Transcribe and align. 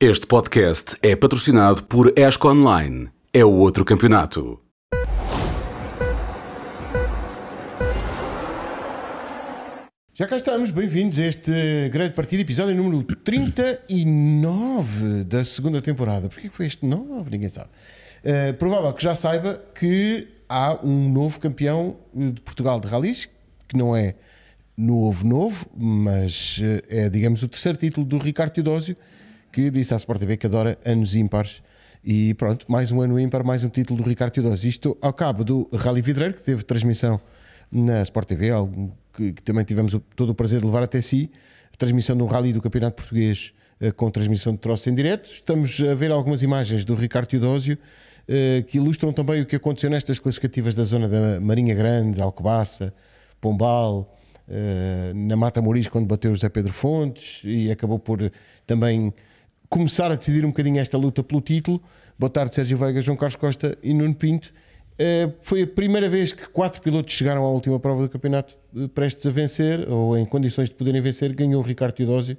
Este 0.00 0.28
podcast 0.28 0.96
é 1.02 1.16
patrocinado 1.16 1.82
por 1.82 2.16
ESCO 2.16 2.50
Online. 2.50 3.08
É 3.32 3.44
o 3.44 3.50
outro 3.50 3.84
campeonato. 3.84 4.62
Já 10.14 10.28
cá 10.28 10.36
estamos, 10.36 10.70
bem-vindos 10.70 11.18
a 11.18 11.26
este 11.26 11.88
grande 11.88 12.12
partido, 12.12 12.42
episódio 12.42 12.76
número 12.76 13.02
39 13.02 15.24
da 15.24 15.44
segunda 15.44 15.82
temporada. 15.82 16.28
Porquê 16.28 16.48
que 16.48 16.54
foi 16.54 16.66
este 16.66 16.86
9? 16.86 17.28
Ninguém 17.28 17.48
sabe. 17.48 17.70
Uh, 18.22 18.54
provável 18.54 18.92
que 18.92 19.02
já 19.02 19.16
saiba 19.16 19.60
que 19.74 20.28
há 20.48 20.78
um 20.80 21.10
novo 21.10 21.40
campeão 21.40 21.96
de 22.14 22.40
Portugal 22.42 22.78
de 22.78 22.86
ralis, 22.86 23.28
que 23.66 23.76
não 23.76 23.96
é 23.96 24.14
novo, 24.76 25.26
novo, 25.26 25.66
mas 25.76 26.58
uh, 26.58 26.84
é, 26.88 27.08
digamos, 27.08 27.42
o 27.42 27.48
terceiro 27.48 27.76
título 27.76 28.06
do 28.06 28.18
Ricardo 28.18 28.52
Teodósio, 28.52 28.94
que 29.52 29.70
disse 29.70 29.94
à 29.94 29.96
Sport 29.96 30.20
TV 30.20 30.36
que 30.36 30.46
adora 30.46 30.78
anos 30.84 31.14
ímpares. 31.14 31.62
E 32.04 32.34
pronto, 32.34 32.64
mais 32.68 32.92
um 32.92 33.00
ano 33.00 33.18
ímpar, 33.18 33.44
mais 33.44 33.64
um 33.64 33.68
título 33.68 34.02
do 34.02 34.08
Ricardo 34.08 34.32
Teodósio. 34.32 34.68
Isto 34.68 34.96
ao 35.00 35.12
cabo 35.12 35.44
do 35.44 35.68
Rally 35.72 36.00
Vidreiro, 36.00 36.34
que 36.34 36.42
teve 36.42 36.62
transmissão 36.62 37.20
na 37.70 38.02
Sport 38.02 38.28
TV, 38.28 38.50
algo 38.50 38.92
que, 39.12 39.32
que 39.32 39.42
também 39.42 39.64
tivemos 39.64 39.94
o, 39.94 40.00
todo 40.00 40.30
o 40.30 40.34
prazer 40.34 40.60
de 40.60 40.66
levar 40.66 40.82
até 40.82 41.00
si, 41.00 41.30
transmissão 41.76 42.16
do 42.16 42.26
Rally 42.26 42.52
do 42.52 42.60
Campeonato 42.60 42.96
Português 42.96 43.52
eh, 43.80 43.92
com 43.92 44.10
transmissão 44.10 44.52
de 44.52 44.58
troço 44.58 44.90
em 44.90 44.94
direto. 44.94 45.30
Estamos 45.30 45.80
a 45.80 45.94
ver 45.94 46.10
algumas 46.10 46.42
imagens 46.42 46.84
do 46.84 46.94
Ricardo 46.94 47.28
Teodósio 47.28 47.78
eh, 48.26 48.64
que 48.66 48.78
ilustram 48.78 49.12
também 49.12 49.40
o 49.40 49.46
que 49.46 49.56
aconteceu 49.56 49.88
nestas 49.88 50.18
classificativas 50.18 50.74
da 50.74 50.84
zona 50.84 51.08
da 51.08 51.40
Marinha 51.40 51.74
Grande, 51.74 52.20
Alcobaça, 52.20 52.92
Pombal, 53.40 54.18
eh, 54.48 55.12
na 55.14 55.36
Mata 55.36 55.62
Moris, 55.62 55.86
quando 55.86 56.06
bateu 56.06 56.34
José 56.34 56.48
Pedro 56.48 56.72
Fontes 56.72 57.40
e 57.44 57.70
acabou 57.70 57.98
por 57.98 58.18
também 58.66 59.14
começar 59.68 60.10
a 60.10 60.14
decidir 60.14 60.44
um 60.44 60.48
bocadinho 60.48 60.80
esta 60.80 60.96
luta 60.96 61.22
pelo 61.22 61.40
título. 61.40 61.82
Boa 62.18 62.30
tarde, 62.30 62.54
Sérgio 62.54 62.78
Veiga, 62.78 63.00
João 63.00 63.16
Carlos 63.16 63.36
Costa 63.36 63.76
e 63.82 63.92
Nuno 63.92 64.14
Pinto. 64.14 64.52
Uh, 64.98 65.32
foi 65.40 65.62
a 65.62 65.66
primeira 65.66 66.08
vez 66.08 66.32
que 66.32 66.48
quatro 66.48 66.82
pilotos 66.82 67.14
chegaram 67.14 67.44
à 67.44 67.48
última 67.48 67.78
prova 67.78 68.02
do 68.02 68.08
campeonato 68.08 68.56
uh, 68.74 68.88
prestes 68.88 69.24
a 69.26 69.30
vencer, 69.30 69.88
ou 69.88 70.18
em 70.18 70.26
condições 70.26 70.68
de 70.68 70.74
poderem 70.74 71.00
vencer, 71.00 71.32
ganhou 71.32 71.62
o 71.62 71.64
Ricardo 71.64 71.94
Teodósio. 71.94 72.36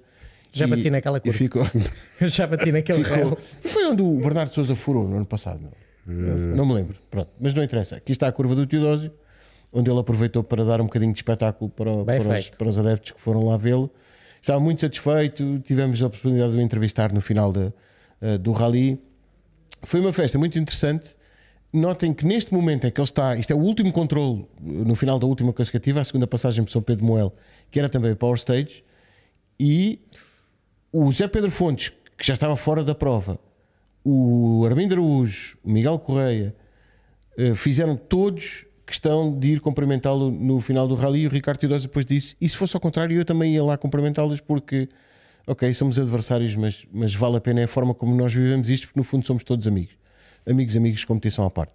Já 0.51 0.65
e, 0.65 0.69
bati 0.69 0.89
naquela 0.89 1.19
curva. 1.21 1.37
Ficou... 1.37 1.63
Já 2.27 2.47
bati 2.47 2.71
naquele 2.71 3.03
ficou... 3.03 3.37
Foi 3.63 3.85
onde 3.85 4.01
o 4.01 4.17
Bernardo 4.17 4.53
Souza 4.53 4.75
furou 4.75 5.07
no 5.07 5.15
ano 5.15 5.25
passado. 5.25 5.61
Não, 6.05 6.35
uh... 6.35 6.55
não 6.55 6.65
me 6.65 6.73
lembro. 6.73 6.97
Pronto. 7.09 7.29
Mas 7.39 7.53
não 7.53 7.63
interessa. 7.63 7.95
Aqui 7.95 8.11
está 8.11 8.27
a 8.27 8.31
curva 8.31 8.55
do 8.55 8.67
Teodósio, 8.67 9.11
onde 9.71 9.89
ele 9.89 9.99
aproveitou 9.99 10.43
para 10.43 10.65
dar 10.65 10.81
um 10.81 10.85
bocadinho 10.85 11.13
de 11.13 11.19
espetáculo 11.19 11.69
para, 11.69 12.03
para, 12.03 12.39
os, 12.39 12.49
para 12.49 12.67
os, 12.67 12.77
adeptos 12.77 13.11
que 13.11 13.21
foram 13.21 13.45
lá 13.45 13.55
vê-lo. 13.55 13.89
Estava 14.41 14.59
muito 14.59 14.81
satisfeito. 14.81 15.59
Tivemos 15.59 16.01
a 16.01 16.07
oportunidade 16.07 16.51
de 16.51 16.57
o 16.57 16.61
entrevistar 16.61 17.11
no 17.11 17.21
final 17.21 17.51
de, 17.51 17.71
do 18.39 18.51
rally. 18.51 19.01
Foi 19.83 19.99
uma 19.99 20.13
festa 20.13 20.37
muito 20.37 20.57
interessante 20.57 21.17
notem 21.71 22.13
que 22.13 22.25
neste 22.25 22.53
momento 22.53 22.87
em 22.87 22.91
que 22.91 22.99
ele 22.99 23.05
está, 23.05 23.35
isto 23.35 23.51
é 23.51 23.55
o 23.55 23.59
último 23.59 23.91
controle 23.91 24.45
no 24.59 24.95
final 24.95 25.19
da 25.19 25.27
última 25.27 25.53
classificativa, 25.53 26.01
a 26.01 26.03
segunda 26.03 26.27
passagem 26.27 26.63
por 26.63 26.71
São 26.71 26.81
Pedro 26.81 27.05
Moel, 27.05 27.33
que 27.69 27.79
era 27.79 27.89
também 27.89 28.15
Power 28.15 28.35
Stage, 28.35 28.83
e 29.59 29.99
o 30.91 31.11
Zé 31.11 31.27
Pedro 31.27 31.51
Fontes, 31.51 31.89
que 32.17 32.25
já 32.25 32.33
estava 32.33 32.55
fora 32.55 32.83
da 32.83 32.95
prova, 32.95 33.39
o 34.03 34.65
Armindo 34.65 34.95
Araújo, 34.95 35.57
o 35.63 35.69
Miguel 35.69 35.99
Correia, 35.99 36.55
eh, 37.37 37.53
fizeram 37.53 37.95
todos 37.95 38.65
questão 38.89 39.37
de 39.37 39.49
ir 39.49 39.61
cumprimentá-lo 39.61 40.31
no 40.31 40.59
final 40.59 40.87
do 40.87 40.95
rally 40.95 41.21
e 41.21 41.27
o 41.27 41.29
Ricardo 41.29 41.59
Teodósio 41.59 41.87
depois 41.87 42.05
disse, 42.05 42.35
e 42.41 42.49
se 42.49 42.57
fosse 42.57 42.75
ao 42.75 42.81
contrário 42.81 43.15
eu 43.15 43.23
também 43.23 43.53
ia 43.53 43.63
lá 43.63 43.77
cumprimentá-los 43.77 44.41
porque 44.41 44.89
ok, 45.47 45.73
somos 45.73 45.97
adversários 45.97 46.55
mas, 46.55 46.85
mas 46.91 47.13
vale 47.15 47.37
a 47.37 47.41
pena 47.41 47.61
é 47.61 47.63
a 47.63 47.67
forma 47.67 47.93
como 47.93 48.15
nós 48.15 48.33
vivemos 48.33 48.69
isto 48.69 48.87
porque 48.87 48.99
no 48.99 49.03
fundo 49.03 49.25
somos 49.25 49.43
todos 49.43 49.67
amigos 49.67 49.99
amigos, 50.49 50.75
amigos, 50.75 51.05
competição 51.05 51.45
à 51.45 51.49
parte. 51.49 51.73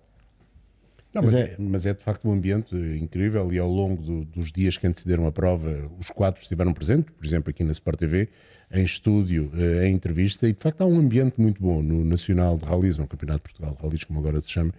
Não, 1.12 1.22
mas, 1.22 1.32
mas, 1.32 1.40
é, 1.40 1.44
é, 1.44 1.56
mas, 1.58 1.86
é, 1.86 1.94
de 1.94 2.00
facto 2.00 2.28
um 2.28 2.32
ambiente 2.32 2.74
incrível 2.74 3.52
e 3.52 3.58
ao 3.58 3.68
longo 3.68 4.02
do, 4.02 4.24
dos 4.24 4.50
dias 4.50 4.76
que 4.76 4.86
antecederam 4.86 5.26
a 5.26 5.32
prova, 5.32 5.88
os 5.98 6.10
quatro 6.10 6.42
estiveram 6.42 6.72
presentes, 6.72 7.14
por 7.16 7.24
exemplo, 7.24 7.50
aqui 7.50 7.62
na 7.62 7.70
Sport 7.70 8.00
TV, 8.00 8.28
em 8.72 8.84
estúdio, 8.84 9.52
eh, 9.54 9.86
em 9.86 9.94
entrevista, 9.94 10.48
e 10.48 10.52
de 10.52 10.58
facto 10.58 10.80
há 10.80 10.86
um 10.86 10.98
ambiente 10.98 11.40
muito 11.40 11.62
bom 11.62 11.80
no 11.80 12.04
Nacional 12.04 12.58
de 12.58 12.64
Rallys, 12.64 12.98
no 12.98 13.06
Campeonato 13.06 13.38
de 13.38 13.42
Portugal 13.44 13.76
de 13.76 13.82
Rallys, 13.82 14.02
como 14.02 14.18
agora 14.18 14.40
se 14.40 14.50
chama, 14.50 14.72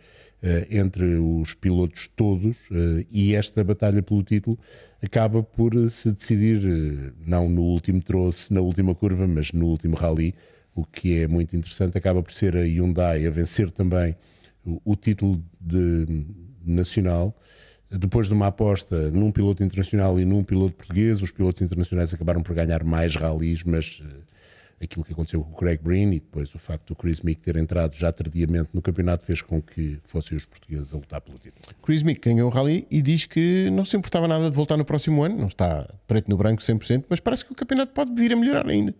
entre 0.69 1.17
os 1.17 1.53
pilotos 1.53 2.07
todos, 2.15 2.55
eh, 2.71 3.05
e 3.11 3.33
esta 3.35 3.63
batalha 3.63 4.01
pelo 4.03 4.23
título 4.23 4.59
acaba 5.01 5.41
por 5.41 5.71
se 5.89 6.11
decidir, 6.11 7.13
não 7.25 7.49
no 7.49 7.61
último 7.61 8.01
troço, 8.01 8.53
na 8.53 8.61
última 8.61 8.93
curva, 8.93 9.27
mas 9.27 9.51
no 9.51 9.65
último 9.65 9.95
rally, 9.95 10.35
o 10.73 10.85
que 10.85 11.19
é 11.19 11.27
muito 11.27 11.55
interessante, 11.55 11.97
acaba 11.97 12.21
por 12.21 12.31
ser 12.31 12.55
a 12.55 12.61
Hyundai 12.61 13.25
a 13.25 13.29
vencer 13.29 13.71
também 13.71 14.15
o, 14.63 14.95
título 14.95 15.43
de 15.59 16.25
nacional. 16.65 17.35
Depois 17.89 18.27
de 18.27 18.33
uma 18.33 18.47
aposta 18.47 19.11
num 19.11 19.31
piloto 19.31 19.63
internacional 19.63 20.19
e 20.19 20.25
num 20.25 20.43
piloto 20.43 20.75
português, 20.75 21.21
os 21.21 21.31
pilotos 21.31 21.61
internacionais 21.61 22.13
acabaram 22.13 22.41
por 22.41 22.55
ganhar 22.55 22.83
mais 22.83 23.15
ralis, 23.15 23.63
mas 23.63 24.01
aquilo 24.81 25.05
que 25.05 25.13
aconteceu 25.13 25.43
com 25.43 25.51
o 25.51 25.55
Craig 25.55 25.81
Breen 25.81 26.13
e 26.13 26.19
depois 26.19 26.53
o 26.53 26.59
facto 26.59 26.87
do 26.87 26.95
Chris 26.95 27.21
Mick 27.21 27.41
ter 27.41 27.55
entrado 27.55 27.95
já 27.95 28.11
tardiamente 28.11 28.69
no 28.73 28.81
campeonato 28.81 29.23
fez 29.23 29.41
com 29.41 29.61
que 29.61 29.99
fossem 30.03 30.37
os 30.37 30.45
portugueses 30.45 30.93
a 30.93 30.97
lutar 30.97 31.21
pelo 31.21 31.39
título. 31.39 31.61
Chris 31.81 32.03
Mick 32.03 32.21
ganhou 32.21 32.49
o 32.49 32.53
rally 32.53 32.85
e 32.91 33.01
diz 33.01 33.25
que 33.25 33.69
não 33.71 33.85
se 33.85 33.95
importava 33.95 34.27
nada 34.27 34.49
de 34.49 34.55
voltar 34.55 34.77
no 34.77 34.85
próximo 34.85 35.23
ano, 35.23 35.37
não 35.37 35.47
está 35.47 35.87
preto 36.07 36.29
no 36.29 36.37
branco 36.37 36.61
100%, 36.61 37.05
mas 37.09 37.19
parece 37.19 37.45
que 37.45 37.51
o 37.51 37.55
campeonato 37.55 37.93
pode 37.93 38.13
vir 38.13 38.33
a 38.33 38.35
melhorar 38.35 38.67
ainda. 38.67 38.93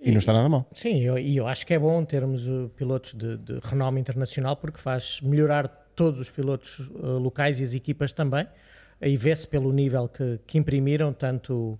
E 0.00 0.10
não 0.10 0.18
está 0.18 0.32
nada 0.32 0.48
mal. 0.48 0.68
Sim, 0.72 1.00
e 1.00 1.04
eu, 1.04 1.18
eu, 1.18 1.46
acho 1.46 1.66
que 1.66 1.72
é 1.72 1.78
bom 1.78 2.04
termos 2.04 2.46
uh, 2.46 2.70
pilotos 2.76 3.14
de, 3.14 3.38
de, 3.38 3.58
renome 3.62 3.98
internacional 3.98 4.54
porque 4.54 4.78
faz 4.78 5.20
melhorar 5.22 5.68
todos 5.96 6.20
os 6.20 6.30
pilotos 6.30 6.80
uh, 6.80 7.18
locais 7.18 7.60
e 7.60 7.64
as 7.64 7.72
equipas 7.72 8.12
também. 8.12 8.46
E 9.00 9.16
vê-se 9.16 9.46
pelo 9.46 9.72
nível 9.72 10.08
que, 10.08 10.38
que 10.46 10.58
imprimiram, 10.58 11.12
tanto 11.12 11.78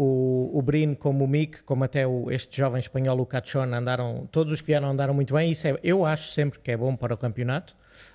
o, 0.00 0.56
o 0.56 0.96
como 0.96 1.24
o 1.24 1.28
Mick, 1.28 1.64
como 1.64 1.82
até 1.82 2.06
o, 2.06 2.30
este 2.30 2.56
jovem 2.56 2.78
espanhol, 2.78 3.18
o 3.18 3.26
Cachon, 3.26 3.74
andaram, 3.74 4.28
todos 4.30 4.52
os 4.52 4.60
que 4.60 4.68
vieram 4.68 4.88
andaram 4.88 5.12
muito 5.12 5.34
bem. 5.34 5.50
Isso 5.50 5.66
é, 5.66 5.76
eu 5.82 6.06
acho 6.06 6.30
sempre 6.30 6.60
que 6.60 6.70
é 6.70 6.76
bom 6.76 6.94
para 6.94 7.12
o 7.12 7.16
campeonato. 7.16 7.74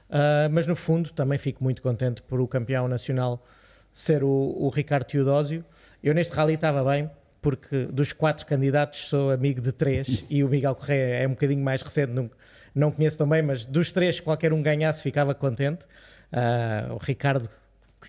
Uh, 0.10 0.48
mas 0.50 0.66
no 0.66 0.78
fundo 0.78 1.12
também 1.12 1.38
fico 1.38 1.62
muito 1.62 1.82
contente 1.82 2.22
por 2.22 2.40
o 2.40 2.48
campeão 2.48 2.88
nacional 2.88 3.44
ser 3.92 4.24
o, 4.24 4.56
o 4.58 4.70
Ricardo 4.70 5.06
Teodósio. 5.06 5.66
Eu 6.02 6.14
neste 6.14 6.34
rally 6.34 6.54
estava 6.54 6.90
bem, 6.90 7.10
porque 7.42 7.86
dos 7.88 8.14
quatro 8.14 8.46
candidatos 8.46 9.10
sou 9.10 9.32
amigo 9.32 9.60
de 9.60 9.74
três 9.74 10.26
e 10.30 10.42
o 10.42 10.48
Miguel 10.48 10.76
Correia 10.76 11.24
é 11.24 11.28
um 11.28 11.32
bocadinho 11.32 11.62
mais 11.62 11.82
recente, 11.82 12.14
não, 12.14 12.32
não 12.74 12.92
conheço 12.92 13.18
também, 13.18 13.42
mas 13.42 13.66
dos 13.66 13.92
três, 13.92 14.22
qualquer 14.22 14.54
um 14.54 14.62
ganhasse, 14.62 15.04
ficava 15.04 15.36
contente. 15.36 15.86
Uh, 16.32 16.94
o 16.94 16.98
Ricardo 16.98 17.50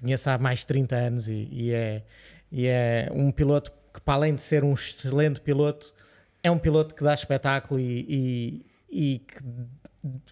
conheço 0.01 0.31
há 0.31 0.39
mais 0.39 0.61
de 0.61 0.67
30 0.69 0.97
anos 0.97 1.29
e, 1.29 1.49
e, 1.51 1.73
é, 1.73 2.03
e 2.55 2.69
é 2.69 3.11
um 3.13 3.33
piloto 3.33 3.73
que, 3.93 4.01
para 4.01 4.15
além 4.15 4.33
de 4.37 4.41
ser 4.41 4.63
um 4.63 4.75
excelente 4.75 5.41
piloto, 5.41 5.93
é 6.41 6.49
um 6.49 6.59
piloto 6.59 6.95
que 6.95 7.03
dá 7.03 7.13
espetáculo 7.13 7.81
e, 7.81 8.07
e, 8.09 8.67
e 8.89 9.19
que 9.19 9.43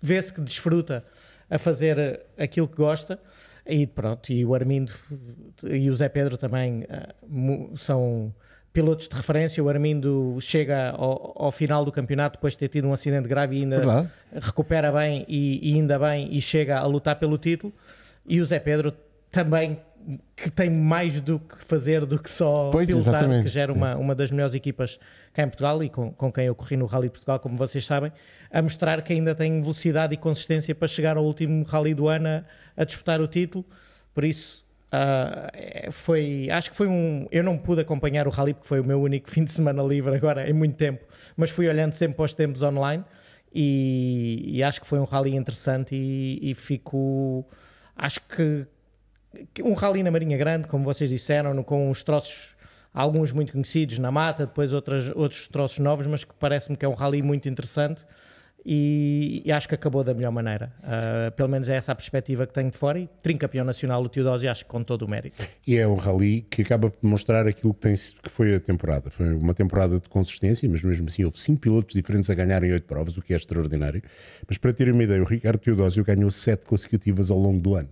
vê-se 0.00 0.32
que 0.32 0.40
desfruta 0.40 1.04
a 1.50 1.58
fazer 1.58 2.24
aquilo 2.38 2.68
que 2.68 2.76
gosta. 2.76 3.18
E 3.66 3.88
pronto, 3.88 4.32
e 4.32 4.44
o 4.44 4.54
Armindo 4.54 4.92
e 5.64 5.90
o 5.90 5.96
Zé 5.96 6.08
Pedro 6.08 6.36
também 6.36 6.84
uh, 6.84 7.76
são 7.76 8.32
pilotos 8.72 9.08
de 9.08 9.16
referência. 9.16 9.62
O 9.62 9.68
Armindo 9.68 10.38
chega 10.40 10.90
ao, 10.90 11.34
ao, 11.36 11.50
final 11.50 11.84
do 11.84 11.90
campeonato 11.90 12.38
depois 12.38 12.52
de 12.52 12.60
ter 12.60 12.68
tido 12.68 12.86
um 12.86 12.92
acidente 12.92 13.28
grave 13.28 13.56
e 13.56 13.62
ainda 13.62 14.08
recupera 14.32 14.92
bem 14.92 15.24
e, 15.28 15.72
e, 15.72 15.74
ainda 15.74 15.98
bem 15.98 16.28
e 16.32 16.40
chega 16.40 16.78
a 16.78 16.86
lutar 16.86 17.18
pelo 17.18 17.36
título. 17.36 17.72
E 18.24 18.40
o 18.40 18.44
Zé 18.44 18.60
Pedro 18.60 18.92
também 19.32 19.80
que 20.36 20.50
tem 20.50 20.70
mais 20.70 21.20
do 21.20 21.38
que 21.38 21.64
fazer 21.64 22.04
do 22.04 22.18
que 22.18 22.30
só 22.30 22.70
pois, 22.70 22.86
pilotar, 22.86 23.14
exatamente. 23.14 23.44
que 23.44 23.48
gera 23.48 23.72
uma, 23.72 23.96
uma 23.96 24.14
das 24.14 24.30
melhores 24.30 24.54
equipas 24.54 24.98
cá 25.32 25.42
em 25.42 25.48
Portugal 25.48 25.82
e 25.82 25.88
com, 25.88 26.12
com 26.12 26.32
quem 26.32 26.46
eu 26.46 26.54
corri 26.54 26.76
no 26.76 26.86
Rally 26.86 27.08
Portugal, 27.08 27.38
como 27.38 27.56
vocês 27.56 27.84
sabem, 27.84 28.12
a 28.50 28.60
mostrar 28.60 29.00
que 29.02 29.12
ainda 29.12 29.34
tem 29.34 29.60
velocidade 29.60 30.14
e 30.14 30.16
consistência 30.16 30.74
para 30.74 30.88
chegar 30.88 31.16
ao 31.16 31.24
último 31.24 31.64
Rally 31.64 31.94
do 31.94 32.08
ano 32.08 32.28
a, 32.28 32.44
a 32.76 32.84
disputar 32.84 33.20
o 33.20 33.26
título. 33.26 33.64
Por 34.14 34.24
isso, 34.24 34.62
Uh, 34.92 35.90
foi, 35.90 36.50
acho 36.50 36.70
que 36.70 36.76
foi 36.76 36.86
um. 36.86 37.26
Eu 37.32 37.42
não 37.42 37.56
pude 37.56 37.80
acompanhar 37.80 38.28
o 38.28 38.30
rally 38.30 38.52
porque 38.52 38.68
foi 38.68 38.78
o 38.78 38.84
meu 38.84 39.00
único 39.00 39.24
fim 39.32 39.42
de 39.42 39.50
semana 39.50 39.82
livre 39.82 40.14
agora 40.14 40.48
em 40.48 40.52
muito 40.52 40.76
tempo, 40.76 41.02
mas 41.34 41.48
fui 41.48 41.66
olhando 41.66 41.94
sempre 41.94 42.16
para 42.16 42.26
os 42.26 42.34
tempos 42.34 42.60
online 42.60 43.02
e, 43.54 44.42
e 44.46 44.62
acho 44.62 44.82
que 44.82 44.86
foi 44.86 44.98
um 44.98 45.04
rally 45.04 45.34
interessante 45.34 45.94
e, 45.94 46.50
e, 46.50 46.54
fico. 46.54 47.46
Acho 47.96 48.20
que 48.20 48.66
um 49.62 49.74
rally 49.74 50.02
na 50.02 50.10
Marinha 50.10 50.36
Grande, 50.36 50.68
como 50.68 50.84
vocês 50.84 51.10
disseram, 51.10 51.62
com 51.62 51.90
os 51.90 52.02
troços, 52.02 52.48
alguns 52.92 53.32
muito 53.32 53.52
conhecidos 53.52 53.98
na 53.98 54.10
mata, 54.10 54.46
depois 54.46 54.72
outras, 54.72 55.10
outros 55.14 55.46
troços 55.48 55.78
novos, 55.78 56.06
mas 56.06 56.24
que 56.24 56.34
parece-me 56.38 56.76
que 56.76 56.84
é 56.84 56.88
um 56.88 56.94
rally 56.94 57.22
muito 57.22 57.48
interessante 57.48 58.04
e, 58.64 59.42
acho 59.52 59.68
que 59.68 59.74
acabou 59.74 60.04
da 60.04 60.14
melhor 60.14 60.30
maneira. 60.30 60.72
Uh, 60.80 61.32
pelo 61.32 61.48
menos 61.48 61.68
é 61.68 61.76
essa 61.76 61.92
a 61.92 61.94
perspectiva 61.94 62.46
que 62.46 62.52
tenho 62.52 62.70
de 62.70 62.78
fora 62.78 62.98
e 62.98 63.08
tricampeão 63.22 63.64
nacional 63.64 64.02
o 64.02 64.08
Teodósio 64.08 64.50
acho 64.50 64.64
que 64.64 64.70
com 64.70 64.82
todo 64.82 65.02
o 65.02 65.08
mérito. 65.08 65.42
E 65.66 65.76
é 65.76 65.86
um 65.86 65.96
rally 65.96 66.42
que 66.42 66.62
acaba 66.62 66.90
por 66.90 67.00
demonstrar 67.02 67.46
aquilo 67.46 67.74
que, 67.74 67.80
tem, 67.80 67.94
que 67.94 68.30
foi 68.30 68.54
a 68.54 68.60
temporada. 68.60 69.10
Foi 69.10 69.32
uma 69.34 69.54
temporada 69.54 69.98
de 69.98 70.08
consistência, 70.08 70.68
mas 70.68 70.82
mesmo 70.82 71.08
assim 71.08 71.24
houve 71.24 71.38
cinco 71.38 71.60
pilotos 71.60 71.94
diferentes 71.94 72.30
a 72.30 72.34
ganharem 72.34 72.72
oito 72.72 72.86
provas, 72.86 73.16
o 73.16 73.22
que 73.22 73.32
é 73.32 73.36
extraordinário. 73.36 74.02
Mas 74.46 74.58
para 74.58 74.72
terem 74.72 74.92
uma 74.92 75.02
ideia, 75.02 75.22
o 75.22 75.26
Ricardo 75.26 75.58
Teodósio 75.58 76.04
ganhou 76.04 76.30
sete 76.30 76.64
classificativas 76.66 77.30
ao 77.30 77.38
longo 77.38 77.60
do 77.60 77.74
ano. 77.74 77.88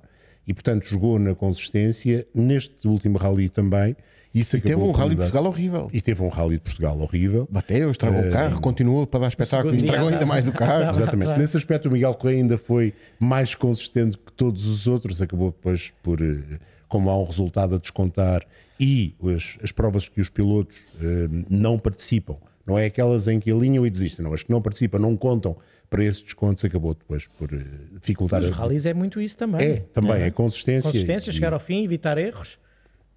E 0.46 0.54
portanto 0.54 0.84
jogou 0.84 1.18
na 1.18 1.34
consistência, 1.34 2.26
neste 2.34 2.88
último 2.88 3.18
rally 3.18 3.48
também, 3.48 3.96
isso 4.32 4.56
e 4.56 4.60
teve 4.60 4.80
um 4.80 4.92
Rally 4.92 5.10
de 5.10 5.16
Portugal 5.16 5.46
horrível. 5.46 5.90
E 5.92 6.00
teve 6.00 6.22
um 6.22 6.28
Rally 6.28 6.54
de 6.54 6.60
Portugal 6.60 7.00
horrível. 7.00 7.48
Bateu, 7.50 7.90
estragou 7.90 8.20
uh, 8.20 8.28
o 8.28 8.30
carro, 8.30 8.60
continuou 8.60 9.06
para 9.06 9.20
dar 9.20 9.28
espetáculo 9.28 9.74
e 9.74 9.76
estragou 9.76 10.08
ainda 10.08 10.24
mais 10.24 10.46
o 10.46 10.52
carro. 10.52 10.90
Exatamente. 10.90 11.36
Nesse 11.36 11.56
aspecto, 11.56 11.88
o 11.88 11.92
Miguel 11.92 12.14
Correia 12.14 12.38
ainda 12.38 12.56
foi 12.56 12.94
mais 13.18 13.56
consistente 13.56 14.16
que 14.16 14.32
todos 14.32 14.66
os 14.66 14.86
outros. 14.86 15.20
Acabou 15.20 15.50
depois 15.50 15.92
por, 16.00 16.20
eh, 16.22 16.58
como 16.88 17.10
há 17.10 17.18
um 17.18 17.24
resultado 17.24 17.74
a 17.74 17.78
descontar 17.78 18.46
e 18.78 19.14
as, 19.34 19.58
as 19.64 19.72
provas 19.72 20.08
que 20.08 20.20
os 20.20 20.28
pilotos 20.28 20.76
uh, 20.76 21.44
não 21.50 21.76
participam, 21.76 22.36
não 22.64 22.78
é 22.78 22.86
aquelas 22.86 23.26
em 23.26 23.40
que 23.40 23.50
alinham 23.50 23.84
e 23.84 23.90
desistem, 23.90 24.24
não. 24.24 24.32
As 24.32 24.44
que 24.44 24.50
não 24.50 24.62
participam 24.62 25.00
não 25.00 25.16
contam 25.16 25.56
para 25.90 26.04
esses 26.04 26.22
descontos, 26.22 26.64
acabou 26.64 26.94
depois 26.94 27.26
por 27.26 27.52
uh, 27.52 27.58
dificultar. 28.00 28.40
Os 28.40 28.48
rallies 28.48 28.86
é 28.86 28.94
muito 28.94 29.20
isso 29.20 29.36
também. 29.36 29.60
É, 29.60 29.76
também, 29.92 30.22
é, 30.22 30.28
é 30.28 30.30
consistência. 30.30 30.90
Consistência, 30.90 31.30
e, 31.30 31.34
chegar 31.34 31.52
ao 31.52 31.60
fim, 31.60 31.84
evitar 31.84 32.16
erros 32.16 32.58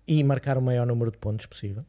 e 0.07 0.23
marcar 0.23 0.57
o 0.57 0.61
maior 0.61 0.85
número 0.85 1.11
de 1.11 1.17
pontos 1.17 1.45
possível. 1.45 1.83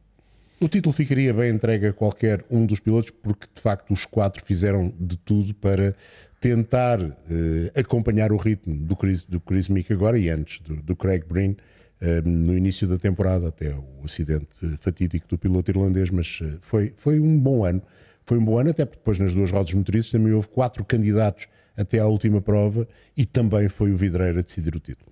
O 0.59 0.69
título 0.69 0.93
ficaria 0.93 1.33
bem 1.33 1.53
entregue 1.53 1.87
a 1.87 1.93
qualquer 1.93 2.45
um 2.49 2.65
dos 2.65 2.79
pilotos, 2.79 3.11
porque 3.11 3.47
de 3.53 3.59
facto 3.59 3.91
os 3.91 4.05
quatro 4.05 4.43
fizeram 4.43 4.93
de 4.97 5.17
tudo 5.17 5.53
para 5.55 5.93
tentar 6.39 7.01
eh, 7.01 7.71
acompanhar 7.75 8.31
o 8.31 8.37
ritmo 8.37 8.85
do 8.85 8.95
Chris, 8.95 9.23
do 9.23 9.39
Chris 9.39 9.67
Mick 9.67 9.91
agora 9.91 10.17
e 10.17 10.29
antes 10.29 10.61
do, 10.61 10.75
do 10.77 10.95
Craig 10.95 11.25
Breen 11.27 11.57
eh, 11.99 12.21
no 12.21 12.55
início 12.55 12.87
da 12.87 12.97
temporada, 12.97 13.49
até 13.49 13.73
o 13.73 14.05
acidente 14.05 14.47
fatídico 14.79 15.27
do 15.27 15.37
piloto 15.37 15.71
irlandês. 15.71 16.09
Mas 16.09 16.39
eh, 16.41 16.57
foi, 16.61 16.93
foi 16.95 17.19
um 17.19 17.37
bom 17.37 17.65
ano. 17.65 17.81
Foi 18.25 18.37
um 18.37 18.45
bom 18.45 18.57
ano, 18.57 18.71
até 18.71 18.85
porque 18.85 18.99
depois 18.99 19.19
nas 19.19 19.33
duas 19.33 19.51
rodas 19.51 19.73
motoristas 19.73 20.11
também 20.11 20.33
houve 20.33 20.47
quatro 20.47 20.83
candidatos 20.83 21.47
até 21.77 21.99
à 21.99 22.07
última 22.07 22.41
prova 22.41 22.87
e 23.15 23.25
também 23.25 23.69
foi 23.69 23.91
o 23.91 23.97
Vidreira 23.97 24.39
a 24.39 24.41
decidir 24.41 24.75
o 24.75 24.79
título. 24.79 25.11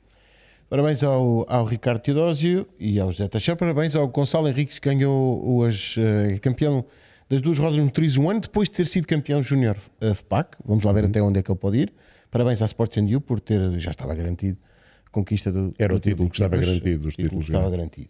Parabéns 0.69 1.04
ao, 1.04 1.45
ao 1.48 1.65
Ricardo 1.65 2.01
Teodósio 2.01 2.68
e 2.80 3.00
ao 3.00 3.12
José 3.12 3.27
Teixeira. 3.27 3.56
Parabéns 3.56 3.95
ao 3.95 4.07
Gonçalo 4.07 4.48
Henriques, 4.48 4.80
que 4.80 4.89
ganhou 4.89 5.45
o 5.45 5.63
as, 5.63 5.95
uh, 5.98 6.39
campeão 6.42 6.83
das 7.30 7.42
duas 7.42 7.60
rodas 7.60 7.77
motrizes 7.77 8.18
um 8.18 8.30
ano 8.30 8.39
depois 8.39 8.69
de 8.69 8.75
ter 8.75 8.88
sido 8.88 9.06
campeão 9.06 9.42
júnior 9.42 9.77
FPAC. 10.15 10.57
Vamos 10.65 10.83
lá 10.83 10.92
ver 10.92 11.04
uhum. 11.04 11.10
até 11.10 11.21
onde 11.21 11.39
é 11.39 11.44
que 11.44 11.51
ele 11.51 11.60
pode 11.60 11.77
ir. 11.77 11.94
Parabéns 12.31 12.62
à 12.63 12.65
Sports 12.65 12.98
You 12.98 13.21
por 13.21 13.39
ter, 13.39 13.80
já 13.80 13.92
estava 13.92 14.15
garantido, 14.15 14.57
a 15.06 15.10
conquista 15.12 15.51
do. 15.51 15.71
Era 15.77 15.94
do 15.94 15.98
o 15.98 16.00
título 16.00 16.30
que 16.30 16.36
estava 16.36 16.57
garantido. 16.57 17.07
Os 17.07 17.15
títulos 17.15 17.45
estava 17.45 17.69
garantido. 17.69 18.10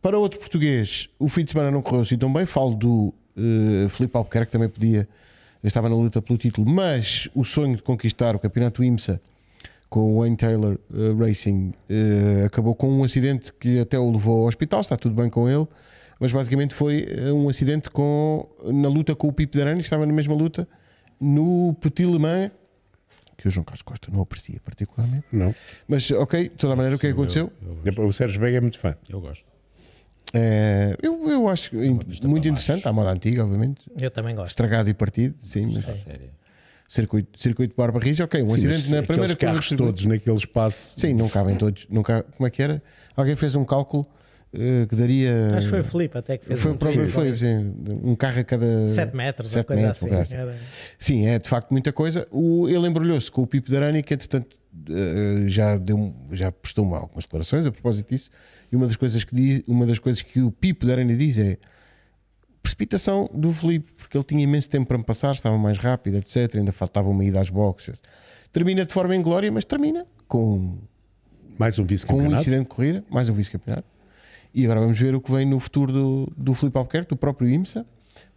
Para 0.00 0.18
outro 0.18 0.38
português, 0.38 1.08
o 1.18 1.28
fim 1.28 1.44
de 1.44 1.50
semana 1.50 1.70
não 1.70 1.82
correu 1.82 2.02
assim 2.02 2.16
tão 2.16 2.32
bem. 2.32 2.46
Falo 2.46 2.74
do 2.74 3.14
uh, 3.36 3.88
Filipe 3.88 4.16
Albuquerque, 4.16 4.46
que 4.46 4.52
também 4.52 4.68
podia, 4.68 5.08
estava 5.62 5.88
na 5.88 5.94
luta 5.94 6.22
pelo 6.22 6.38
título, 6.38 6.68
mas 6.68 7.28
o 7.34 7.44
sonho 7.44 7.76
de 7.76 7.82
conquistar 7.82 8.34
o 8.36 8.38
campeonato 8.38 8.82
IMSA 8.82 9.20
com 9.88 10.14
o 10.14 10.20
Wayne 10.20 10.36
Taylor 10.36 10.78
uh, 10.90 11.16
Racing 11.16 11.72
uh, 11.90 12.46
acabou 12.46 12.74
com 12.74 12.88
um 12.90 13.04
acidente 13.04 13.52
que 13.52 13.78
até 13.78 13.98
o 13.98 14.10
levou 14.10 14.42
ao 14.42 14.48
hospital, 14.48 14.80
está 14.80 14.96
tudo 14.96 15.14
bem 15.14 15.30
com 15.30 15.48
ele, 15.48 15.66
mas 16.20 16.32
basicamente 16.32 16.74
foi 16.74 17.06
um 17.32 17.48
acidente 17.48 17.90
com, 17.90 18.48
na 18.64 18.88
luta 18.88 19.14
com 19.14 19.28
o 19.28 19.32
Pipo 19.32 19.56
Darani, 19.56 19.80
que 19.80 19.86
estava 19.86 20.06
na 20.06 20.12
mesma 20.12 20.34
luta, 20.34 20.66
no 21.20 21.74
Petit 21.80 22.06
Le 22.06 22.18
Mans, 22.18 22.50
que 23.36 23.48
o 23.48 23.50
João 23.50 23.64
Carlos 23.64 23.82
Costa 23.82 24.10
não 24.10 24.22
aprecia 24.22 24.58
particularmente. 24.64 25.26
Não. 25.30 25.54
Mas, 25.86 26.10
ok, 26.10 26.44
de 26.44 26.50
toda 26.50 26.72
a 26.72 26.76
maneira, 26.76 26.96
Sim, 26.96 26.98
o 26.98 27.00
que 27.00 27.06
é 27.06 27.10
que 27.10 27.14
aconteceu? 27.14 27.52
Eu, 27.62 27.92
eu 27.94 28.08
o 28.08 28.12
Sérgio 28.12 28.40
Veiga 28.40 28.58
é 28.58 28.60
muito 28.60 28.78
fã. 28.78 28.96
Eu 29.08 29.20
gosto. 29.20 29.44
É, 30.32 30.96
eu, 31.02 31.28
eu 31.30 31.48
acho 31.48 31.74
muito 31.74 32.48
interessante, 32.48 32.86
à 32.86 32.92
moda 32.92 33.10
antiga, 33.10 33.44
obviamente. 33.44 33.82
Eu 33.98 34.10
também 34.10 34.34
gosto. 34.34 34.48
Estragado 34.48 34.88
e 34.88 34.94
partido, 34.94 35.36
sim. 35.42 35.70
Mas... 35.72 35.84
Sério 35.84 36.36
circuito, 36.88 37.40
circuito 37.40 37.72
de 37.72 37.76
Barba 37.76 37.98
Rija, 37.98 38.24
ok, 38.24 38.42
um 38.42 38.48
Sim, 38.48 38.54
acidente 38.54 38.90
na 38.90 39.02
primeira 39.02 39.36
carros 39.36 39.68
todos 39.70 40.04
naquele 40.04 40.36
espaço. 40.36 40.98
Sim, 41.00 41.14
não 41.14 41.28
cabem 41.28 41.56
todos. 41.56 41.86
Não 41.90 42.02
cabe, 42.02 42.26
como 42.36 42.46
é 42.46 42.50
que 42.50 42.62
era? 42.62 42.82
Alguém 43.16 43.36
fez 43.36 43.54
um 43.54 43.64
cálculo 43.64 44.06
uh, 44.54 44.86
que 44.86 44.94
daria. 44.94 45.56
Acho 45.56 45.66
que 45.66 45.70
foi 45.70 45.80
o 45.80 45.84
Felipe 45.84 46.18
até 46.18 46.38
que 46.38 46.46
fez 46.46 46.60
foi 46.60 46.72
um, 46.72 46.74
o 46.74 46.78
próprio 46.78 47.08
Felipe, 47.08 47.36
sim, 47.36 47.74
um 48.02 48.14
carro 48.14 48.40
a 48.40 48.44
cada 48.44 48.88
7 48.88 49.16
metros, 49.16 49.50
7 49.50 49.66
coisa 49.66 49.82
metros, 49.82 50.12
assim. 50.12 50.34
Era... 50.34 50.56
Sim, 50.98 51.26
é 51.26 51.38
de 51.38 51.48
facto 51.48 51.70
muita 51.70 51.92
coisa. 51.92 52.26
O, 52.30 52.68
ele 52.68 52.86
embrulhou-se 52.86 53.30
com 53.30 53.42
o 53.42 53.46
Pipo 53.46 53.70
Darani, 53.70 54.02
que 54.02 54.14
entretanto 54.14 54.56
já, 55.46 55.76
deu, 55.76 56.14
já 56.32 56.52
prestou 56.52 56.94
algumas 56.94 57.24
declarações 57.24 57.66
a 57.66 57.72
propósito 57.72 58.10
disso. 58.10 58.30
E 58.70 58.76
uma 58.76 58.86
das 58.86 58.96
coisas 58.96 59.24
que, 59.24 59.34
diz, 59.34 59.62
uma 59.66 59.86
das 59.86 59.98
coisas 59.98 60.22
que 60.22 60.40
o 60.40 60.50
Pipo 60.50 60.86
Darani 60.86 61.16
diz 61.16 61.38
é 61.38 61.58
precipitação 62.62 63.30
do 63.32 63.52
Felipe, 63.52 63.92
porque 63.96 64.16
ele 64.16 64.24
tinha 64.24 64.42
imenso 64.42 64.68
tempo 64.68 64.86
para 64.86 64.98
me 64.98 65.04
passar, 65.04 65.32
estava 65.32 65.56
mais 65.56 65.78
rápido, 65.78 66.16
etc. 66.16 66.56
Ainda 66.56 66.72
faltava 66.72 67.08
uma 67.08 67.24
ida 67.24 67.40
às 67.40 67.48
boxes. 67.48 67.96
Termina 68.52 68.84
de 68.84 68.92
forma 68.92 69.14
inglória, 69.14 69.50
mas 69.52 69.64
termina 69.64 70.04
com 70.26 70.78
mais 71.58 71.78
um 71.78 71.84
vice-campeonato. 71.84 72.30
Com 72.30 72.36
um 72.36 72.40
incidente 72.40 72.62
de 72.62 72.68
corrida, 72.68 73.04
mais 73.08 73.28
um 73.28 73.34
vice-campeonato. 73.34 73.86
E 74.52 74.64
agora 74.64 74.80
vamos 74.80 74.98
ver 74.98 75.14
o 75.14 75.20
que 75.20 75.30
vem 75.30 75.46
no 75.46 75.60
futuro 75.60 75.92
do, 75.92 76.32
do 76.36 76.54
Felipe 76.54 76.76
Albuquerque, 76.78 77.10
do 77.10 77.16
próprio 77.16 77.48
IMSA. 77.48 77.86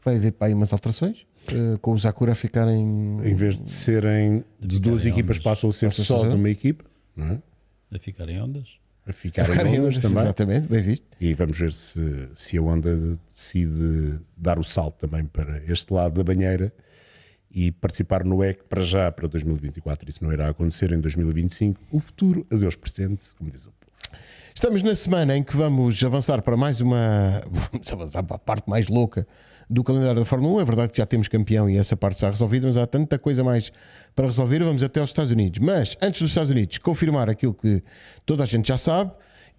Vai 0.04 0.18
haver 0.18 0.34
para 0.34 0.48
aí 0.48 0.54
umas 0.54 0.72
alterações, 0.74 1.26
com 1.82 1.94
os 1.94 2.02
Zakura 2.02 2.34
a 2.34 2.36
ficarem. 2.36 3.20
Em 3.24 3.36
vez 3.36 3.56
de 3.62 3.70
serem 3.70 4.44
de 4.60 4.80
duas 4.80 5.06
equipas, 5.06 5.38
ondas. 5.38 5.44
passam 5.44 5.70
a 5.70 5.74
ser 5.74 5.92
só 5.92 6.28
de 6.28 6.36
uma 6.36 6.50
equipa, 6.50 6.86
não 7.16 7.28
é? 7.28 7.42
A 7.96 8.00
ficarem 8.00 8.42
ondas 8.42 8.80
a 9.10 9.14
ficar, 9.14 9.42
a 9.42 9.46
ficar 9.46 9.66
em 9.66 9.80
ondas, 9.80 10.00
também. 10.00 10.24
Exatamente, 10.24 10.68
bem 10.68 10.82
visto. 10.82 11.06
E 11.20 11.34
vamos 11.34 11.58
ver 11.58 11.74
se, 11.74 12.30
se 12.34 12.58
a 12.58 12.62
onda 12.62 13.18
decide 13.28 14.20
dar 14.38 14.60
o 14.60 14.64
salto 14.64 15.08
também 15.08 15.26
para 15.26 15.64
este 15.72 15.92
lado 15.92 16.16
da 16.16 16.24
banheira 16.24 16.72
e 17.52 17.72
participar 17.72 18.24
no 18.24 18.44
EC 18.44 18.64
para 18.66 18.84
já, 18.84 19.12
para 19.12 19.28
2024. 19.28 20.10
Isso 20.10 20.24
não 20.24 20.32
irá 20.32 20.50
acontecer 20.50 20.92
em 20.92 21.00
2025. 21.00 21.82
O 21.92 22.00
futuro, 22.00 22.46
adeus 22.52 22.76
presente, 22.76 23.36
como 23.36 23.50
diz 23.50 23.66
o 23.66 23.72
povo. 23.72 23.80
Estamos 24.54 24.84
na 24.84 24.94
semana 24.94 25.36
em 25.36 25.44
que 25.44 25.56
vamos 25.56 26.04
avançar 26.04 26.42
para 26.42 26.56
mais 26.56 26.82
uma. 26.82 27.42
Vamos 27.72 27.92
avançar 27.94 28.24
para 28.24 28.36
a 28.36 28.40
parte 28.40 28.70
mais 28.70 28.88
louca 28.88 29.26
do 29.70 29.84
calendário 29.84 30.20
da 30.20 30.26
Fórmula 30.26 30.56
1. 30.56 30.62
É 30.62 30.66
verdade 30.66 30.92
que 30.92 30.98
já 30.98 31.06
temos 31.06 31.28
campeão 31.28 31.70
e 31.70 31.78
essa 31.78 31.96
parte 31.96 32.16
está 32.16 32.30
resolvida, 32.30 32.66
mas 32.66 32.78
há 32.78 32.88
tanta 32.88 33.20
coisa 33.20 33.44
mais 33.44 33.72
para 34.16 34.26
resolver. 34.26 34.64
Vamos 34.64 34.82
até 34.82 35.00
aos 35.00 35.10
Estados 35.12 35.32
Unidos. 35.32 35.60
Mas 35.60 35.96
antes 36.02 36.22
dos 36.22 36.32
Estados 36.32 36.50
Unidos, 36.50 36.78
confirmar 36.80 37.30
aquilo 37.30 37.54
que 37.54 37.84
toda 38.26 38.44
a 38.44 38.46
gente 38.46 38.68
já 38.68 38.78
sabe 38.78 39.12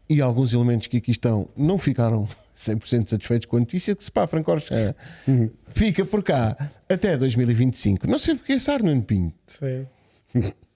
e 0.09 0.21
alguns 0.21 0.53
elementos 0.53 0.89
que 0.89 0.97
aqui 0.97 1.13
estão 1.13 1.49
não 1.57 1.79
ficaram 1.79 2.27
100% 2.59 3.09
satisfeitos 3.09 3.47
com 3.47 3.57
a 3.57 3.61
notícia 3.61 3.95
que 3.95 4.05
Spa 4.05 4.27
Francorchamps 4.27 4.95
uhum. 5.27 5.51
fica 5.69 6.05
por 6.05 6.23
cá 6.23 6.57
até 6.89 7.17
2025. 7.17 8.07
Não 8.07 8.19
sei 8.19 8.35
porque 8.35 8.53
é 8.53 8.59
Sarno 8.59 9.01
Pinto. 9.03 9.35
Sim. 9.47 9.87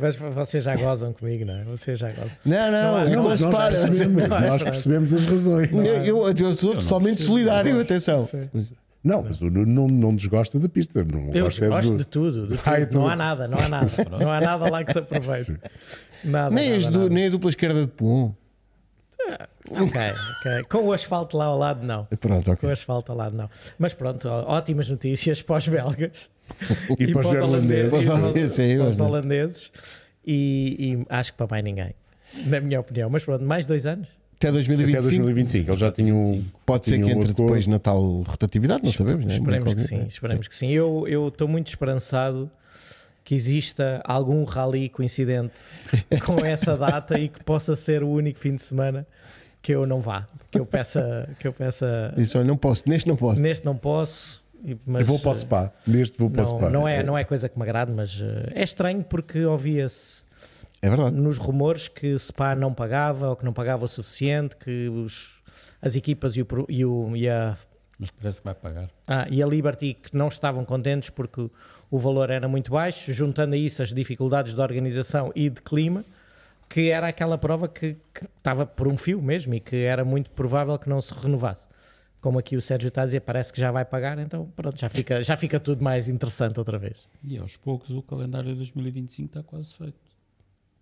Mas 0.00 0.16
vocês 0.16 0.64
já 0.64 0.76
gozam 0.76 1.14
comigo, 1.14 1.46
não 1.46 1.54
é? 1.54 1.64
Vocês 1.64 1.98
já 1.98 2.10
gozam. 2.10 2.36
Não, 2.44 2.70
não, 2.70 2.92
não, 2.92 3.00
é 3.00 3.16
nós, 3.16 3.42
percebemos, 3.42 4.28
nós 4.28 4.62
percebemos 4.62 5.14
as 5.14 5.24
razões. 5.24 5.72
Eu, 5.72 5.84
eu, 6.04 6.28
eu 6.28 6.52
estou 6.52 6.74
eu 6.74 6.82
totalmente 6.82 7.22
solidário, 7.22 7.80
atenção. 7.80 8.22
Sim. 8.24 8.48
Não, 9.02 9.22
mas 9.22 9.40
o 9.40 9.48
Nuno 9.48 9.66
não, 9.66 9.86
não 9.86 10.16
desgosta 10.16 10.58
da 10.58 10.68
pista. 10.68 11.04
Não 11.04 11.32
eu 11.32 11.44
gosto, 11.44 11.66
gosto 11.68 11.90
do... 11.92 11.96
de 11.96 12.04
tudo. 12.04 12.46
De 12.48 12.58
tudo. 12.86 12.98
Não 12.98 13.08
há 13.08 13.14
nada, 13.14 13.48
não 13.48 13.58
há 13.58 13.68
nada. 13.68 13.86
não 14.10 14.30
há 14.30 14.40
nada 14.40 14.68
lá 14.68 14.84
que 14.84 14.92
se 14.92 14.98
aproveite. 14.98 15.56
Nada, 16.24 16.54
nem, 16.54 16.78
nada, 16.80 16.90
do, 16.90 17.08
nem 17.08 17.26
a 17.26 17.30
dupla 17.30 17.48
esquerda 17.48 17.82
de 17.82 17.86
Pum. 17.86 18.34
Ah, 19.28 19.48
ok, 19.70 20.00
ok. 20.40 20.64
Com 20.68 20.88
o 20.88 20.92
asfalto 20.92 21.36
lá 21.36 21.44
ao 21.46 21.56
lado, 21.56 21.86
não. 21.86 22.04
Pronto, 22.20 22.50
okay. 22.50 22.56
Com 22.56 22.66
o 22.66 22.70
asfalto 22.70 23.12
ao 23.12 23.18
lado, 23.18 23.36
não. 23.36 23.48
Mas 23.78 23.94
pronto, 23.94 24.28
ótimas 24.28 24.88
notícias 24.88 25.40
para 25.40 25.56
os 25.56 25.68
belgas 25.68 26.28
e, 26.98 27.04
e 27.04 27.12
para 27.12 27.20
os 27.20 27.40
holandeses. 27.40 27.90
Para 27.90 27.98
os 28.00 28.08
holandeses, 28.08 28.58
e, 28.58 28.76
para 28.76 28.88
os 28.88 29.00
holandeses. 29.00 29.72
E, 30.26 30.76
e 30.78 31.06
acho 31.08 31.32
que 31.32 31.38
para 31.38 31.46
mais 31.48 31.64
ninguém, 31.64 31.94
na 32.46 32.60
minha 32.60 32.80
opinião. 32.80 33.08
Mas 33.08 33.24
pronto, 33.24 33.44
mais 33.44 33.66
dois 33.66 33.86
anos. 33.86 34.08
Até 34.36 34.52
2025. 34.52 34.98
Até 34.98 35.08
2025. 35.08 35.70
Eles 35.70 35.80
já 35.80 35.90
tinham. 35.90 36.44
Pode 36.64 36.86
ser 36.86 37.02
que 37.02 37.10
entre 37.10 37.32
depois 37.32 37.66
na 37.66 37.78
tal 37.78 38.22
rotatividade, 38.22 38.82
não 38.84 38.92
sabemos, 38.92 39.24
né? 39.24 39.34
Esperemos 39.34 39.74
que 39.74 39.80
sim, 39.80 40.04
esperemos 40.06 40.46
sim. 40.46 40.50
que 40.50 40.56
sim. 40.56 40.70
Eu 40.70 41.28
estou 41.28 41.48
muito 41.48 41.68
esperançado 41.68 42.50
que 43.24 43.34
exista 43.34 44.00
algum 44.04 44.44
rally 44.44 44.88
coincidente 44.88 45.54
com 46.24 46.44
essa 46.44 46.76
data 46.76 47.18
e 47.18 47.28
que 47.28 47.42
possa 47.42 47.74
ser 47.74 48.04
o 48.04 48.08
único 48.08 48.38
fim 48.38 48.54
de 48.54 48.62
semana 48.62 49.04
que 49.60 49.74
eu 49.74 49.84
não 49.84 50.00
vá, 50.00 50.28
que 50.48 50.60
eu 50.60 50.64
peça, 50.64 51.28
que 51.40 51.48
eu 51.48 51.52
peça. 51.52 52.14
Isso, 52.16 52.38
olha, 52.38 52.46
não 52.46 52.56
posso, 52.56 52.84
neste 52.86 53.08
não 53.08 53.16
posso. 53.16 53.42
Neste 53.42 53.66
não 53.66 53.76
posso. 53.76 54.40
Mas, 54.84 55.06
vou 55.06 55.18
para 55.18 55.30
o 55.30 55.34
spa, 55.34 55.72
neste 55.86 56.18
vou 56.18 56.28
para 56.28 56.42
o 56.42 56.46
spa. 56.46 56.70
Não 56.70 56.88
é, 56.88 57.02
não 57.02 57.16
é 57.16 57.24
coisa 57.24 57.48
que 57.48 57.56
me 57.56 57.62
agrade, 57.62 57.92
mas 57.92 58.20
uh, 58.20 58.24
é 58.52 58.64
estranho 58.64 59.04
porque 59.04 59.44
ouvia-se 59.44 60.24
é 60.82 60.88
verdade. 60.88 61.16
nos 61.16 61.38
rumores 61.38 61.88
que 61.88 62.18
Spa 62.18 62.54
não 62.54 62.72
pagava 62.72 63.30
ou 63.30 63.36
que 63.36 63.44
não 63.44 63.52
pagava 63.52 63.84
o 63.84 63.88
suficiente, 63.88 64.56
que 64.56 64.88
os, 64.88 65.42
as 65.80 65.96
equipas 65.96 66.36
e, 66.36 66.42
o, 66.42 66.46
e, 66.68 66.84
o, 66.84 67.16
e 67.16 67.28
a 67.28 67.56
Mas 67.98 68.10
parece 68.10 68.40
que 68.40 68.44
vai 68.44 68.54
pagar. 68.54 68.90
Ah, 69.06 69.26
e 69.30 69.42
a 69.42 69.46
Liberty 69.46 69.94
que 69.94 70.16
não 70.16 70.28
estavam 70.28 70.64
contentes 70.64 71.10
porque 71.10 71.50
o 71.90 71.98
valor 71.98 72.30
era 72.30 72.48
muito 72.48 72.72
baixo, 72.72 73.12
juntando 73.12 73.54
a 73.54 73.58
isso 73.58 73.82
as 73.82 73.92
dificuldades 73.92 74.54
de 74.54 74.60
organização 74.60 75.32
e 75.34 75.48
de 75.48 75.62
clima, 75.62 76.04
que 76.68 76.90
era 76.90 77.08
aquela 77.08 77.38
prova 77.38 77.68
que, 77.68 77.96
que 78.12 78.24
estava 78.36 78.66
por 78.66 78.88
um 78.88 78.96
fio 78.96 79.22
mesmo 79.22 79.54
e 79.54 79.60
que 79.60 79.84
era 79.84 80.04
muito 80.04 80.30
provável 80.30 80.78
que 80.78 80.88
não 80.88 81.00
se 81.00 81.14
renovasse. 81.14 81.66
Como 82.26 82.40
aqui 82.40 82.56
o 82.56 82.60
Sérgio 82.60 82.88
está 82.88 83.02
a 83.02 83.06
dizer, 83.06 83.20
parece 83.20 83.52
que 83.52 83.60
já 83.60 83.70
vai 83.70 83.84
pagar, 83.84 84.18
então 84.18 84.50
pronto, 84.56 84.76
já 84.76 84.88
fica, 84.88 85.22
já 85.22 85.36
fica 85.36 85.60
tudo 85.60 85.84
mais 85.84 86.08
interessante 86.08 86.58
outra 86.58 86.76
vez. 86.76 87.08
E 87.22 87.38
aos 87.38 87.56
poucos 87.56 87.90
o 87.90 88.02
calendário 88.02 88.48
de 88.50 88.56
2025 88.56 89.26
está 89.28 89.42
quase 89.44 89.72
feito. 89.72 89.94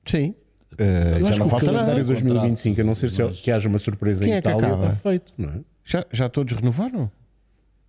Sim. 0.07 0.35
Uh, 0.73 1.19
já 1.19 1.21
não 1.21 1.33
que 1.33 1.43
o 1.43 1.49
falta 1.51 1.67
calendário 1.67 1.99
nada. 1.99 2.05
2025, 2.05 2.81
a 2.81 2.85
não 2.85 2.95
ser 2.95 3.11
se 3.11 3.23
Mas- 3.23 3.41
que 3.43 3.51
haja 3.51 3.69
uma 3.69 3.79
surpresa 3.79 4.25
Quem 4.25 4.33
em 4.33 4.37
é 4.39 4.41
que 4.41 4.49
Itália, 4.49 4.75
está 4.75 4.97
feito, 4.97 5.35
não 5.37 5.51
é? 5.51 5.61
Já, 5.85 6.07
já 6.11 6.29
todos 6.31 6.55
renovaram? 6.55 7.13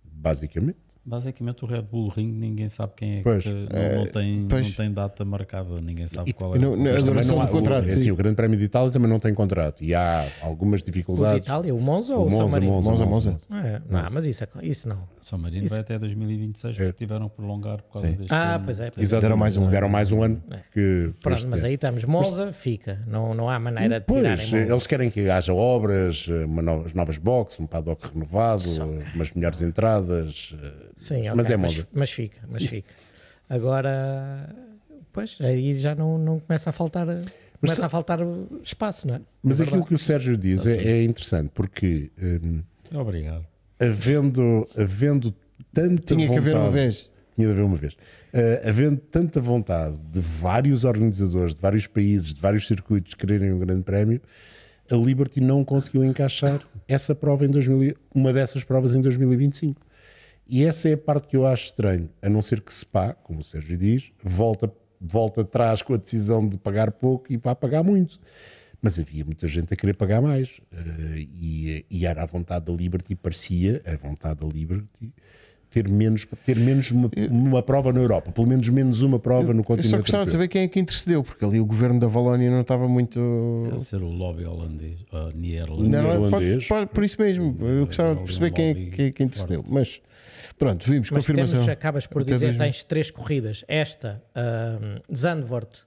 Basicamente. 0.04 0.76
Basicamente 1.08 1.64
o 1.64 1.68
Red 1.68 1.82
Bull 1.82 2.08
Ring 2.08 2.32
ninguém 2.32 2.66
sabe 2.66 2.92
quem 2.96 3.18
é 3.18 3.22
Pois. 3.22 3.44
que 3.44 3.48
não, 3.48 3.98
não 4.00 4.06
tem, 4.06 4.46
pois. 4.48 4.62
não 4.66 4.72
tem 4.72 4.92
data 4.92 5.24
marcada, 5.24 5.80
ninguém 5.80 6.04
sabe 6.06 6.32
qual 6.32 6.54
é. 6.54 6.58
e 6.58 6.60
não- 6.60 6.74
não- 6.76 6.82
Mas 6.82 6.94
A 6.94 6.96
também 6.98 7.12
duração 7.12 7.38
do 7.38 7.46
contrato, 7.48 7.84
o, 7.84 7.86
é 7.86 7.90
sim. 7.90 7.94
assim, 8.00 8.10
o 8.10 8.16
Grande 8.16 8.34
Prémio 8.34 8.58
de 8.58 8.64
Itália 8.64 8.90
também 8.90 9.08
não 9.08 9.20
tem 9.20 9.32
contrato 9.32 9.84
e 9.84 9.94
há 9.94 10.24
algumas 10.42 10.80
O 10.80 10.84
de 10.84 10.90
dificuldades. 10.90 11.44
Itália, 11.46 11.72
o 11.72 11.80
Monza 11.80 12.16
ou 12.16 12.26
O 12.26 12.30
Monza, 12.30 12.54
Marino? 12.56 12.72
Monza, 12.72 12.90
Monza, 12.90 13.06
Monza, 13.06 13.30
Monza. 13.30 13.66
É. 13.68 13.80
não, 13.88 14.06
mas 14.12 14.26
isso, 14.26 14.42
é- 14.42 14.48
isso 14.66 14.88
não. 14.88 15.08
São 15.22 15.38
Marino 15.38 15.64
Isso- 15.64 15.74
vai 15.74 15.80
até 15.82 15.96
2026 15.98 16.76
porque 16.76 16.92
tiveram 16.92 17.28
que 17.28 17.36
prolongar 17.36 17.82
por 17.82 17.92
causa 17.94 18.08
Sim. 18.08 18.14
deste 18.14 18.32
Ah, 18.34 18.56
ano. 18.56 18.64
pois 18.64 18.80
é. 18.80 18.90
Pois 18.90 19.12
é. 19.12 19.20
Deram 19.20 19.36
mais 19.36 19.56
um. 19.56 19.68
Deram 19.68 19.88
mais 19.88 20.10
um 20.12 20.22
ano 20.22 20.42
que. 20.72 21.12
Pronto, 21.22 21.48
mas 21.48 21.62
aí 21.64 21.74
estamos. 21.74 22.04
Monza 22.04 22.52
fica. 22.52 23.00
Não, 23.06 23.32
não 23.34 23.48
há 23.48 23.58
maneira 23.60 24.00
de 24.00 24.06
Pois, 24.06 24.52
eles 24.52 24.86
querem 24.86 25.10
que 25.10 25.28
haja 25.30 25.52
obras, 25.54 26.26
eh, 26.28 26.46
novas 26.94 27.18
boxes, 27.18 27.58
um 27.60 27.66
paddock 27.66 28.08
renovado, 28.12 28.62
umas 29.14 29.32
melhores 29.32 29.62
entradas. 29.62 30.54
Sim, 30.96 31.24
mas 31.34 31.50
é 31.50 31.56
mas, 31.56 31.76
moda. 31.76 31.88
mas 31.92 32.10
fica, 32.10 32.40
mas 32.48 32.64
fica. 32.66 32.88
Agora, 33.48 34.54
pois, 35.12 35.36
aí 35.40 35.78
já 35.78 35.94
não, 35.94 36.18
não 36.18 36.40
começa 36.40 36.70
a 36.70 36.72
faltar 36.72 37.06
começa 37.60 37.86
a 37.86 37.88
faltar 37.88 38.18
espaço, 38.62 39.06
não 39.06 39.16
é? 39.16 39.20
Mas 39.42 39.60
É 39.60 39.64
aquilo 39.64 39.84
que 39.84 39.94
o 39.94 39.98
Sérgio 39.98 40.36
diz 40.36 40.66
é, 40.66 40.76
é 40.76 41.04
interessante, 41.04 41.50
porque 41.54 42.10
hum, 42.20 42.62
Obrigado. 42.94 43.46
havendo, 43.80 44.66
havendo 44.76 45.34
tanta 45.72 46.14
Tinha 46.14 46.26
que 46.28 46.34
vontade, 46.34 46.38
haver 46.38 46.56
uma 46.56 46.70
vez. 46.70 47.10
Tinha 47.34 47.46
de 47.48 47.52
haver 47.52 47.64
uma 47.64 47.76
vez. 47.76 47.96
Eh, 48.32 48.62
havendo 48.68 48.98
tanta 49.00 49.40
vontade 49.40 49.98
de 49.98 50.20
vários 50.20 50.84
organizadores, 50.84 51.54
de 51.54 51.60
vários 51.60 51.86
países, 51.86 52.34
de 52.34 52.40
vários 52.40 52.66
circuitos 52.66 53.14
quererem 53.14 53.52
um 53.52 53.58
grande 53.58 53.82
prémio, 53.82 54.20
a 54.90 54.94
Liberty 54.94 55.40
não 55.40 55.64
conseguiu 55.64 56.04
encaixar 56.04 56.60
essa 56.88 57.14
prova 57.14 57.44
em 57.44 57.48
2000, 57.48 57.82
e- 57.84 57.96
uma 58.14 58.32
dessas 58.32 58.64
provas 58.64 58.94
em 58.94 59.00
2025. 59.00 59.80
E 60.48 60.64
essa 60.64 60.88
é 60.88 60.92
a 60.92 60.98
parte 60.98 61.26
que 61.28 61.36
eu 61.36 61.44
acho 61.44 61.66
estranho, 61.66 62.08
a 62.22 62.28
não 62.28 62.40
ser 62.40 62.60
que 62.60 62.72
Spa, 62.72 63.12
como 63.12 63.40
o 63.40 63.44
Sérgio 63.44 63.76
diz, 63.76 64.12
volta, 64.22 64.72
volta 65.00 65.40
atrás 65.40 65.82
com 65.82 65.94
a 65.94 65.96
decisão 65.96 66.48
de 66.48 66.56
pagar 66.56 66.92
pouco 66.92 67.32
e 67.32 67.36
vá 67.36 67.54
pagar 67.54 67.82
muito. 67.82 68.20
Mas 68.80 68.98
havia 68.98 69.24
muita 69.24 69.48
gente 69.48 69.74
a 69.74 69.76
querer 69.76 69.94
pagar 69.94 70.20
mais. 70.22 70.60
eh, 70.72 71.26
e, 71.34 71.86
e 71.90 72.06
era 72.06 72.22
a 72.22 72.26
vontade 72.26 72.66
da 72.66 72.72
Liberty, 72.72 73.16
parecia 73.16 73.82
a 73.84 73.96
vontade 73.96 74.40
da 74.40 74.46
Liberty, 74.46 75.12
ter 75.82 75.88
menos, 75.90 76.26
ter 76.46 76.56
menos 76.56 76.90
uma, 76.90 77.10
uma 77.30 77.62
prova 77.62 77.92
na 77.92 78.00
Europa, 78.00 78.32
pelo 78.32 78.46
menos 78.46 78.66
menos 78.70 79.02
uma 79.02 79.18
prova 79.18 79.52
no 79.52 79.60
Eu 79.60 79.64
continente. 79.64 79.90
só 79.90 79.98
gostava 79.98 80.24
de 80.24 80.30
saber 80.30 80.48
quem 80.48 80.62
é 80.62 80.68
que 80.68 80.80
intercedeu, 80.80 81.22
porque 81.22 81.44
ali 81.44 81.60
o 81.60 81.66
governo 81.66 82.00
da 82.00 82.06
Valónia 82.06 82.50
não 82.50 82.62
estava 82.62 82.88
muito. 82.88 83.18
Deve 83.66 83.80
ser 83.80 84.00
o 84.02 84.08
lobby 84.08 84.46
holandês, 84.46 85.00
uh, 85.12 85.36
neerlandês. 85.36 85.88
Neerlandês. 85.90 86.68
pode- 86.68 86.80
pode- 86.86 86.90
por 86.94 87.04
isso 87.04 87.20
mesmo, 87.20 87.56
eu 87.60 87.84
gostava 87.86 88.14
de 88.16 88.22
perceber 88.24 88.50
quem 88.52 88.64
é 88.64 88.68
lobby 88.72 88.90
que, 88.90 89.12
que 89.12 89.22
intercedeu. 89.22 89.62
forte. 89.62 89.74
Mas 89.74 90.00
pronto, 90.58 90.90
vimos 90.90 91.10
Mas 91.10 91.24
confirmação. 91.26 91.56
temos, 91.60 91.68
acabas 91.68 92.06
por 92.06 92.24
dizer, 92.24 92.46
2000. 92.52 92.58
tens 92.58 92.82
três 92.84 93.10
corridas. 93.10 93.64
Esta, 93.68 94.22
um, 94.34 95.14
Zandvoort 95.14 95.85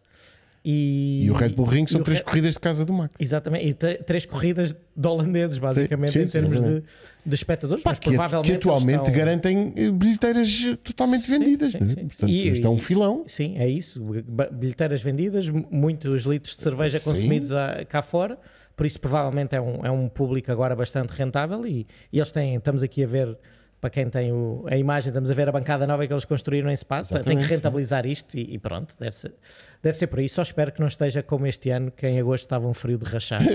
e... 0.63 1.23
E 1.25 1.31
o 1.31 1.33
Red 1.33 1.49
Bull 1.49 1.65
Ring 1.65 1.85
são 1.87 2.01
três 2.03 2.19
Re- 2.19 2.25
corridas 2.25 2.53
de 2.55 2.59
casa 2.59 2.83
do 2.85 2.93
Max. 2.93 3.13
Exatamente, 3.19 3.65
e 3.67 3.73
três 4.03 4.25
corridas 4.25 4.75
de 4.95 5.07
holandeses, 5.07 5.57
basicamente, 5.57 6.11
sim, 6.11 6.19
em 6.21 6.25
sim, 6.25 6.31
termos 6.31 6.61
de, 6.61 6.83
de 7.25 7.35
espectadores, 7.35 7.83
Pá, 7.83 7.91
mas 7.91 7.99
que, 7.99 8.09
provavelmente 8.09 8.49
que 8.51 8.55
atualmente 8.57 8.99
estão- 8.99 9.13
garantem 9.15 9.73
eh, 9.77 9.91
bilheteiras 9.91 10.77
totalmente 10.83 11.23
Sim, 11.25 11.39
vendidas. 11.39 11.75
é? 11.75 11.77
Portanto, 11.79 12.27
E- 12.29 12.49
isto 12.49 12.67
é 12.67 12.69
um 12.69 12.77
filão. 12.77 13.23
Sim, 13.27 13.57
é 13.57 13.67
isso. 13.67 14.03
Bilheteiras 14.51 15.01
vendidas, 15.01 15.49
muitos 15.49 16.23
litros 16.25 16.55
de 16.55 16.61
cerveja 16.61 16.99
consumidos 16.99 17.51
a- 17.51 17.85
cá 17.87 18.01
fora, 18.01 18.37
por 18.75 18.85
isso 18.85 18.99
provavelmente 18.99 19.55
é 19.55 19.61
um, 19.61 19.85
é 19.85 19.91
um 19.91 20.07
público 20.07 20.51
agora 20.51 20.75
bastante 20.75 21.11
rentável 21.11 21.65
e, 21.65 21.85
e 22.11 22.17
eles 22.19 22.31
têm, 22.31 22.55
estamos 22.55 22.81
aqui 22.83 23.03
a 23.03 23.07
ver, 23.07 23.37
para 23.81 23.89
quem 23.89 24.09
tem 24.09 24.31
o- 24.33 24.65
a 24.69 24.75
imagem, 24.75 25.09
estamos 25.09 25.31
a 25.31 25.33
ver 25.33 25.47
a 25.47 25.51
bancada 25.51 25.87
nova 25.87 26.05
que 26.05 26.11
eles 26.11 26.25
construíram 26.25 26.69
em 26.69 26.75
Spa, 26.75 26.97
tem 26.97 27.05
que 27.07 27.13
Exatamente, 27.15 27.43
sim. 27.43 27.49
rentabilizar 27.53 28.05
isto 28.05 28.35
e, 28.37 28.55
e 28.55 28.57
pronto, 28.57 28.93
deve 28.99 29.15
ser, 29.15 29.33
deve 29.81 29.97
ser 29.97 30.07
por 30.07 30.19
aí. 30.19 30.27
Só 30.27 30.41
espero 30.41 30.71
que 30.71 30.79
não 30.81 30.87
esteja 30.87 31.23
como 31.23 31.47
este 31.47 31.69
ano, 31.69 31.89
que 31.91 32.05
em 32.07 32.19
agosto 32.19 32.43
estava 32.43 32.67
um 32.67 32.73
frio 32.73 32.97
de 32.97 33.05
rachar. 33.05 33.41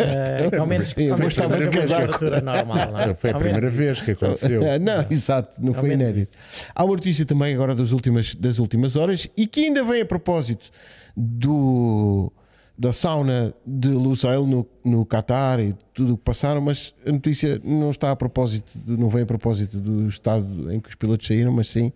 Eh, 0.00 0.56
ao 0.58 0.66
menos, 0.66 0.92
que 0.92 1.04
de 1.04 1.10
uma 1.10 1.28
temperatura 1.28 2.40
normal. 2.40 2.92
Não 2.92 2.98
é? 3.00 3.14
Foi 3.14 3.30
a 3.30 3.34
Ao 3.34 3.40
primeira 3.40 3.66
isso. 3.68 3.76
vez 3.76 4.00
que 4.00 4.10
aconteceu. 4.12 4.60
não, 4.80 5.06
exato, 5.10 5.60
não 5.62 5.68
Ao 5.74 5.80
foi 5.80 5.92
inédito. 5.92 6.32
Há 6.74 6.84
uma 6.84 6.94
notícia 6.94 7.24
também 7.26 7.54
agora 7.54 7.74
das 7.74 7.92
últimas, 7.92 8.34
das 8.34 8.58
últimas 8.58 8.96
horas 8.96 9.28
e 9.36 9.46
que 9.46 9.64
ainda 9.66 9.84
vem 9.84 10.00
a 10.00 10.06
propósito 10.06 10.70
do, 11.16 12.32
da 12.80 12.94
sauna 12.94 13.52
de 13.66 13.88
Lusail 13.88 14.46
no, 14.46 14.66
no 14.82 15.04
Qatar 15.04 15.60
e 15.60 15.74
tudo 15.92 16.14
o 16.14 16.16
que 16.16 16.24
passaram, 16.24 16.62
mas 16.62 16.94
a 17.06 17.12
notícia 17.12 17.60
não 17.62 17.90
está 17.90 18.10
a 18.10 18.16
propósito, 18.16 18.72
de- 18.74 18.96
não 18.96 19.10
vem 19.10 19.22
a 19.22 19.26
propósito 19.26 19.78
do 19.78 20.08
estado 20.08 20.72
em 20.72 20.80
que 20.80 20.88
os 20.88 20.94
pilotos 20.94 21.26
saíram, 21.26 21.52
mas 21.52 21.68
sim 21.68 21.92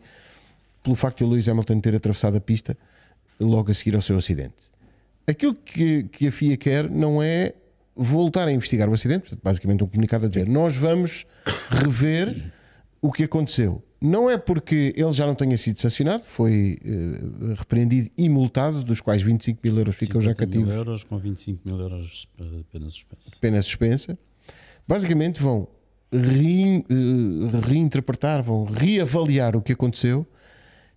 pelo 0.82 0.94
facto 0.94 1.18
de 1.20 1.24
o 1.24 1.28
Lewis 1.28 1.48
Hamilton 1.48 1.80
ter 1.80 1.94
atravessado 1.94 2.36
a 2.36 2.40
pista 2.40 2.76
logo 3.40 3.70
a 3.70 3.74
seguir 3.74 3.94
ao 3.96 4.02
seu 4.02 4.18
acidente. 4.18 4.70
Aquilo 5.26 5.54
que, 5.54 6.02
que 6.02 6.28
a 6.28 6.32
FIA 6.32 6.58
quer 6.58 6.90
não 6.90 7.22
é 7.22 7.54
voltar 7.96 8.46
a 8.46 8.52
investigar 8.52 8.86
o 8.90 8.92
acidente, 8.92 9.38
basicamente 9.42 9.82
um 9.82 9.86
comunicado 9.86 10.26
a 10.26 10.28
dizer 10.28 10.46
nós 10.46 10.76
vamos 10.76 11.24
rever 11.70 12.52
o 13.00 13.10
que 13.10 13.24
aconteceu. 13.24 13.82
Não 14.06 14.28
é 14.28 14.36
porque 14.36 14.92
ele 14.96 15.12
já 15.12 15.26
não 15.26 15.34
tenha 15.34 15.56
sido 15.56 15.80
sancionado, 15.80 16.24
foi 16.26 16.78
eh, 16.84 17.54
repreendido 17.56 18.10
e 18.18 18.28
multado, 18.28 18.84
dos 18.84 19.00
quais 19.00 19.22
25 19.22 19.60
mil 19.64 19.78
euros 19.78 19.96
ficam 19.96 20.20
já 20.20 20.32
50 20.32 20.46
mil 20.46 20.52
cativos, 20.66 20.74
euros 20.76 21.04
com 21.04 21.16
25 21.16 21.60
mil 21.64 21.80
euros 21.80 22.28
eh, 22.38 22.44
apenas 22.68 22.92
suspensa. 22.92 23.30
pena 23.40 23.62
suspensa. 23.62 24.18
Basicamente 24.86 25.42
vão 25.42 25.66
rein- 26.12 26.84
eh, 26.90 27.66
reinterpretar, 27.66 28.42
vão 28.42 28.64
reavaliar 28.64 29.56
o 29.56 29.62
que 29.62 29.72
aconteceu, 29.72 30.26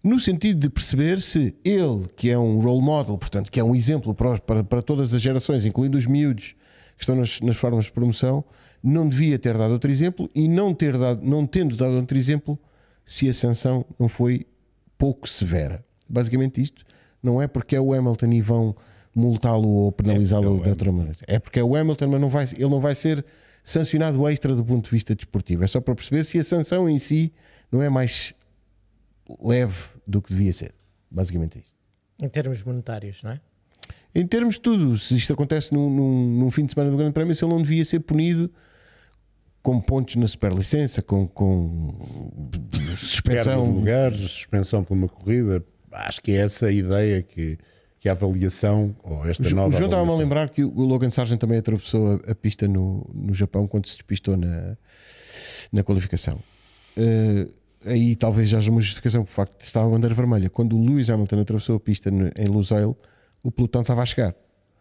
no 0.03 0.19
sentido 0.19 0.59
de 0.59 0.69
perceber 0.69 1.21
se 1.21 1.55
ele, 1.63 2.07
que 2.15 2.29
é 2.29 2.37
um 2.37 2.59
role 2.59 2.81
model, 2.81 3.17
portanto, 3.17 3.49
que 3.49 3.59
é 3.59 3.63
um 3.63 3.73
exemplo 3.73 4.13
para, 4.13 4.37
para, 4.39 4.63
para 4.65 4.81
todas 4.81 5.13
as 5.13 5.21
gerações, 5.21 5.65
incluindo 5.65 5.97
os 5.97 6.05
miúdos 6.05 6.55
que 6.97 7.03
estão 7.03 7.15
nas, 7.15 7.39
nas 7.39 7.55
formas 7.55 7.85
de 7.85 7.91
promoção, 7.93 8.43
não 8.83 9.07
devia 9.07 9.39
ter 9.39 9.57
dado 9.57 9.71
outro 9.71 9.89
exemplo 9.89 10.29
e 10.35 10.47
não, 10.49 10.73
ter 10.73 10.97
dado, 10.97 11.25
não 11.25 11.45
tendo 11.47 11.75
dado 11.77 11.93
outro 11.93 12.17
exemplo, 12.17 12.59
se 13.07 13.27
a 13.29 13.33
sanção 13.33 13.83
não 13.97 14.07
foi 14.09 14.45
pouco 14.97 15.27
severa. 15.27 15.83
Basicamente 16.07 16.61
isto 16.61 16.83
não 17.23 17.41
é 17.41 17.47
porque 17.47 17.75
é 17.75 17.81
o 17.81 17.93
Hamilton 17.93 18.27
e 18.33 18.41
vão 18.41 18.75
multá-lo 19.15 19.67
ou 19.67 19.91
penalizá-lo 19.91 20.57
É, 20.57 20.59
é 20.59 20.63
de 20.65 20.69
outra 20.69 20.91
maneira. 20.91 21.17
É 21.25 21.39
porque 21.39 21.59
é 21.59 21.63
o 21.63 21.75
Hamilton, 21.75 22.07
mas 22.09 22.21
não 22.21 22.29
vai, 22.29 22.43
ele 22.53 22.69
não 22.69 22.79
vai 22.79 22.93
ser 22.93 23.25
sancionado 23.63 24.27
extra 24.29 24.53
do 24.55 24.63
ponto 24.63 24.85
de 24.85 24.91
vista 24.91 25.15
desportivo. 25.15 25.63
É 25.63 25.67
só 25.67 25.81
para 25.81 25.95
perceber 25.95 26.23
se 26.25 26.37
a 26.37 26.43
sanção 26.43 26.87
em 26.89 26.99
si 26.99 27.33
não 27.71 27.81
é 27.81 27.89
mais 27.89 28.33
leve 29.41 29.75
do 30.05 30.21
que 30.21 30.33
devia 30.33 30.53
ser. 30.53 30.73
Basicamente 31.09 31.57
é 31.57 31.61
isto. 31.61 31.73
Em 32.21 32.29
termos 32.29 32.63
monetários, 32.63 33.21
não 33.23 33.31
é? 33.31 33.39
Em 34.15 34.25
termos 34.25 34.55
de 34.55 34.61
tudo, 34.61 34.97
se 34.97 35.15
isto 35.15 35.33
acontece 35.33 35.73
num, 35.73 35.89
num- 35.89 36.39
num 36.39 36.51
fim 36.51 36.65
de 36.65 36.73
semana 36.73 36.89
do 36.91 36.97
Grande 36.97 37.13
Prémio, 37.13 37.33
se 37.35 37.43
ele 37.43 37.53
não 37.53 37.61
devia 37.61 37.83
ser 37.85 37.99
punido 37.99 38.51
com 39.67 39.81
pontos 39.81 40.15
na 40.15 40.25
superlicença, 40.29 41.01
com, 41.01 41.27
com 41.27 41.93
suspensão. 42.95 43.69
lugares, 43.69 44.21
suspensão 44.31 44.81
por 44.81 44.93
uma 44.93 45.09
corrida. 45.09 45.61
Acho 45.91 46.21
que 46.21 46.31
é 46.31 46.35
essa 46.37 46.67
a 46.67 46.71
ideia 46.71 47.21
que, 47.21 47.57
que 47.99 48.07
a 48.07 48.13
avaliação, 48.13 48.95
ou 49.03 49.27
esta 49.27 49.45
O 49.45 49.51
nova 49.53 49.75
João 49.77 49.89
estava-me 49.89 50.11
a 50.13 50.15
lembrar 50.15 50.49
que 50.51 50.63
o 50.63 50.81
Logan 50.85 51.09
Sargent 51.09 51.37
também 51.37 51.57
atravessou 51.57 52.13
a, 52.25 52.31
a 52.31 52.35
pista 52.35 52.65
no, 52.65 53.05
no 53.13 53.33
Japão 53.33 53.67
quando 53.67 53.87
se 53.87 53.97
despistou 53.97 54.37
na, 54.37 54.77
na 55.73 55.83
qualificação. 55.83 56.39
Eh, 56.95 57.47
aí 57.85 58.15
talvez 58.15 58.53
haja 58.53 58.71
uma 58.71 58.79
justificação 58.79 59.25
por 59.25 59.31
facto 59.31 59.57
de 59.59 59.65
estar 59.65 59.83
a 59.83 59.87
bandeira 59.89 60.15
vermelha. 60.15 60.49
Quando 60.49 60.77
o 60.77 60.81
Lewis 60.85 61.09
Hamilton 61.09 61.41
atravessou 61.41 61.75
a 61.75 61.79
pista 61.81 62.09
no- 62.09 62.31
em 62.37 62.47
Lusail, 62.47 62.95
o 63.43 63.51
pelotão 63.51 63.81
estava 63.81 64.01
a 64.01 64.05
chegar. 64.05 64.33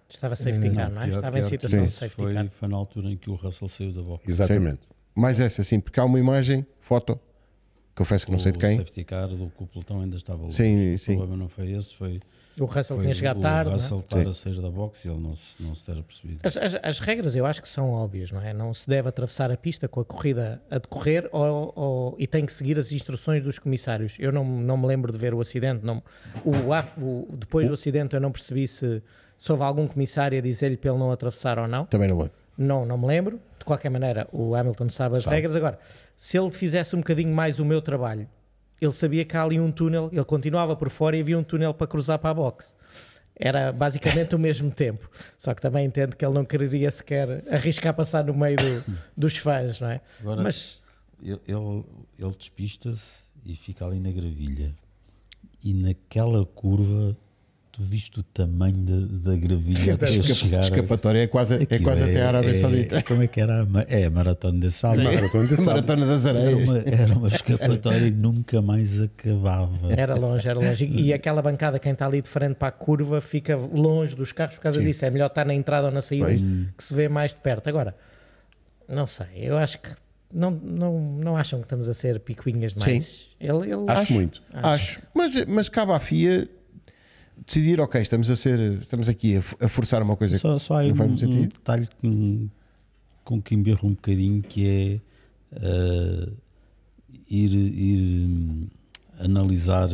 Estava 0.09 0.37
safety 0.37 0.71
car, 0.71 0.91
não 0.91 1.03
é? 1.03 1.07
pior- 1.07 1.17
Estava 1.17 1.39
em 1.39 1.41
pior 1.43 1.49
situação 1.49 1.81
que 1.81 1.87
de 1.87 1.93
safety 1.93 2.15
foi, 2.23 2.35
car. 2.35 2.49
foi 2.49 2.69
na 2.69 2.77
altura 2.77 3.11
em 3.11 3.17
que 3.17 3.29
o 3.31 3.35
Russell 3.35 3.69
saiu 3.69 3.93
da 3.93 4.03
box. 4.03 4.29
Exatamente. 4.29 4.81
Mais 5.15 5.41
essa, 5.41 5.65
sim, 5.65 5.81
porque 5.81 5.99
há 5.99 6.05
uma 6.05 6.19
imagem, 6.19 6.65
foto, 6.81 7.19
confesso 7.95 8.27
que 8.27 8.31
não 8.33 8.39
sei 8.39 8.53
de 8.53 8.59
O 8.59 8.61
quem. 8.61 8.77
safety 8.79 9.05
car 9.05 9.27
do 9.29 9.51
que 9.51 9.65
o 9.65 9.67
pelotão 9.67 10.01
ainda 10.01 10.15
estava 10.17 10.43
longe. 10.43 10.55
Sim, 10.57 10.95
O 10.95 10.99
sim. 10.99 11.17
problema 11.17 11.37
não 11.37 11.49
foi 11.49 11.73
esse, 11.73 11.95
foi, 11.95 12.21
O 12.61 12.67
Russell 12.67 12.97
foi 12.97 13.05
tinha 13.07 13.15
chegado 13.15 13.39
o 13.39 13.41
tarde. 13.41 13.71
não 13.71 13.77
é? 13.77 13.81
Russell 13.81 13.99
estar 13.99 14.29
a 14.29 14.33
sair 14.33 14.61
da 14.61 14.71
boxe 14.71 15.09
e 15.09 15.11
ele 15.11 15.21
não 15.21 15.35
se, 15.35 15.61
não 15.63 15.75
se 15.75 15.85
ter 15.85 15.99
apercebido. 15.99 16.41
As, 16.45 16.57
as- 16.57 16.77
as 16.83 16.99
regras 17.01 17.35
eu 17.35 17.45
acho 17.45 17.61
que 17.63 17.69
são 17.69 17.91
óbvias, 17.91 18.31
não 18.31 18.41
é? 18.41 18.53
Não 18.53 18.73
se 18.73 18.87
deve 18.89 19.09
atravessar 19.09 19.51
a 19.51 19.57
pista 19.57 19.89
com 19.89 20.01
a 20.01 20.05
corrida 20.05 20.63
a 20.71 20.79
decorrer 20.79 21.29
ou, 21.33 21.73
ou- 21.75 22.17
e 22.19 22.27
tem 22.27 22.47
que 22.47 22.53
seguir 22.53 22.79
as 22.79 22.93
instruções 22.93 23.43
dos 23.43 23.59
comissários. 23.59 24.15
Eu 24.21 24.31
não, 24.31 24.45
não 24.45 24.77
me 24.77 24.87
lembro 24.87 25.11
de 25.11 25.19
ver 25.19 25.35
o 25.35 25.41
acidente. 25.41 25.85
Não, 25.85 26.01
o, 26.45 26.53
o- 27.03 27.37
depois 27.37 27.67
do 27.67 27.73
acidente 27.75 28.15
eu 28.15 28.21
não 28.21 28.31
percebi 28.31 28.69
se, 28.69 29.03
se 29.39 29.51
houve 29.53 29.65
algum 29.65 29.87
comissário 29.87 30.39
a 30.39 30.41
dizer-lhe 30.43 30.77
para 30.77 30.91
ele 30.91 30.99
não 30.99 31.11
atravessar 31.11 31.59
ou 31.59 31.67
não. 31.69 31.85
Também 31.87 32.09
não 32.09 32.17
vou. 32.17 32.31
Não, 32.57 32.87
não 32.87 32.97
me 32.97 33.07
lembro. 33.07 33.41
De 33.59 33.65
qualquer 33.65 33.91
maneira, 33.91 34.27
o 34.33 34.55
Hamilton 34.55 34.89
sabe 34.89 35.17
as 35.17 35.27
regras. 35.27 35.55
Agora, 35.57 35.79
se 36.17 36.39
ele 36.39 36.51
fizesse 36.51 36.95
um 36.97 37.01
bocadinho 37.01 37.35
mais 37.35 37.59
o 37.59 37.65
meu 37.65 37.83
trabalho, 37.83 38.27
ele 38.81 38.93
sabia 38.93 39.25
que 39.25 39.37
há 39.37 39.43
ali 39.43 39.59
um 39.61 39.71
túnel, 39.71 40.09
ele 40.13 40.25
continuava 40.25 40.75
por 40.77 40.89
fora 40.89 41.17
e 41.17 41.21
havia 41.21 41.39
um 41.39 41.43
túnel 41.45 41.75
para 41.75 41.87
cruzar 41.87 42.19
para 42.19 42.31
a 42.31 42.35
boxe. 42.35 42.75
Era 43.39 43.71
basicamente 43.73 44.35
o 44.35 44.39
mesmo 44.39 44.71
tempo. 44.73 45.11
Só 45.37 45.53
que 45.55 45.61
também 45.61 45.85
entendo 45.87 46.17
que 46.17 46.25
ele 46.25 46.33
não 46.35 46.45
quereria 46.45 46.91
sequer 46.91 47.43
arriscar 47.53 47.93
passar 47.93 48.25
no 48.25 48.33
meio 48.35 48.57
do- 48.57 48.85
dos 49.17 49.37
fãs, 49.37 49.81
não 49.81 49.89
é? 49.91 50.01
Agora- 50.21 50.43
Mas 50.43 50.81
Ele, 51.23 51.39
ele, 51.47 51.85
ele 52.19 52.35
despista-se 52.39 53.33
e 53.45 53.55
fica 53.55 53.85
ali 53.85 53.99
na 54.01 54.11
gravilha. 54.11 54.75
E 55.63 55.75
naquela 55.75 56.45
curva, 56.47 57.17
tu 57.77 57.83
viste 57.83 58.21
o 58.21 58.23
tamanho 58.23 58.75
da, 58.75 59.31
da 59.33 59.37
gravilha 59.37 59.93
até 59.95 60.07
chegar. 60.07 60.61
escapatória 60.63 61.19
é 61.25 61.27
quase, 61.27 61.57
é 61.69 61.79
quase 61.79 62.05
até 62.05 62.23
a 62.23 62.29
Arábia 62.29 62.53
é- 62.53 62.55
Saudita. 62.55 63.03
Como 63.03 63.23
é 63.23 63.27
que 63.27 63.39
era? 63.39 63.65
a 63.65 63.67
É 63.87 64.07
a 64.07 64.11
maratona 64.11 64.59
de 64.61 64.71
Salma. 64.71 65.05
Maratona 65.05 65.47
de 65.47 65.57
Salma. 65.57 65.71
Maratona 65.73 66.07
das 66.07 66.25
Era 66.25 66.39
Areias. 66.41 66.69
uma, 66.69 66.79
era 66.79 67.15
uma 67.15 67.29
escapatória 67.29 68.01
que 68.11 68.17
nunca 68.17 68.63
mais 68.63 68.99
acabava. 69.03 69.93
era 69.93 70.15
longe, 70.15 70.49
era 70.49 70.59
longe. 70.59 70.87
E 70.87 71.13
aquela 71.13 71.43
bancada, 71.43 71.79
quem 71.79 71.93
está 71.93 72.07
ali 72.07 72.23
de 72.23 72.29
frente 72.31 72.55
para 72.55 72.69
a 72.69 72.73
curva, 72.73 73.21
fica 73.21 73.55
longe 73.57 74.17
dos 74.17 74.33
carros 74.33 74.57
por 74.57 74.63
causa 74.63 74.83
disso. 74.83 75.05
É 75.05 75.11
melhor 75.11 75.27
estar 75.27 75.45
na 75.45 75.53
entrada 75.53 75.89
ou 75.89 75.93
na 75.93 76.01
saída 76.01 76.27
Pois. 76.29 76.41
que 76.79 76.83
se 76.83 76.95
vê 76.95 77.11
mais 77.11 77.35
de 77.35 77.41
perto. 77.41 77.69
Agora, 77.69 77.95
não 78.89 79.07
sei, 79.07 79.27
eu 79.35 79.59
acho 79.59 79.79
que 79.83 79.91
não, 80.33 80.51
não, 80.51 80.99
não 81.23 81.37
acham 81.37 81.59
que 81.61 81.67
estamos 81.67 81.91
a 81.91 81.95
ser 81.95 82.21
picuinhas 82.21 82.73
demais. 82.73 83.27
Ele, 83.39 83.71
ele- 83.71 83.85
Acho 83.89 84.13
muito. 84.15 84.43
Acho. 84.55 85.01
Mas, 85.15 85.45
mas 85.47 85.69
cabe 85.69 85.93
à 85.93 85.99
FIA 86.01 86.49
decidir, 87.45 87.81
ok, 87.81 88.01
estamos 88.01 88.31
a 88.31 88.37
ser, 88.37 88.59
estamos 88.81 89.09
aqui 89.09 89.37
a, 89.37 89.69
forçar 89.69 90.03
uma 90.03 90.17
coisa 90.17 90.39
Só, 90.39 90.59
só 90.59 90.75
há 90.75 90.79
aí 90.81 90.89
não 90.89 90.95
um, 90.95 90.97
faz 90.97 91.11
um 91.13 91.19
sentido. 91.19 91.53
detalhe 91.55 91.89
com, 92.01 92.49
com 93.25 93.43
que 93.43 93.55
embirro 93.55 93.87
um 93.89 93.95
bocadinho 93.95 94.43
que 94.43 94.67
é 94.67 95.01
ah, 95.61 96.29
ir, 97.29 97.53
ir 97.53 98.27
hum, 98.29 98.67
analisar 99.19 99.89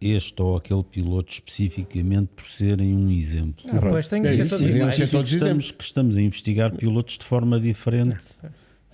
este 0.00 0.40
ou 0.40 0.56
aquele 0.56 0.84
piloto 0.84 1.32
especificamente 1.32 2.28
por 2.36 2.44
serem 2.44 2.94
um 2.94 3.10
exemplo. 3.10 3.64
Depois 3.70 4.06
tem 4.06 4.22
que 4.22 4.28
É 4.28 4.32
ser 4.32 4.48
todos 4.48 4.62
iguais. 4.62 4.94
que 4.96 5.02
estamos, 5.04 5.32
exemplos. 5.32 5.70
que 5.72 5.82
estamos 5.84 6.16
a 6.16 6.22
investigar 6.22 6.76
pilotos 6.76 7.18
de 7.18 7.24
forma 7.24 7.58
diferente 7.58 8.16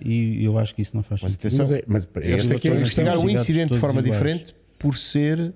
e 0.01 0.43
eu 0.45 0.59
acho 0.59 0.75
que 0.75 0.83
isso 0.83 0.97
não 0.97 1.03
faz 1.03 1.23
Mas 1.23 1.33
sentido. 1.33 1.57
Mas, 1.59 1.71
é, 1.71 1.85
mas 1.87 2.09
essa 2.17 2.55
é 2.55 2.59
que 2.59 2.69
é 2.69 2.75
investigar 2.75 3.19
um 3.19 3.21
investigados 3.21 3.25
incidente 3.25 3.75
de 3.75 3.79
forma 3.81 4.01
iguais. 4.01 4.15
diferente 4.15 4.55
por 4.79 4.97
ser 4.97 5.53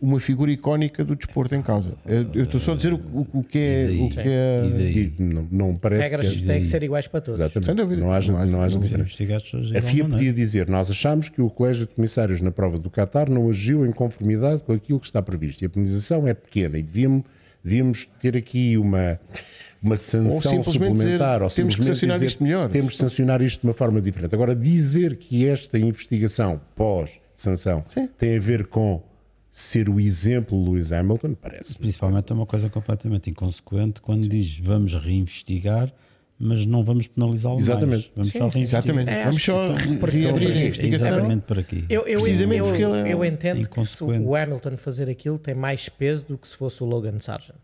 uma 0.00 0.20
figura 0.20 0.50
icónica 0.50 1.02
do 1.04 1.16
desporto 1.16 1.54
em 1.54 1.62
causa. 1.62 1.92
Eu 2.34 2.44
estou 2.44 2.60
só 2.60 2.72
a 2.72 2.76
dizer 2.76 2.92
o, 2.92 2.96
o- 2.96 3.26
o 3.40 3.42
que 3.42 3.58
é. 3.58 3.90
E 3.90 4.02
O 4.02 4.10
que 4.10 4.20
é 4.20 4.62
E 4.68 5.12
Não, 5.18 5.48
não 5.50 5.74
parece 5.76 6.02
Regras 6.02 6.28
que 6.28 6.42
é- 6.44 6.46
têm 6.46 6.62
que 6.62 6.68
ser 6.68 6.82
iguais 6.82 7.08
para 7.08 7.20
todos. 7.22 7.40
Exatamente. 7.40 7.66
Sem 7.66 7.74
dúvida. 7.74 8.00
Não 8.02 8.12
haja, 8.12 8.30
Não 8.32 8.38
haja- 8.40 8.52
não 8.52 8.62
haja 8.62 8.78
diferença. 8.78 9.08
de 9.16 9.76
A 9.78 9.82
FIA 9.82 10.02
maneira. 10.04 10.08
podia 10.10 10.32
dizer: 10.34 10.68
Nós 10.68 10.90
achamos 10.90 11.28
que 11.30 11.40
o 11.40 11.48
Colégio 11.48 11.86
de 11.86 11.94
Comissários 11.94 12.40
na 12.42 12.50
prova 12.50 12.78
do 12.78 12.90
Qatar 12.90 13.30
não 13.30 13.48
agiu 13.48 13.86
em 13.86 13.90
conformidade 13.92 14.60
com 14.62 14.72
aquilo 14.72 15.00
que 15.00 15.06
está 15.06 15.22
previsto. 15.22 15.62
E 15.62 15.66
a 15.66 15.70
penalização 15.70 16.28
é 16.28 16.34
pequena 16.34 16.76
e 16.78 16.82
devíamos, 16.82 17.22
devíamos 17.64 18.06
ter 18.20 18.36
aqui 18.36 18.76
uma, 18.76 19.18
uma 19.82 19.96
sanção 19.96 20.62
suplementar. 20.62 21.38
dizer, 21.38 21.42
ou 21.42 21.50
temos 21.50 21.74
que 21.74 21.84
sancionar 21.84 22.16
dizer, 22.16 22.26
isto 22.26 22.42
melhor. 22.42 22.68
Temos 22.68 22.92
que 22.92 22.98
sancionar 22.98 23.40
isto 23.40 23.62
de 23.62 23.66
uma 23.66 23.72
forma 23.74 24.00
diferente. 24.02 24.34
Agora, 24.34 24.54
dizer 24.54 25.16
que 25.16 25.46
esta 25.48 25.78
investigação 25.78 26.60
pós-sanção 26.74 27.82
tem 28.18 28.36
a 28.36 28.40
ver 28.40 28.66
com 28.66 29.02
ser 29.58 29.88
o 29.88 29.98
exemplo 29.98 30.62
de 30.62 30.68
Lewis 30.70 30.92
Hamilton, 30.92 31.32
parece. 31.32 31.78
Principalmente 31.78 32.30
é 32.30 32.34
uma 32.34 32.44
coisa 32.44 32.68
completamente 32.68 33.30
inconsequente 33.30 34.02
quando 34.02 34.28
diz 34.28 34.58
vamos 34.58 34.92
reinvestigar, 34.94 35.90
mas 36.38 36.66
não 36.66 36.84
vamos 36.84 37.06
penalizá-lo 37.06 37.56
Exatamente. 37.58 38.12
mais. 38.14 38.30
Vamos 38.32 38.32
só 38.32 38.48
reinvestigar. 38.48 38.84
Exatamente. 38.84 39.08
É, 39.10 39.24
Vamos 39.24 39.42
só 39.42 39.66
Então, 39.72 40.08
reabrir 40.08 40.52
a 40.52 40.60
investigação. 40.60 41.08
Exatamente 41.08 41.42
para 41.46 41.60
aqui. 41.60 41.86
Eu, 41.88 42.06
eu, 42.06 42.20
Precisamente 42.20 42.58
eu, 42.58 42.66
porque 42.66 42.82
ele 42.82 43.08
é 43.08 43.12
eu 43.14 43.24
entendo 43.24 43.66
que 43.66 43.86
se 43.86 44.04
o 44.04 44.36
Hamilton 44.36 44.76
fazer 44.76 45.08
aquilo 45.08 45.38
tem 45.38 45.54
mais 45.54 45.88
peso 45.88 46.26
do 46.26 46.36
que 46.36 46.46
se 46.46 46.54
fosse 46.54 46.82
o 46.82 46.86
Logan 46.86 47.18
Sargent. 47.20 47.56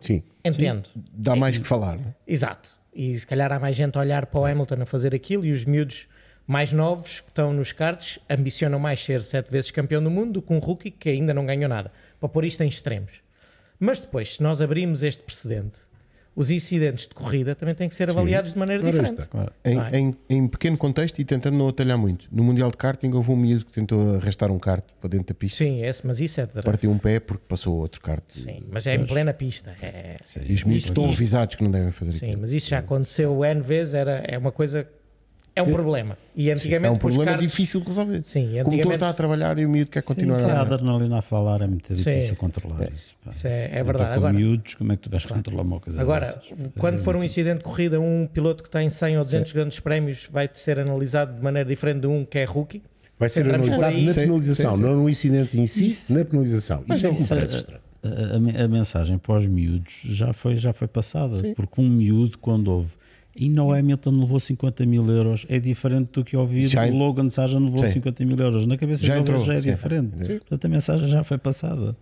Sim. 0.00 0.20
Entendo. 0.44 0.88
Dá 1.12 1.36
mais 1.36 1.56
que 1.58 1.66
falar. 1.68 1.96
é? 1.96 2.14
Exato. 2.26 2.70
E 2.92 3.16
se 3.16 3.24
calhar 3.24 3.52
há 3.52 3.60
mais 3.60 3.76
gente 3.76 3.96
a 3.96 4.00
olhar 4.00 4.26
para 4.26 4.40
o 4.40 4.44
Hamilton 4.44 4.82
a 4.82 4.86
fazer 4.86 5.14
aquilo 5.14 5.46
e 5.46 5.52
os 5.52 5.64
miúdos 5.64 6.08
mais 6.52 6.70
novos 6.70 7.20
que 7.22 7.28
estão 7.28 7.50
nos 7.52 7.72
karts 7.72 8.18
ambicionam 8.28 8.78
mais 8.78 9.02
ser 9.02 9.22
sete 9.22 9.50
vezes 9.50 9.70
campeão 9.70 10.02
do 10.04 10.10
mundo 10.10 10.32
do 10.34 10.42
que 10.42 10.52
um 10.52 10.58
rookie 10.58 10.90
que 10.90 11.08
ainda 11.08 11.32
não 11.32 11.46
ganhou 11.46 11.66
nada. 11.68 11.90
Para 12.20 12.28
pôr 12.28 12.44
isto 12.44 12.60
em 12.62 12.68
extremos. 12.68 13.12
Mas 13.80 13.98
depois, 14.00 14.34
se 14.34 14.42
nós 14.42 14.60
abrimos 14.60 15.02
este 15.02 15.22
precedente, 15.22 15.80
os 16.36 16.50
incidentes 16.50 17.06
de 17.08 17.14
corrida 17.14 17.54
também 17.54 17.74
têm 17.74 17.88
que 17.88 17.94
ser 17.94 18.08
avaliados 18.10 18.52
de 18.52 18.58
maneira 18.58 18.82
diferente. 18.82 19.12
está. 19.12 19.26
Claro. 19.26 19.52
Em, 19.64 19.76
Vai. 19.76 19.96
em- 19.96 20.14
em 20.28 20.46
pequeno 20.48 20.76
contexto 20.76 21.18
e 21.18 21.24
tentando 21.24 21.56
não 21.56 21.68
atalhar 21.68 21.96
muito. 21.98 22.26
No 22.30 22.44
Mundial 22.44 22.70
de 22.70 22.76
Karting 22.76 23.10
houve 23.12 23.30
um 23.30 23.36
miúdo 23.36 23.64
que 23.66 23.72
tentou 23.72 24.16
arrastar 24.16 24.50
um 24.50 24.58
kart 24.58 24.84
para 25.00 25.08
dentro 25.10 25.28
da 25.28 25.34
pista. 25.34 25.64
Sim, 25.64 25.82
esse, 25.84 26.06
mas 26.06 26.20
isso 26.20 26.38
é 26.40 26.46
de 26.46 26.62
Partiu 26.62 26.90
um 26.90 26.98
pé 26.98 27.18
porque 27.18 27.44
passou 27.48 27.76
outro 27.78 28.00
kart. 28.00 28.24
Sim, 28.28 28.62
mas 28.70 28.86
é 28.86 28.94
em 28.94 29.04
plena 29.06 29.32
pista. 29.32 29.74
É, 29.80 30.16
E 30.46 30.52
os 30.54 30.64
miúdos 30.64 30.84
estão 30.84 31.06
avisados 31.08 31.54
que 31.56 31.62
não 31.64 31.70
devem 31.70 31.92
fazer 31.92 32.12
sim, 32.12 32.26
aquilo. 32.26 32.40
mas 32.42 32.52
isso 32.52 32.68
já 32.70 32.78
aconteceu 32.78 33.42
N 33.44 33.60
vezes, 33.62 33.94
era, 33.94 34.22
é 34.26 34.36
uma 34.38 34.52
coisa. 34.52 34.86
É 35.54 35.62
um 35.62 35.70
problema. 35.70 36.16
E 36.34 36.50
antigamente 36.50 36.86
É 36.88 36.90
um 36.90 36.94
com 36.94 37.00
problema 37.00 37.32
karts- 37.32 37.46
difícil 37.46 37.80
de 37.80 37.86
resolver. 37.88 38.22
Sim, 38.24 38.40
o 38.40 38.46
motor 38.46 38.58
antigamente- 38.72 38.94
está 38.94 39.08
a 39.10 39.12
trabalhar 39.12 39.58
e 39.58 39.66
o 39.66 39.68
miúdo 39.68 39.90
quer 39.90 40.02
continuar 40.02 40.36
Sim, 40.36 40.42
se 40.44 40.48
a 40.48 40.54
a 40.54 40.62
andar. 40.62 40.74
adrenalina 40.74 41.18
a 41.18 41.22
falar 41.22 41.60
é 41.60 41.66
muito 41.66 41.88
Sim, 41.88 41.94
difícil 42.04 42.30
sim. 42.30 42.34
controlar 42.36 42.90
isso. 42.90 43.14
pá. 43.22 43.30
Isso 43.30 43.46
é, 43.46 43.70
é 43.70 43.82
verdade. 43.82 44.10
com 44.12 44.16
Agora, 44.16 44.32
miúdos, 44.32 44.74
como 44.76 44.92
é 44.92 44.96
que 44.96 45.02
tu 45.02 45.10
vais 45.10 45.26
controlar 45.26 45.62
uma 45.62 45.78
coisa 45.78 46.00
agora 46.00 46.24
dessas? 46.24 46.42
quando 46.78 46.94
É 46.94 46.98
for 46.98 47.16
um 47.16 47.22
incidente 47.22 47.58
de 47.58 47.64
corrida, 47.64 48.00
um 48.00 48.26
piloto 48.32 48.62
que 48.62 48.70
tem 48.70 48.88
100 48.88 49.18
ou 49.18 49.24
200 49.24 49.52
grandes 49.52 49.78
prémios 49.78 50.26
vai 50.32 50.48
ser 50.54 50.78
analisado 50.78 51.34
de 51.36 51.42
maneira 51.42 51.68
diferente 51.68 52.00
de 52.00 52.06
um 52.06 52.24
que 52.24 52.38
é 52.38 52.44
rookie. 52.44 52.82
Vai 53.18 53.28
ser 53.28 53.40
Entramos 53.44 53.68
analisado 53.68 54.00
na 54.02 54.12
Sim, 54.14 54.20
penalização, 54.20 54.70
sim, 54.72 54.76
sim. 54.76 54.82
não 54.82 54.96
no 55.02 55.08
incidente 55.10 55.60
em 55.60 55.66
si, 55.66 55.86
Isso- 55.86 56.14
na 56.18 56.24
penalização. 56.24 56.82
Isso 56.90 57.06
é 57.06 57.10
me 57.10 57.14
Isso, 57.14 57.28
parece 57.28 57.54
a- 57.54 57.58
estranho. 57.58 57.80
a, 58.02 58.62
a 58.62 58.64
a 58.64 58.68
mensagem 58.68 59.18
para 59.18 59.34
os 59.36 59.46
miúdos 59.46 60.00
já 60.06 60.32
foi, 60.32 60.56
já 60.56 60.72
foi 60.72 60.88
passada, 60.88 61.36
porque 61.54 61.80
um 61.80 61.88
miúdo, 61.90 62.38
quando 62.38 62.68
houve 62.68 62.88
e 63.34 63.48
no 63.48 63.72
Hamilton 63.72 64.10
levou 64.20 64.38
50 64.38 64.84
mil 64.86 65.08
euros, 65.10 65.46
é 65.48 65.58
diferente 65.58 66.10
do 66.12 66.24
que 66.24 66.36
ouvir 66.36 66.68
Já 66.68 66.86
o 66.86 66.94
Logan 66.96 67.28
Sargent 67.28 67.62
levou 67.62 67.84
Sim. 67.86 67.92
50 67.94 68.24
mil 68.24 68.36
euros. 68.38 68.66
Na 68.66 68.76
cabeça 68.76 69.06
Já 69.06 69.14
deles 69.14 69.28
entrou, 69.28 69.44
já 69.44 69.54
é 69.54 69.62
sim. 69.62 69.70
diferente. 69.70 70.18
Sim. 70.18 70.38
Portanto, 70.38 70.64
a 70.64 70.68
mensagem 70.68 71.08
já 71.08 71.24
foi 71.24 71.38
passada. 71.38 71.96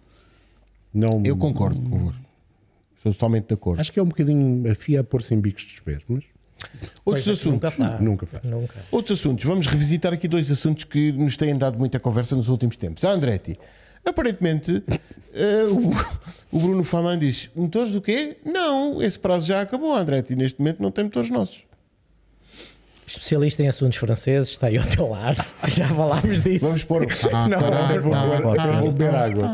Não, 0.93 1.23
Eu 1.25 1.37
concordo 1.37 1.81
convosco. 1.81 2.21
Estou 2.97 3.13
totalmente 3.13 3.47
de 3.49 3.55
acordo. 3.55 3.81
Acho 3.81 3.93
que 3.93 3.99
é 3.99 4.03
um 4.03 4.09
bocadinho 4.09 4.71
a 4.71 4.75
FIA 4.75 5.01
a 5.01 5.05
pôr-se 5.05 5.33
em 5.35 5.41
bicos 5.41 5.63
de 5.65 5.75
espelho, 5.75 6.03
mas 6.09 6.25
Outros 7.05 7.25
Pois 7.25 7.29
é, 7.29 7.33
assuntos. 7.33 7.53
Nunca 7.53 7.71
faz. 7.71 8.01
nunca 8.01 8.27
faz. 8.27 8.45
Nunca. 8.45 8.75
Outros 8.91 9.19
assuntos. 9.19 9.45
Vamos 9.45 9.67
revisitar 9.67 10.13
aqui 10.13 10.29
dois 10.29 10.51
assuntos 10.51 10.85
que 10.85 11.11
nos 11.13 11.37
têm 11.37 11.57
dado 11.57 11.79
muita 11.79 11.99
conversa 11.99 12.37
nos 12.37 12.49
últimos 12.49 12.77
tempos. 12.77 13.05
A 13.05 13.13
Andretti. 13.13 13.59
Aparentemente, 14.05 14.83
eh, 15.35 15.65
o, 15.71 16.57
o 16.57 16.61
Bruno 16.61 16.83
Faman 16.85 17.19
diz: 17.19 17.51
motores 17.55 17.93
do 17.93 18.01
quê? 18.01 18.37
Não, 18.45 19.03
esse 19.03 19.19
prazo 19.19 19.47
já 19.47 19.61
acabou. 19.61 19.95
Andretti 19.95 20.35
neste 20.35 20.59
momento 20.59 20.83
não 20.83 20.91
tem 20.91 21.05
motores 21.05 21.31
nossos. 21.31 21.63
Especialista 23.07 23.63
em 23.63 23.69
assuntos 23.69 23.99
franceses, 23.99 24.51
está 24.53 24.69
aí 24.69 24.79
ao 24.79 24.87
teu 24.87 25.09
lado. 25.09 25.43
Já 25.67 25.89
falámos 25.89 26.43
disso. 26.43 26.65
Vamos 26.65 26.85
pôr. 26.85 27.01
Não, 27.33 27.59
Ah, 27.59 28.65
ser. 28.65 28.73
vou 28.81 28.93
beber 28.93 29.15
água. 29.15 29.51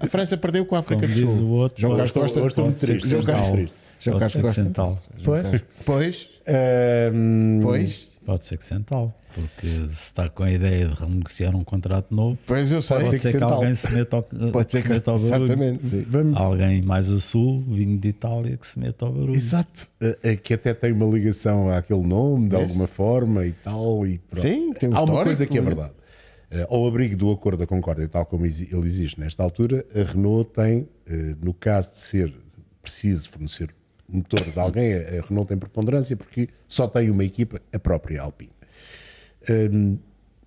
A 0.00 0.06
França 0.06 0.36
perdeu 0.36 0.66
com 0.66 0.76
a 0.76 0.80
África 0.80 1.00
Como 1.00 1.14
do 1.14 1.20
diz 1.20 1.30
Sul. 1.36 1.46
o 1.46 1.50
outro, 1.52 1.80
João 1.80 1.92
Carlos 1.94 2.10
Costa. 2.10 2.38
Hoje 2.38 2.48
estou 2.48 2.64
muito 2.66 2.78
triste. 2.78 3.08
João 3.08 3.22
Carlos-. 3.24 3.70
João 4.00 4.18
Pode 4.18 4.32
Carlos 4.32 4.32
ser 4.32 4.38
que 4.38 4.44
Costa. 4.44 4.62
Central. 4.62 4.98
Pois, 5.24 5.62
Pois, 5.86 6.28
pois, 7.62 8.08
Pode 8.26 8.44
ser 8.44 8.56
que 8.58 8.64
Central. 8.64 9.14
Porque 9.34 9.66
se 9.66 9.84
está 9.86 10.28
com 10.28 10.42
a 10.42 10.50
ideia 10.52 10.86
de 10.88 10.94
renegociar 10.94 11.54
um 11.56 11.64
contrato 11.64 12.14
novo, 12.14 12.38
pois 12.46 12.70
eu 12.70 12.82
sei. 12.82 12.98
pode 12.98 13.10
ser 13.10 13.18
ser 13.18 13.32
que 13.32 13.38
que 13.38 13.44
alguém 13.44 13.74
se 13.74 13.90
meta 13.92 14.16
ao, 14.16 14.22
Pode 14.52 14.72
se 14.72 14.82
que. 14.82 14.88
meta 14.88 15.10
ao 15.10 15.18
barulho. 15.18 15.44
Exatamente. 15.44 15.88
sim. 15.88 16.06
vamos- 16.08 16.36
Alguém 16.36 16.82
mais 16.82 17.10
a 17.10 17.18
sul, 17.20 17.62
vindo 17.68 17.98
de 18.00 18.08
Itália, 18.08 18.56
que 18.56 18.66
se 18.66 18.78
meta 18.78 19.04
ao 19.06 19.12
barulho. 19.12 19.34
Exato. 19.34 19.88
Eh, 20.00 20.18
eh, 20.22 20.36
Que 20.36 20.54
até 20.54 20.74
tem 20.74 20.92
uma 20.92 21.06
ligação 21.06 21.70
àquele 21.70 22.02
nome, 22.06 22.48
de 22.48 22.56
alguma 22.56 22.86
forma 22.86 23.46
e 23.46 23.52
tal. 23.52 24.06
E 24.06 24.18
pronto. 24.18 24.42
Sim, 24.42 24.72
tem 24.74 24.88
um 24.90 24.96
Há 24.96 25.02
uma 25.02 25.24
coisa 25.24 25.46
que 25.46 25.56
é 25.56 25.60
né? 25.60 25.66
verdade. 25.66 25.92
Eh, 26.50 26.66
Ao 26.68 26.86
abrigo 26.86 27.16
do 27.16 27.30
acordo 27.30 27.58
da 27.58 27.66
Concórdia, 27.66 28.06
tal 28.08 28.26
como 28.26 28.44
ele 28.44 28.68
existe 28.84 29.18
nesta 29.18 29.42
altura, 29.42 29.84
a 29.94 30.02
Renault 30.12 30.50
tem, 30.52 30.86
eh, 31.06 31.34
no 31.42 31.54
caso 31.54 31.92
de 31.92 31.98
ser 31.98 32.34
preciso 32.82 33.30
fornecer 33.30 33.70
motores 34.08 34.58
a 34.58 34.62
alguém, 34.62 34.92
a 34.92 35.22
Renault 35.26 35.48
tem 35.48 35.56
preponderância 35.56 36.14
porque 36.16 36.50
só 36.68 36.86
tem 36.86 37.08
uma 37.08 37.24
equipa, 37.24 37.62
a 37.72 37.78
própria 37.78 38.20
Alpine. 38.20 38.50
Hum, 39.50 39.98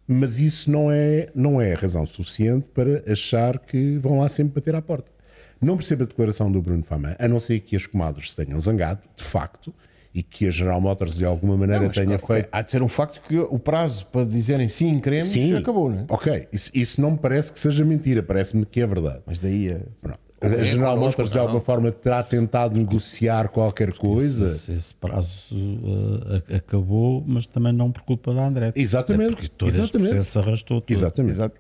mas 0.08 0.40
isso 0.40 0.70
não 0.70 0.92
é, 0.92 1.30
não 1.34 1.60
é 1.60 1.74
razão 1.74 2.06
suficiente 2.06 2.68
para 2.74 3.04
achar 3.12 3.60
que 3.60 3.98
vão 3.98 4.20
lá 4.20 4.30
sempre 4.30 4.56
bater 4.56 4.76
à 4.76 4.82
porta. 4.82 5.12
Não 5.60 5.78
percebo 5.78 6.04
a 6.04 6.06
declaração 6.06 6.52
do 6.52 6.62
Bruno 6.62 6.84
Fama, 6.84 7.16
a 7.18 7.28
não 7.28 7.40
ser 7.40 7.60
que 7.62 7.76
as 7.76 7.88
comadres 7.88 8.34
se 8.34 8.46
tenham 8.46 8.60
zangado, 8.62 9.02
de 9.16 9.24
facto, 9.24 9.74
e 10.14 10.22
que 10.22 10.48
a 10.48 10.52
General 10.52 10.80
Motors 10.80 11.18
de 11.18 11.26
alguma 11.26 11.58
maneira 11.58 11.84
Não, 11.84 11.90
tenha 11.90 12.20
feito. 12.20 12.48
Há 12.52 12.62
de 12.62 12.72
ser 12.72 12.82
um 12.82 12.88
facto 12.88 13.22
que 13.28 13.38
o 13.38 13.58
prazo 13.58 14.06
para 14.08 14.26
dizerem 14.26 14.70
sim, 14.70 15.00
queremos, 15.00 15.26
Sim, 15.26 15.56
acabou, 15.56 15.90
não 15.90 16.00
é? 16.00 16.06
Ok, 16.08 16.48
isso, 16.54 16.72
isso 16.74 17.02
não 17.02 17.12
me 17.12 17.18
parece 17.18 17.52
que 17.52 17.60
seja 17.60 17.84
mentira, 17.84 18.22
parece-me 18.22 18.66
que 18.66 18.80
é 18.80 18.88
verdade. 18.88 19.22
Mas 19.26 19.40
daí 19.40 19.72
a. 19.72 19.82
Pronto. 20.02 20.25
Ok, 20.42 20.60
A 20.60 20.64
General 20.64 20.98
Motors 20.98 21.32
de 21.32 21.40
alguma 21.40 21.62
forma 21.62 21.92
terá 21.92 22.22
tentado 22.22 22.78
negociar 22.78 23.48
qualquer 23.50 23.94
coisa. 23.94 24.46
Esse, 24.48 24.74
esse 24.74 24.94
prazo 24.94 25.56
uh, 25.56 26.56
acabou, 26.56 27.24
mas 27.26 27.46
também 27.46 27.72
não 27.74 27.92
por 27.92 28.04
culpa 28.04 28.34
da 28.34 28.46
Andretti. 28.46 28.80
Exatamente, 28.80 29.32
É 29.32 29.36
porque 29.36 29.48
todo 29.48 29.70
exatamente. 29.70 30.10
processo 30.10 30.40
arrastou 30.40 30.82
tudo. 30.82 30.96
Exatamente. 30.96 31.34
Exato. 31.34 31.56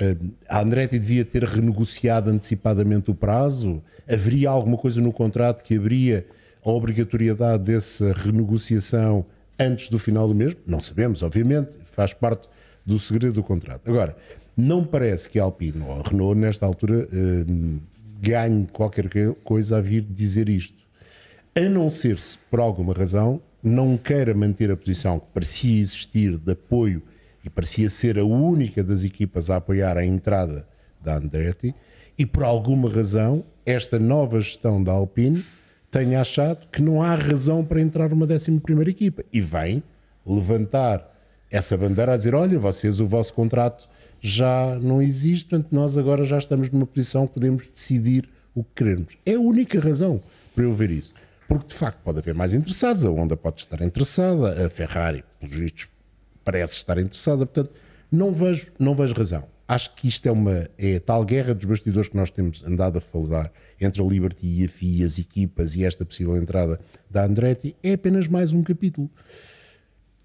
Uh, 0.00 0.30
a 0.48 0.60
Andretti 0.60 0.98
devia 0.98 1.24
ter 1.24 1.44
renegociado 1.44 2.30
antecipadamente 2.30 3.10
o 3.10 3.14
prazo? 3.14 3.82
Haveria 4.10 4.48
alguma 4.48 4.78
coisa 4.78 5.00
no 5.00 5.12
contrato 5.12 5.62
que 5.62 5.76
abria 5.76 6.26
a 6.64 6.70
obrigatoriedade 6.70 7.62
dessa 7.64 8.12
renegociação 8.12 9.26
antes 9.58 9.88
do 9.88 9.98
final 9.98 10.26
do 10.26 10.34
mês? 10.34 10.56
Não 10.66 10.80
sabemos, 10.80 11.22
obviamente, 11.22 11.78
faz 11.90 12.14
parte 12.14 12.48
do 12.84 12.98
segredo 12.98 13.34
do 13.34 13.42
contrato. 13.42 13.82
Agora, 13.88 14.16
não 14.60 14.84
parece 14.84 15.28
que 15.28 15.38
a 15.38 15.42
Alpine 15.44 15.82
ou 15.82 16.00
a 16.00 16.08
Renault, 16.08 16.38
nesta 16.38 16.66
altura, 16.66 17.08
uh, 17.12 17.80
ganhe 18.20 18.66
qualquer 18.72 19.08
que- 19.08 19.32
coisa 19.44 19.78
a 19.78 19.80
vir 19.80 20.02
dizer 20.02 20.48
isto. 20.48 20.78
A 21.54 21.68
não 21.68 21.90
ser 21.90 22.20
se, 22.20 22.38
por 22.50 22.60
alguma 22.60 22.92
razão, 22.92 23.40
não 23.62 23.96
queira 23.96 24.34
manter 24.34 24.70
a 24.70 24.76
posição 24.76 25.18
que 25.18 25.26
parecia 25.34 25.80
existir 25.80 26.38
de 26.38 26.52
apoio 26.52 27.02
e 27.44 27.50
parecia 27.50 27.88
ser 27.90 28.18
a 28.18 28.24
única 28.24 28.82
das 28.84 29.04
equipas 29.04 29.50
a 29.50 29.56
apoiar 29.56 29.96
a 29.96 30.04
entrada 30.04 30.66
da 31.02 31.16
Andretti, 31.16 31.74
e 32.18 32.26
por 32.26 32.44
alguma 32.44 32.90
razão, 32.90 33.44
esta 33.64 33.98
nova 33.98 34.38
gestão 34.40 34.82
da 34.82 34.92
Alpine 34.92 35.42
tenha 35.90 36.20
achado 36.20 36.66
que 36.70 36.82
não 36.82 37.02
há 37.02 37.14
razão 37.14 37.64
para 37.64 37.80
entrar 37.80 38.12
uma 38.12 38.26
11 38.26 38.60
equipa 38.88 39.24
e 39.32 39.40
vem 39.40 39.82
levantar 40.26 41.10
essa 41.50 41.76
bandeira 41.76 42.12
a 42.12 42.16
dizer: 42.16 42.34
olha, 42.34 42.58
vocês, 42.58 43.00
o 43.00 43.06
vosso 43.06 43.32
contrato 43.34 43.88
já 44.20 44.78
não 44.80 45.00
existe, 45.00 45.48
portanto, 45.48 45.72
nós 45.72 45.96
agora 45.96 46.24
já 46.24 46.38
estamos 46.38 46.70
numa 46.70 46.86
posição 46.86 47.26
que 47.26 47.34
podemos 47.34 47.66
decidir 47.66 48.28
o 48.54 48.62
que 48.62 48.70
queremos. 48.76 49.16
É 49.24 49.34
a 49.34 49.40
única 49.40 49.80
razão 49.80 50.22
para 50.54 50.64
eu 50.64 50.74
ver 50.74 50.90
isso. 50.90 51.14
Porque 51.48 51.66
de 51.68 51.74
facto 51.74 51.98
pode 52.04 52.18
haver 52.18 52.34
mais 52.34 52.54
interessados, 52.54 53.04
a 53.04 53.10
Honda 53.10 53.36
pode 53.36 53.60
estar 53.60 53.80
interessada, 53.82 54.66
a 54.66 54.70
Ferrari, 54.70 55.24
pelos 55.40 55.56
vistos, 55.56 55.88
parece 56.44 56.76
estar 56.76 56.98
interessada, 56.98 57.44
portanto, 57.44 57.72
não 58.10 58.32
vejo, 58.32 58.72
não 58.78 58.94
vejo 58.94 59.14
razão. 59.14 59.44
Acho 59.66 59.94
que 59.94 60.08
isto 60.08 60.26
é 60.26 60.32
uma 60.32 60.68
é 60.76 60.96
a 60.96 61.00
tal 61.00 61.24
guerra 61.24 61.54
dos 61.54 61.64
bastidores 61.64 62.08
que 62.08 62.16
nós 62.16 62.30
temos 62.30 62.62
andado 62.64 62.98
a 62.98 63.00
falar 63.00 63.52
entre 63.80 64.02
a 64.02 64.04
Liberty 64.04 64.46
e 64.46 64.64
a 64.64 64.68
FIA, 64.68 65.06
as 65.06 65.18
equipas 65.18 65.74
e 65.76 65.84
esta 65.84 66.04
possível 66.04 66.36
entrada 66.36 66.78
da 67.08 67.24
Andretti, 67.24 67.74
é 67.82 67.94
apenas 67.94 68.28
mais 68.28 68.52
um 68.52 68.62
capítulo. 68.62 69.10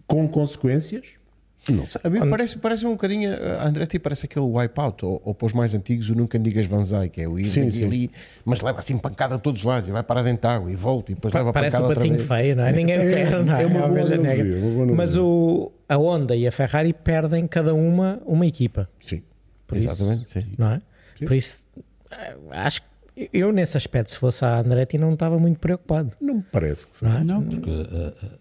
Com 0.08 0.28
consequências? 0.28 1.16
Não 1.70 1.88
sei. 1.88 2.00
A 2.04 2.10
mim 2.10 2.30
parece, 2.30 2.58
parece 2.60 2.86
um 2.86 2.92
bocadinho. 2.92 3.30
A 3.60 3.68
Andretti 3.68 3.98
parece 3.98 4.26
aquele 4.26 4.46
wipeout, 4.46 5.04
ou, 5.04 5.22
ou 5.26 5.34
para 5.34 5.46
os 5.48 5.54
mais 5.54 5.74
antigos, 5.74 6.10
o 6.10 6.16
Nunca 6.16 6.38
Digas 6.38 6.68
Banzai, 6.68 7.10
que 7.10 7.22
é 7.22 7.28
o 7.28 7.40
ir 7.40 7.50
Sim, 7.50 7.70
sim. 7.72 7.86
ali, 7.86 8.12
mas 8.46 8.62
leva 8.62 8.80
assim 8.80 8.98
pancada 8.98 9.36
a 9.36 9.40
todos 9.40 9.62
os 9.62 9.66
lados, 9.66 9.90
e 9.90 9.92
vai 9.92 10.04
parar 10.04 10.22
dentro 10.22 10.42
de 10.48 10.48
água 10.56 10.72
e 10.72 10.76
volta, 10.76 11.12
e 11.12 11.16
depois 11.16 11.34
leva 11.34 11.52
Parece 11.52 11.78
pancada 11.78 11.86
um 11.86 11.90
outra 11.90 12.02
patinho 12.04 12.18
vez. 12.18 12.28
feio, 12.28 12.56
não 12.56 12.64
é? 12.66 12.72
Ninguém 12.72 12.96
É- 12.98 13.14
quer, 13.14 13.44
não 13.44 13.56
é? 13.56 13.64
é 13.64 13.66
uma 13.66 13.86
ovelha 13.88 14.18
negra. 14.18 14.46
uma 14.60 14.68
analogia. 14.68 14.96
Mas 14.96 15.16
o, 15.16 15.72
a 15.90 15.98
Honda 15.98 16.36
e 16.36 16.48
a 16.48 16.52
Ferrari 16.52 16.94
perdem 16.94 17.48
cada 17.48 17.74
uma 17.74 18.22
uma 18.26 18.46
equipa, 18.46 18.88
Sim. 19.00 19.24
Por 19.68 19.78
isso- 19.78 19.88
Exatamente, 19.90 20.30
sim. 20.30 20.46
não 20.58 20.68
é? 20.72 20.82
Por 21.18 21.34
isso, 21.34 21.66
eh, 22.12 22.36
acho 22.52 22.82
que 22.82 22.88
eu 23.32 23.52
nesse 23.52 23.78
aspecto, 23.78 24.12
se 24.12 24.18
fosse 24.18 24.44
a 24.44 24.60
Andretti, 24.60 24.98
não 24.98 25.14
estava 25.14 25.40
muito 25.40 25.60
preocupado. 25.60 26.12
Não 26.20 26.36
me 26.36 26.44
parece 26.52 26.88
que 26.88 26.98
seja. 26.98 27.24
Não, 27.24 27.42
porque 27.44 27.70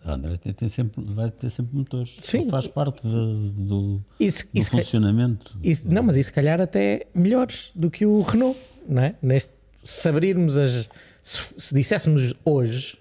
a, 0.04 0.10
a 0.10 0.14
Andretti 0.14 0.52
tem 0.52 0.68
sempre, 0.68 1.04
vai 1.04 1.30
ter 1.30 1.48
sempre 1.50 1.76
motores. 1.76 2.16
Sim. 2.20 2.48
Faz 2.50 2.66
parte 2.66 3.00
de- 3.06 3.50
do, 3.56 4.00
E 4.18 4.30
se- 4.32 4.44
do 4.44 4.50
e 4.54 4.64
funcionamento. 4.64 5.56
E- 5.62 5.78
não, 5.84 6.02
mas 6.02 6.16
e 6.16 6.24
se 6.24 6.32
calhar 6.32 6.60
até 6.60 7.06
melhores 7.14 7.70
do 7.74 7.90
que 7.90 8.04
o 8.04 8.20
Renault, 8.22 8.58
não 8.88 9.02
é? 9.02 9.14
Neste, 9.22 9.50
se 9.84 10.08
abrirmos 10.08 10.56
as. 10.56 10.88
Se, 11.22 11.38
se 11.56 11.74
disséssemos 11.74 12.34
hoje, 12.44 12.98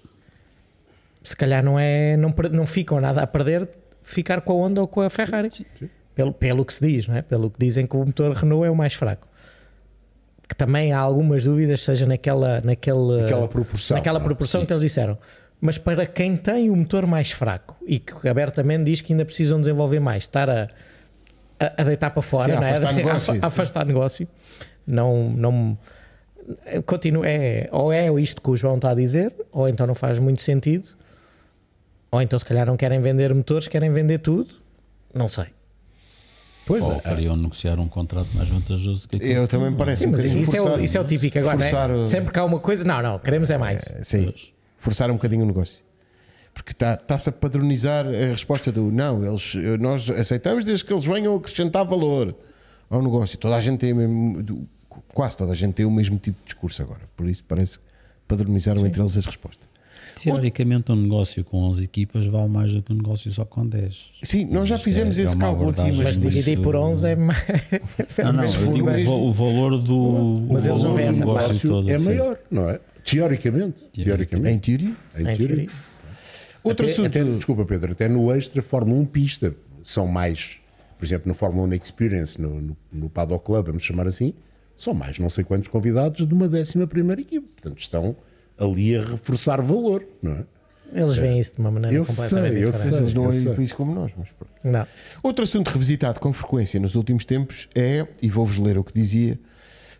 se 1.22 1.36
calhar 1.36 1.64
não 1.64 1.78
é. 1.78 2.16
Não, 2.16 2.34
não 2.52 2.66
ficam 2.66 3.00
nada 3.00 3.22
a 3.22 3.26
perder 3.26 3.68
ficar 4.02 4.40
com 4.42 4.52
a 4.52 4.56
Honda 4.66 4.80
ou 4.80 4.88
com 4.88 5.00
a 5.00 5.10
Ferrari. 5.10 5.48
Pelo, 6.14 6.32
pelo 6.32 6.64
que 6.64 6.72
se 6.72 6.86
diz, 6.86 7.08
não 7.08 7.16
é? 7.16 7.22
Pelo 7.22 7.50
que 7.50 7.58
dizem 7.58 7.86
que 7.86 7.96
o 7.96 8.04
motor 8.04 8.32
Renault 8.36 8.64
é 8.66 8.70
o 8.70 8.76
mais 8.76 8.94
fraco. 8.94 9.26
Que 10.54 10.58
também 10.58 10.92
há 10.92 10.98
algumas 11.00 11.42
dúvidas, 11.42 11.80
seja 11.80 12.06
naquela, 12.06 12.60
naquele, 12.60 13.22
Naquela 13.22 13.48
proporção, 13.48 13.96
naquela 13.96 14.20
é? 14.20 14.22
proporção 14.22 14.64
que 14.64 14.72
eles 14.72 14.82
disseram. 14.82 15.18
Mas 15.60 15.78
para 15.78 16.06
quem 16.06 16.36
tem 16.36 16.70
o 16.70 16.76
motor 16.76 17.06
mais 17.06 17.32
fraco 17.32 17.76
e 17.84 17.98
que 17.98 18.28
abertamente 18.28 18.84
diz 18.84 19.00
que 19.00 19.12
ainda 19.12 19.24
precisam 19.24 19.58
desenvolver 19.58 19.98
mais, 19.98 20.22
estar 20.22 20.48
a, 20.48 20.68
a, 21.58 21.82
a 21.82 21.84
deitar 21.84 22.10
para 22.10 22.22
fora, 22.22 22.56
Sim, 22.56 22.64
é? 22.64 22.70
afastar 22.70 22.92
negócio. 22.94 23.38
A 23.42 23.46
afastar 23.46 23.84
negócio. 23.86 24.28
Não, 24.86 25.30
não 25.30 25.76
continua, 26.86 27.26
é, 27.26 27.68
ou 27.72 27.92
é 27.92 28.08
isto 28.20 28.40
que 28.40 28.50
o 28.50 28.56
João 28.56 28.76
está 28.76 28.90
a 28.90 28.94
dizer, 28.94 29.32
ou 29.50 29.68
então 29.68 29.86
não 29.88 29.94
faz 29.94 30.20
muito 30.20 30.40
sentido, 30.40 30.86
ou 32.12 32.22
então 32.22 32.38
se 32.38 32.44
calhar 32.44 32.64
não 32.64 32.76
querem 32.76 33.00
vender 33.00 33.34
motores, 33.34 33.66
querem 33.66 33.92
vender 33.92 34.18
tudo, 34.18 34.54
não 35.12 35.28
sei. 35.28 35.46
Pois 36.66 36.82
Ou 36.82 36.92
é. 36.94 37.00
queriam 37.00 37.36
negociar 37.36 37.78
um 37.78 37.88
contrato 37.88 38.28
mais 38.34 38.48
vantajoso 38.48 39.06
que 39.08 39.16
aquele. 39.16 39.32
Eu 39.34 39.46
também 39.46 39.70
me 39.70 39.76
parece 39.76 40.02
Sim, 40.02 40.08
um 40.08 40.10
mas 40.12 40.20
isso, 40.24 40.56
é 40.56 40.60
o, 40.60 40.62
forçar- 40.64 40.82
isso 40.82 40.96
é 40.96 41.00
o 41.00 41.04
típico 41.04 41.38
agora, 41.38 41.56
não 41.58 41.64
é? 41.64 41.68
forçar 41.70 41.90
o- 41.90 42.06
Sempre 42.06 42.32
que 42.32 42.38
há 42.38 42.44
uma 42.44 42.58
coisa, 42.58 42.84
não, 42.84 43.02
não, 43.02 43.18
queremos 43.18 43.50
é 43.50 43.58
mais. 43.58 43.82
Sim, 44.02 44.32
forçar 44.78 45.10
um 45.10 45.14
bocadinho 45.14 45.44
o 45.44 45.46
negócio. 45.46 45.82
Porque 46.54 46.72
está- 46.72 46.94
está-se 46.94 47.28
a 47.28 47.32
padronizar 47.32 48.06
a 48.06 48.10
resposta 48.30 48.70
do 48.72 48.90
não, 48.92 49.24
eles, 49.24 49.54
nós 49.80 50.08
aceitamos 50.08 50.64
desde 50.64 50.84
que 50.84 50.92
eles 50.92 51.04
venham 51.04 51.34
acrescentar 51.36 51.84
valor 51.84 52.34
ao 52.88 53.02
negócio. 53.02 53.36
Toda 53.36 53.56
a 53.56 53.60
gente 53.60 53.80
tem 53.80 53.92
o 53.92 53.96
mesmo, 53.96 54.66
quase 55.08 55.36
toda 55.36 55.52
a 55.52 55.54
gente 55.54 55.74
tem 55.74 55.84
o 55.84 55.90
mesmo 55.90 56.16
tipo 56.18 56.38
de 56.40 56.44
discurso 56.46 56.80
agora. 56.80 57.00
Por 57.16 57.28
isso 57.28 57.44
parece 57.46 57.78
que 57.78 57.84
padronizaram 58.28 58.86
entre 58.86 59.02
eles 59.02 59.16
as 59.16 59.26
respostas. 59.26 59.68
Teoricamente, 60.32 60.92
um 60.92 60.96
negócio 60.96 61.44
com 61.44 61.58
11 61.64 61.84
equipas 61.84 62.26
vale 62.26 62.48
mais 62.48 62.72
do 62.74 62.82
que 62.82 62.92
um 62.92 62.96
negócio 62.96 63.30
só 63.30 63.44
com 63.44 63.66
10. 63.66 64.10
Sim, 64.22 64.46
nós 64.46 64.68
já 64.68 64.74
Isto 64.76 64.84
fizemos 64.84 65.18
é- 65.18 65.22
é 65.22 65.24
esse 65.24 65.34
uma 65.34 65.40
cálculo 65.44 65.70
aqui, 65.70 65.80
mas, 65.82 65.96
Mas 65.96 66.18
dividir 66.18 66.60
por 66.60 66.74
11 66.76 67.06
é 67.08 67.16
mais. 67.16 67.38
Não, 68.18 68.32
não, 68.32 68.46
se 68.46 68.56
eu 68.56 68.62
for 68.62 68.74
digo 68.74 68.88
o 69.10 69.28
o, 69.28 69.32
valor 69.32 69.78
do, 69.82 70.46
Mas 70.52 70.66
o 70.66 70.76
valor 70.76 71.00
do 71.12 71.18
negócio 71.18 71.68
todo. 71.70 71.90
é 71.90 71.98
maior, 71.98 72.38
não 72.50 72.68
é? 72.70 72.80
Teoricamente. 73.04 73.84
Teoricamente. 73.92 74.50
em 74.56 74.58
teoria. 74.58 74.96
Em 75.16 75.22
Em 75.32 75.36
teoria. 75.36 75.68
Outro 76.62 76.84
até, 76.86 76.92
assunto. 76.92 77.06
até- 77.08 77.24
desculpa, 77.24 77.64
Pedro, 77.66 77.92
até 77.92 78.08
no 78.08 78.32
Extra 78.34 78.62
Fórmula 78.62 78.98
1 79.00 79.04
pista 79.06 79.54
são 79.82 80.06
mais, 80.06 80.58
por 80.98 81.04
exemplo, 81.04 81.28
no 81.28 81.34
Fórmula 81.34 81.66
1 81.68 81.74
Experience, 81.74 82.40
no, 82.40 82.60
no, 82.60 82.76
no 82.90 83.10
Paddock 83.10 83.44
Club, 83.44 83.66
vamos 83.66 83.82
chamar 83.82 84.06
assim, 84.06 84.32
são 84.74 84.94
mais 84.94 85.18
não 85.18 85.28
sei 85.28 85.44
quantos 85.44 85.68
convidados 85.68 86.26
de 86.26 86.32
uma 86.32 86.48
décima 86.48 86.86
primeira 86.86 87.20
equipe. 87.20 87.46
Portanto, 87.46 87.78
estão 87.78 88.16
ali 88.58 88.96
a 88.96 89.04
reforçar 89.04 89.60
valor, 89.60 90.04
não 90.22 90.32
é? 90.32 90.44
Eles 90.94 91.16
veem 91.16 91.40
isso 91.40 91.54
de 91.54 91.58
uma 91.58 91.72
maneira 91.72 91.96
Eu 91.96 92.04
completamente 92.04 92.52
sei, 92.52 92.64
eu 92.64 92.70
diferente. 92.70 92.90
Mas 92.92 93.00
eles 93.00 93.14
não 93.14 93.22
eu 93.24 93.28
olham 93.28 93.54
sei. 93.56 93.64
isso 93.64 93.74
como 93.74 93.94
nós. 93.94 94.12
Mas 94.16 94.28
pronto. 94.28 94.52
Não. 94.62 94.86
Outro 95.24 95.42
assunto 95.42 95.68
revisitado 95.68 96.20
com 96.20 96.32
frequência 96.32 96.78
nos 96.78 96.94
últimos 96.94 97.24
tempos 97.24 97.68
é, 97.74 98.06
e 98.22 98.30
vou-vos 98.30 98.58
ler 98.58 98.78
o 98.78 98.84
que 98.84 98.92
dizia 98.92 99.38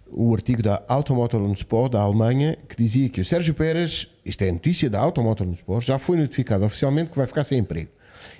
o 0.06 0.32
artigo 0.32 0.62
da 0.62 0.82
Automotor 0.86 1.40
und 1.42 1.56
Sport 1.56 1.92
da 1.92 2.00
Alemanha, 2.00 2.56
que 2.68 2.76
dizia 2.76 3.08
que 3.08 3.20
o 3.20 3.24
Sérgio 3.24 3.52
Pérez, 3.54 4.06
isto 4.24 4.42
é 4.42 4.50
a 4.50 4.52
notícia 4.52 4.88
da 4.88 5.00
Automotor 5.00 5.48
und 5.48 5.54
Sport, 5.54 5.84
já 5.84 5.98
foi 5.98 6.16
notificado 6.16 6.64
oficialmente 6.64 7.10
que 7.10 7.16
vai 7.16 7.26
ficar 7.26 7.42
sem 7.42 7.58
emprego. 7.58 7.90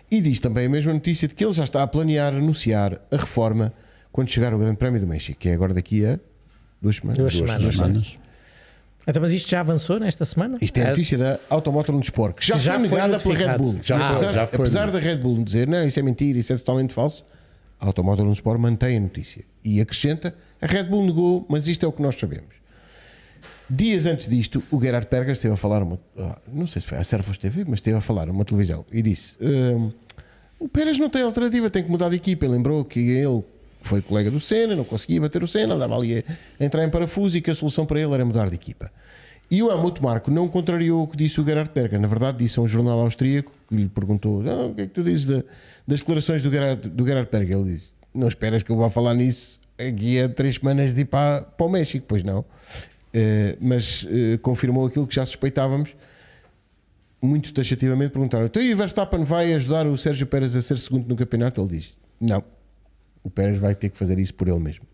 E 0.09 0.21
diz 0.21 0.39
também 0.39 0.67
a 0.67 0.69
mesma 0.69 0.93
notícia 0.93 1.27
de 1.27 1.35
que 1.35 1.45
ele 1.45 1.53
já 1.53 1.65
está 1.65 1.83
a 1.83 1.87
planear 1.89 2.35
anunciar 2.35 3.01
a 3.11 3.17
reforma 3.17 3.73
quando 4.13 4.29
chegar 4.29 4.55
o 4.55 4.59
Grande 4.59 4.77
Prémio 4.77 5.01
do 5.01 5.07
México, 5.09 5.37
que 5.41 5.49
é 5.49 5.55
agora 5.55 5.75
daqui 5.75 6.07
a 6.07 6.21
duas 6.81 6.97
semanas. 6.97 7.19
Duas 7.19 7.33
semanas. 7.33 7.63
Duas 7.63 7.75
semanas. 7.75 8.19
Então, 9.07 9.23
mas 9.23 9.33
isto 9.33 9.51
já 9.51 9.61
avançou 9.61 9.99
nesta 10.01 10.25
semana? 10.25 10.59
Isto 10.61 10.79
é 10.79 10.87
a 10.87 10.91
notícia 10.91 11.19
da 11.19 11.39
Automotor 11.51 11.95
und 11.95 12.05
Sport, 12.05 12.37
que 12.37 12.47
já, 12.47 12.57
Já 12.57 12.79
foi 12.79 12.89
negada 12.89 13.19
pela 13.19 13.35
Red. 13.35 13.59
Bull. 13.59 13.79
Já 13.83 13.99
foi, 13.99 14.07
apesar, 14.07 14.33
já 14.33 14.47
foi. 14.47 14.61
apesar 14.61 14.91
da 14.91 14.99
Red 14.99 15.17
Bull 15.19 15.45
dizer 15.45 15.69
não, 15.69 15.87
isso 15.87 15.99
é 15.99 16.03
mentira, 16.03 16.39
isso 16.39 16.53
é 16.53 16.57
totalmente 16.57 16.95
falso, 16.95 17.25
a 17.79 17.87
Automotor 17.87 18.27
und 18.27 18.33
Sport 18.33 18.59
mantém 18.61 18.97
a 18.97 19.01
notícia 19.01 19.45
e 19.63 19.81
acrescenta: 19.81 20.35
a 20.61 20.67
Red 20.67 20.85
Bull 20.85 21.05
negou, 21.07 21.47
mas 21.49 21.69
isto 21.69 21.85
é 21.85 21.89
o 21.89 21.93
que 21.93 22.01
nós 22.03 22.15
sabemos. 22.15 22.55
Dias 23.69 24.07
antes 24.07 24.29
disto, 24.29 24.63
o 24.71 24.81
Gerard 24.81 25.07
Pergas 25.07 25.39
esteve 25.39 25.55
a 25.55 25.57
falar, 25.57 25.83
uma, 25.83 25.99
ah, 26.19 26.39
não 26.53 26.67
sei 26.67 26.83
se 26.83 26.89
foi 26.89 26.99
a 26.99 27.05
Servos 27.05 27.39
TV, 27.39 27.65
mas 27.67 27.79
esteve 27.79 27.97
a 27.97 28.01
falar 28.01 28.27
numa 28.27 28.45
televisão 28.45 28.85
e 28.93 29.01
disse: 29.03 29.37
hum, 29.41 29.91
o 30.59 30.69
Pérez 30.69 30.99
não 30.99 31.11
tem 31.11 31.23
alternativa, 31.23 31.69
tem 31.69 31.83
que 31.83 31.91
mudar 31.91 32.09
de 32.09 32.17
equipa. 32.17 32.45
Ele 32.45 32.55
lembrou 32.55 32.85
que 32.85 33.01
ele 33.01 33.43
foi 33.85 34.01
colega 34.03 34.31
do 34.31 34.41
Senna, 34.41 34.75
não 34.75 34.85
conseguia 34.85 35.21
bater 35.21 35.43
o 35.43 35.47
Senna, 35.47 35.75
andava 35.75 35.97
ali 35.97 36.25
a 36.59 36.65
entrar 36.65 36.85
em 36.85 36.91
parafuso 36.91 37.37
e 37.37 37.41
que 37.41 37.51
a 37.51 37.55
solução 37.55 37.85
para 37.85 38.01
ele 38.01 38.13
era 38.13 38.25
mudar 38.25 38.49
de 38.49 38.55
equipa. 38.55 38.91
E 39.51 39.63
o 39.63 39.71
Helmut 39.71 40.03
Marko 40.03 40.31
não 40.31 40.49
contrariou 40.49 41.03
o 41.03 41.07
que 41.07 41.17
disse 41.17 41.41
o 41.41 41.45
Gerhard 41.45 41.71
Berger. 41.75 42.01
Na 42.01 42.09
verdade, 42.09 42.39
disse 42.39 42.59
a 42.59 42.63
um 42.63 42.67
jornal 42.67 43.01
austríaco 43.01 43.53
que 43.69 43.75
lhe 43.77 43.89
perguntou: 43.89 44.43
ah, 44.49 44.67
o 44.67 44.75
que 44.75 44.83
é 44.83 44.87
que 44.87 44.93
tu 44.93 45.03
dizes 45.03 45.27
de, 45.27 45.45
das 45.87 46.01
declarações 46.01 46.43
do 46.43 46.51
Gerhard, 46.51 46.89
do 46.89 47.07
Gerhard 47.07 47.29
Berger? 47.31 47.59
Ele 47.59 47.73
disse: 47.75 47.93
Não 48.15 48.27
esperas 48.27 48.63
que 48.63 48.71
eu 48.71 48.77
vá 48.77 48.89
falar 48.89 49.15
nisso 49.15 49.61
aqui 49.79 50.21
a 50.21 50.29
três 50.29 50.57
semanas 50.57 50.95
de 50.95 51.03
ir 51.03 51.05
para, 51.05 51.43
para 51.43 51.67
o 51.67 51.69
México? 51.69 52.05
Pois 52.09 52.23
não. 52.23 52.41
Uh, 52.41 52.45
mas 53.61 54.05
uh, 54.05 54.39
confirmou 54.41 54.87
aquilo 54.87 55.07
que 55.07 55.15
já 55.15 55.27
suspeitávamos. 55.27 55.95
Muito 57.21 57.53
taxativamente 57.53 58.13
perguntaram: 58.13 58.47
Então, 58.47 58.63
e 58.63 58.73
o 58.73 58.77
Verstappen 58.77 59.25
vai 59.25 59.53
ajudar 59.53 59.87
o 59.87 59.97
Sérgio 59.97 60.27
Pérez 60.27 60.57
a 60.57 60.63
ser 60.63 60.79
segundo 60.79 61.07
no 61.07 61.17
campeonato? 61.17 61.61
Ele 61.61 61.69
diz: 61.69 61.95
Não, 62.21 62.43
o 63.25 63.31
Pérez 63.31 63.59
vai 63.59 63.75
ter 63.75 63.89
que 63.89 63.97
fazer 63.97 64.19
isso 64.19 64.35
por 64.35 64.47
ele 64.47 64.61
mesmo. 64.61 64.85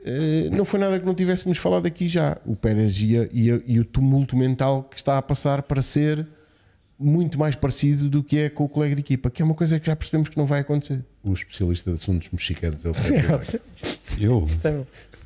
Uh, 0.00 0.56
não 0.56 0.64
foi 0.64 0.80
nada 0.80 0.98
que 0.98 1.04
não 1.04 1.14
tivéssemos 1.14 1.58
falado 1.58 1.86
aqui 1.86 2.08
já. 2.08 2.38
O 2.46 2.56
Pérez 2.56 2.98
e, 2.98 3.18
a, 3.18 3.28
e, 3.30 3.52
a, 3.52 3.60
e, 3.66 3.78
o 3.78 3.84
tumulto 3.84 4.34
mental 4.34 4.84
que 4.84 4.96
está 4.96 5.18
a 5.18 5.22
passar 5.22 5.62
para 5.62 5.82
ser 5.82 6.26
muito 6.98 7.38
mais 7.38 7.54
parecido 7.54 8.08
do 8.08 8.24
que 8.24 8.38
é 8.38 8.48
com 8.48 8.64
o 8.64 8.68
colega 8.68 8.94
de 8.94 9.02
equipa, 9.02 9.30
que 9.30 9.42
é 9.42 9.44
uma 9.44 9.54
coisa 9.54 9.78
que 9.78 9.86
já 9.86 9.94
percebemos 9.94 10.30
que 10.30 10.38
não 10.38 10.46
vai 10.46 10.60
acontecer. 10.60 11.04
O 11.22 11.34
especialista 11.34 11.90
de 11.90 11.96
assuntos 11.96 12.30
mexicanos, 12.30 12.84
ele 12.84 12.94
Sim, 12.94 13.58
Eu? 14.18 14.48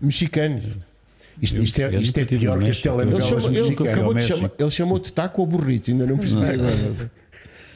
Mexicanos. 0.01 0.65
Isto, 1.41 1.63
isto, 1.63 1.81
é, 1.81 1.97
isto 1.97 2.19
é 2.19 2.25
pior 2.25 2.59
que 2.63 2.71
as 2.71 2.81
telenovelas 2.81 3.45
ele, 3.51 4.51
ele 4.57 4.71
chamou-te 4.71 5.13
taco 5.13 5.41
ou 5.41 5.47
burrito, 5.47 5.91
ainda 5.91 6.07
não 6.07 6.17
percebi 6.17 6.43
agora. 6.43 7.11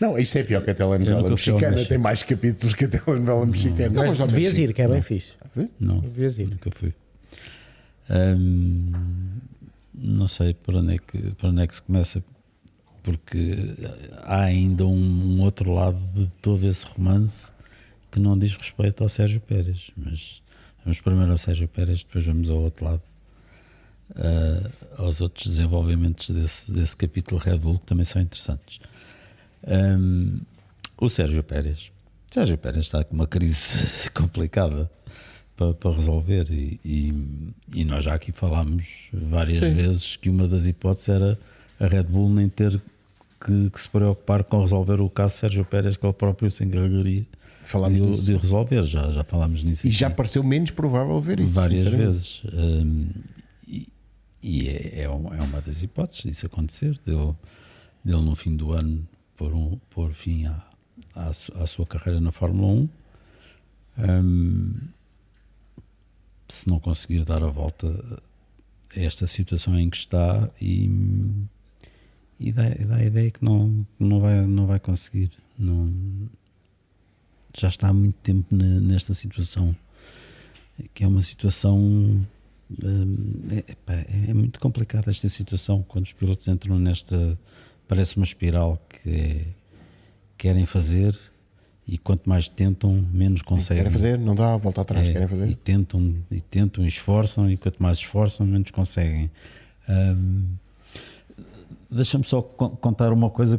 Não, 0.01 0.19
isto 0.19 0.39
é 0.39 0.43
pior 0.43 0.63
que 0.63 0.71
a 0.71 0.75
telenovela 0.75 1.29
mexicana, 1.29 1.85
tem 1.85 1.99
mais 1.99 2.23
capítulos 2.23 2.75
que 2.75 2.85
a 2.85 2.89
telenovela 2.89 3.47
mexicana. 3.47 3.91
Não, 3.91 4.07
mas 4.07 4.19
devias 4.19 4.59
ir, 4.59 4.73
que 4.73 4.83
é 4.83 4.89
bem 4.89 5.03
fixe. 5.03 5.35
Não, 5.81 6.01
devias 6.01 6.39
ir. 6.39 6.49
nunca 6.49 6.71
fui. 6.71 6.95
Hum, 8.11 8.93
não 9.95 10.29
sei 10.29 10.55
para 10.55 10.79
onde, 10.79 10.95
é 10.95 10.99
que, 10.99 11.19
para 11.33 11.49
onde 11.49 11.63
é 11.63 11.67
que 11.67 11.75
se 11.75 11.83
começa, 11.83 12.23
porque 13.03 13.75
há 14.23 14.43
ainda 14.43 14.87
um, 14.87 15.37
um 15.37 15.41
outro 15.43 15.73
lado 15.73 15.99
de 16.15 16.27
todo 16.41 16.67
esse 16.67 16.87
romance 16.87 17.53
que 18.11 18.21
não 18.21 18.39
diz 18.39 18.57
respeito 18.57 19.03
ao 19.03 19.09
Sérgio 19.09 19.41
Pérez, 19.41 19.91
mas 19.97 20.43
vamos 20.85 21.01
primeiro 21.01 21.31
ao 21.31 21.39
Sérgio 21.39 21.69
Pérez, 21.69 22.05
depois 22.05 22.25
vamos 22.25 22.51
ao 22.51 22.59
outro 22.59 22.85
lado. 22.85 23.03
Uh, 24.11 25.03
aos 25.03 25.21
outros 25.21 25.47
desenvolvimentos 25.47 26.31
desse, 26.31 26.73
desse 26.73 26.97
capítulo 26.97 27.39
Red 27.39 27.59
Bull 27.59 27.79
que 27.79 27.85
também 27.85 28.07
são 28.07 28.23
interessantes. 28.23 28.81
Um, 29.67 30.41
o 31.01 31.09
Sérgio 31.09 31.43
Pérez. 31.43 31.93
Sérgio 32.31 32.59
Pérez 32.59 32.85
está 32.85 33.03
com 33.05 33.15
uma 33.15 33.27
crise 33.27 34.11
complicada 34.13 34.91
para, 35.57 35.75
para 35.75 35.91
resolver 35.93 36.47
e, 36.51 36.81
e, 36.85 37.53
e, 37.75 37.85
nós 37.85 38.05
já 38.05 38.15
aqui 38.15 38.31
falámos 38.31 39.11
várias 39.13 39.61
Sim. 39.61 39.75
vezes 39.75 40.17
que 40.17 40.31
uma 40.31 40.47
das 40.47 40.67
hipóteses 40.67 41.09
era 41.09 41.39
a 41.81 41.87
Red 41.87 42.05
Bull 42.05 42.29
nem 42.31 42.49
ter 42.49 42.81
que, 43.41 43.71
que, 43.71 43.81
se 43.81 43.89
preocupar 43.89 44.45
com 44.45 44.61
resolver 44.61 45.01
o 45.01 45.09
caso 45.09 45.37
Sérgio 45.37 45.65
Pérez 45.65 45.97
que 45.97 46.07
ele 46.07 46.13
próprio 46.13 46.51
se 46.51 46.65
encarregaria 46.65 47.27
de, 47.91 48.21
de, 48.23 48.37
resolver, 48.37 48.83
já, 48.83 49.11
já 49.11 49.23
falámos 49.23 49.63
nisso. 49.63 49.87
E 49.87 49.91
aqui. 49.91 49.99
já 49.99 50.09
pareceu 50.09 50.43
menos 50.43 50.71
provável 50.71 51.21
ver 51.21 51.41
isso. 51.41 51.53
Várias 51.53 51.85
vezes. 51.89 52.43
Um, 52.53 53.09
e, 53.67 53.89
e 54.43 54.69
é, 54.69 55.03
é, 55.03 55.09
uma, 55.09 55.37
é 55.37 55.43
uma 55.43 55.61
das 55.61 55.83
hipóteses 55.83 56.23
disso 56.23 56.47
acontecer, 56.47 56.99
dele, 57.05 57.35
dele 58.03 58.23
no 58.23 58.35
fim 58.35 58.57
do 58.57 58.73
ano 58.73 59.07
pôr, 59.39 59.55
um, 59.55 59.79
pôr 59.89 60.13
fim 60.13 60.47
à, 60.47 60.63
à, 61.15 61.29
à, 61.29 61.67
sua 61.67 61.87
carreira 61.87 62.21
na 62.21 62.33
Fórmula 62.33 62.73
1. 62.73 62.89
Um, 63.99 64.75
se 66.49 66.69
não 66.69 66.81
conseguir 66.81 67.25
dar 67.25 67.43
a 67.43 67.47
volta 67.47 68.23
a 68.95 69.01
esta 69.01 69.27
situação 69.27 69.79
em 69.79 69.89
que 69.89 69.97
está 69.97 70.51
e, 70.61 70.91
e 72.41 72.53
dá, 72.53 72.65
dá 72.69 72.97
a 72.97 73.05
ideia 73.05 73.31
que 73.31 73.45
não, 73.45 73.87
não, 73.99 74.21
vai, 74.21 74.45
não 74.47 74.67
vai 74.67 74.81
conseguir. 74.81 75.31
Não, 75.59 75.93
já 77.57 77.69
está 77.69 77.89
há 77.89 77.93
muito 77.93 78.17
tempo 78.17 78.55
nesta 78.55 79.15
situação, 79.15 79.75
que 80.93 81.05
é 81.05 81.07
uma 81.07 81.23
situação. 81.23 81.79
Hum, 81.79 82.21
é, 83.51 83.65
é, 83.93 84.31
é, 84.31 84.35
muito 84.35 84.61
complicada 84.61 85.09
esta 85.09 85.27
situação 85.27 85.83
quando 85.89 86.05
os 86.05 86.13
pilotos 86.13 86.47
entram 86.49 86.79
nesta 86.79 87.39
parece 87.89 88.17
uma 88.17 88.25
espiral 88.25 88.79
que 88.89 89.11
é, 89.11 89.45
querem 90.37 90.67
fazer 90.67 91.13
e 91.87 91.97
quanto 91.97 92.29
mais 92.29 92.49
tentam, 92.49 92.93
menos 93.11 93.41
conseguem. 93.41 93.83
Querem 93.83 93.99
fazer, 93.99 94.19
não 94.19 94.35
dá, 94.35 94.57
volta 94.59 94.83
atrás, 94.83 95.09
é, 95.09 95.13
querem 95.13 95.27
fazer. 95.27 95.49
E 95.49 95.55
tentam, 95.55 96.15
e 96.31 96.41
tentam, 96.41 96.85
e 96.85 96.87
esforçam, 96.87 97.51
e 97.51 97.57
quanto 97.57 97.83
mais 97.83 97.99
esforçam, 97.99 98.47
menos 98.47 98.71
conseguem. 98.71 99.31
Deixa-me 101.91 102.25
só 102.25 102.43
contar 102.43 103.13
uma 103.13 103.31
coisa 103.31 103.59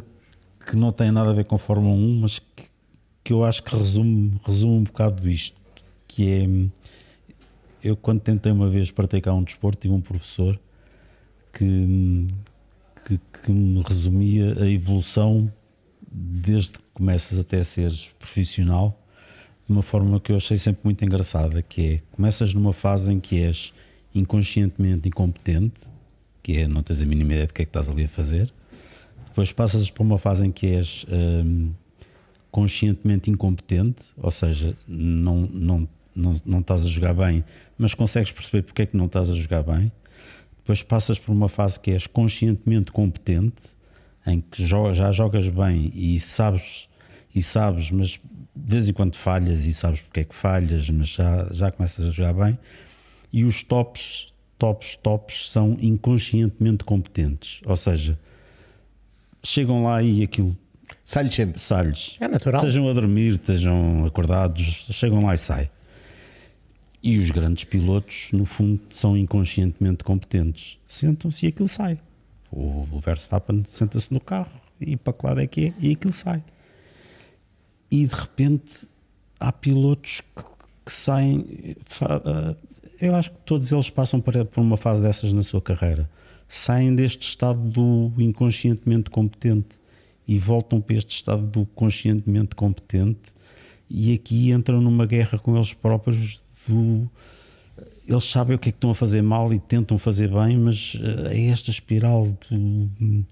que 0.64 0.76
não 0.76 0.92
tem 0.92 1.10
nada 1.10 1.30
a 1.30 1.32
ver 1.32 1.44
com 1.44 1.56
a 1.56 1.58
Fórmula 1.58 1.94
1, 1.94 2.20
mas 2.20 2.38
que, 2.38 2.64
que 3.24 3.32
eu 3.32 3.44
acho 3.44 3.62
que 3.64 3.76
resume, 3.76 4.40
resume 4.44 4.78
um 4.78 4.82
bocado 4.84 5.28
isto, 5.28 5.60
que 6.06 6.30
é, 6.30 6.46
eu 7.82 7.96
quando 7.96 8.20
tentei 8.20 8.52
uma 8.52 8.70
vez 8.70 8.92
praticar 8.92 9.34
um 9.34 9.42
desporto, 9.42 9.80
tive 9.80 9.94
um 9.94 10.00
professor 10.00 10.58
que, 11.52 12.28
que, 13.18 13.40
que 13.44 13.52
me 13.52 13.82
resumia 13.82 14.62
a 14.62 14.70
evolução 14.70 15.52
desde 16.10 16.72
que 16.72 16.90
começas 16.92 17.38
até 17.38 17.58
a 17.58 17.64
seres 17.64 18.10
profissional 18.18 18.96
de 19.66 19.72
uma 19.72 19.82
forma 19.82 20.18
que 20.20 20.32
eu 20.32 20.36
achei 20.36 20.58
sempre 20.58 20.80
muito 20.84 21.04
engraçada, 21.04 21.62
que 21.62 21.86
é, 21.86 22.00
começas 22.12 22.52
numa 22.52 22.72
fase 22.72 23.12
em 23.12 23.20
que 23.20 23.38
és 23.38 23.72
inconscientemente 24.14 25.08
incompetente, 25.08 25.80
que 26.42 26.56
é 26.58 26.66
não 26.66 26.82
tens 26.82 27.00
a 27.00 27.06
mínima 27.06 27.32
ideia 27.32 27.46
do 27.46 27.54
que 27.54 27.62
é 27.62 27.64
que 27.64 27.68
estás 27.68 27.88
ali 27.88 28.04
a 28.04 28.08
fazer, 28.08 28.52
depois 29.28 29.52
passas 29.52 29.88
para 29.88 30.02
uma 30.02 30.18
fase 30.18 30.46
em 30.46 30.50
que 30.50 30.66
és 30.66 31.06
hum, 31.08 31.70
conscientemente 32.50 33.30
incompetente, 33.30 34.02
ou 34.16 34.30
seja, 34.30 34.76
não, 34.88 35.42
não, 35.46 35.88
não, 36.14 36.32
não 36.44 36.58
estás 36.60 36.84
a 36.84 36.88
jogar 36.88 37.14
bem, 37.14 37.44
mas 37.78 37.94
consegues 37.94 38.32
perceber 38.32 38.62
porque 38.62 38.82
é 38.82 38.86
que 38.86 38.96
não 38.96 39.06
estás 39.06 39.30
a 39.30 39.34
jogar 39.34 39.62
bem, 39.62 39.92
depois 40.60 40.82
passas 40.82 41.18
por 41.18 41.32
uma 41.32 41.48
fase 41.48 41.80
que 41.80 41.90
és 41.90 42.06
conscientemente 42.06 42.92
competente, 42.92 43.62
em 44.26 44.40
que 44.40 44.64
já 44.66 45.10
jogas 45.10 45.48
bem 45.48 45.90
e 45.94 46.18
sabes, 46.18 46.88
e 47.34 47.42
sabes, 47.42 47.90
mas 47.90 48.10
de 48.10 48.20
vez 48.54 48.88
em 48.88 48.92
quando 48.92 49.16
falhas 49.16 49.64
e 49.66 49.72
sabes 49.72 50.02
porque 50.02 50.20
é 50.20 50.24
que 50.24 50.34
falhas, 50.34 50.88
mas 50.90 51.08
já, 51.08 51.48
já 51.50 51.70
começas 51.70 52.06
a 52.06 52.10
jogar 52.10 52.34
bem. 52.34 52.58
E 53.32 53.44
os 53.44 53.62
tops, 53.62 54.34
tops, 54.58 54.96
tops 54.96 55.48
são 55.48 55.76
inconscientemente 55.80 56.84
competentes, 56.84 57.62
ou 57.64 57.76
seja, 57.76 58.18
chegam 59.42 59.84
lá 59.84 60.02
e 60.02 60.22
aquilo 60.22 60.56
sai-lhes 61.04 61.34
sempre. 61.34 61.58
sai 61.58 61.92
É 62.20 62.28
natural. 62.28 62.60
Estejam 62.60 62.88
a 62.88 62.92
dormir, 62.92 63.32
estejam 63.32 64.04
acordados, 64.04 64.86
chegam 64.90 65.24
lá 65.24 65.34
e 65.34 65.38
sai. 65.38 65.70
E 67.02 67.18
os 67.18 67.30
grandes 67.30 67.64
pilotos, 67.64 68.30
no 68.32 68.44
fundo, 68.44 68.80
são 68.90 69.16
inconscientemente 69.16 70.04
competentes. 70.04 70.78
Sentam-se 70.86 71.46
e 71.46 71.48
aquilo 71.48 71.68
sai. 71.68 71.98
O, 72.52 72.84
Verstappen 73.00 73.62
senta-se 73.64 74.12
no 74.12 74.20
carro 74.20 74.50
e 74.80 74.96
para 74.96 75.12
que 75.12 75.26
lado 75.26 75.40
é 75.40 75.46
que 75.46 75.66
é 75.66 75.74
e 75.78 75.92
aquilo 75.92 76.12
sai. 76.12 76.42
E 77.90 78.06
de 78.06 78.14
repente 78.14 78.88
há 79.38 79.50
pilotos 79.52 80.20
que, 80.20 80.42
que 80.84 80.92
saem. 80.92 81.46
Eh, 81.50 82.56
eu 83.00 83.14
acho 83.14 83.30
que 83.30 83.38
todos 83.46 83.72
eles 83.72 83.88
passam 83.88 84.20
por 84.20 84.34
uma 84.56 84.76
fase 84.76 85.00
dessas 85.00 85.32
na 85.32 85.42
sua 85.42 85.62
carreira. 85.62 86.10
Saem 86.46 86.94
deste 86.94 87.22
estado 87.22 87.60
do 87.60 88.12
inconscientemente 88.18 89.08
competente 89.08 89.80
e 90.26 90.38
voltam 90.38 90.80
para 90.80 90.96
este 90.96 91.14
estado 91.14 91.46
do 91.46 91.66
conscientemente 91.66 92.54
competente 92.54 93.32
e 93.88 94.12
aqui 94.12 94.50
entram 94.50 94.80
numa 94.80 95.06
guerra 95.06 95.38
com 95.38 95.56
eles 95.56 95.72
próprios 95.72 96.42
do, 96.68 97.10
eles 98.06 98.24
sabem 98.24 98.56
o 98.56 98.58
que 98.58 98.68
é 98.68 98.72
que 98.72 98.76
estão 98.76 98.90
a 98.90 98.94
fazer 98.94 99.22
mal 99.22 99.52
e 99.52 99.58
tentam 99.58 99.98
fazer 99.98 100.28
bem, 100.28 100.56
mas 100.58 100.98
eh, 101.02 101.36
é 101.36 101.46
esta 101.48 101.70
espiral 101.70 102.26
do, 102.50 103.24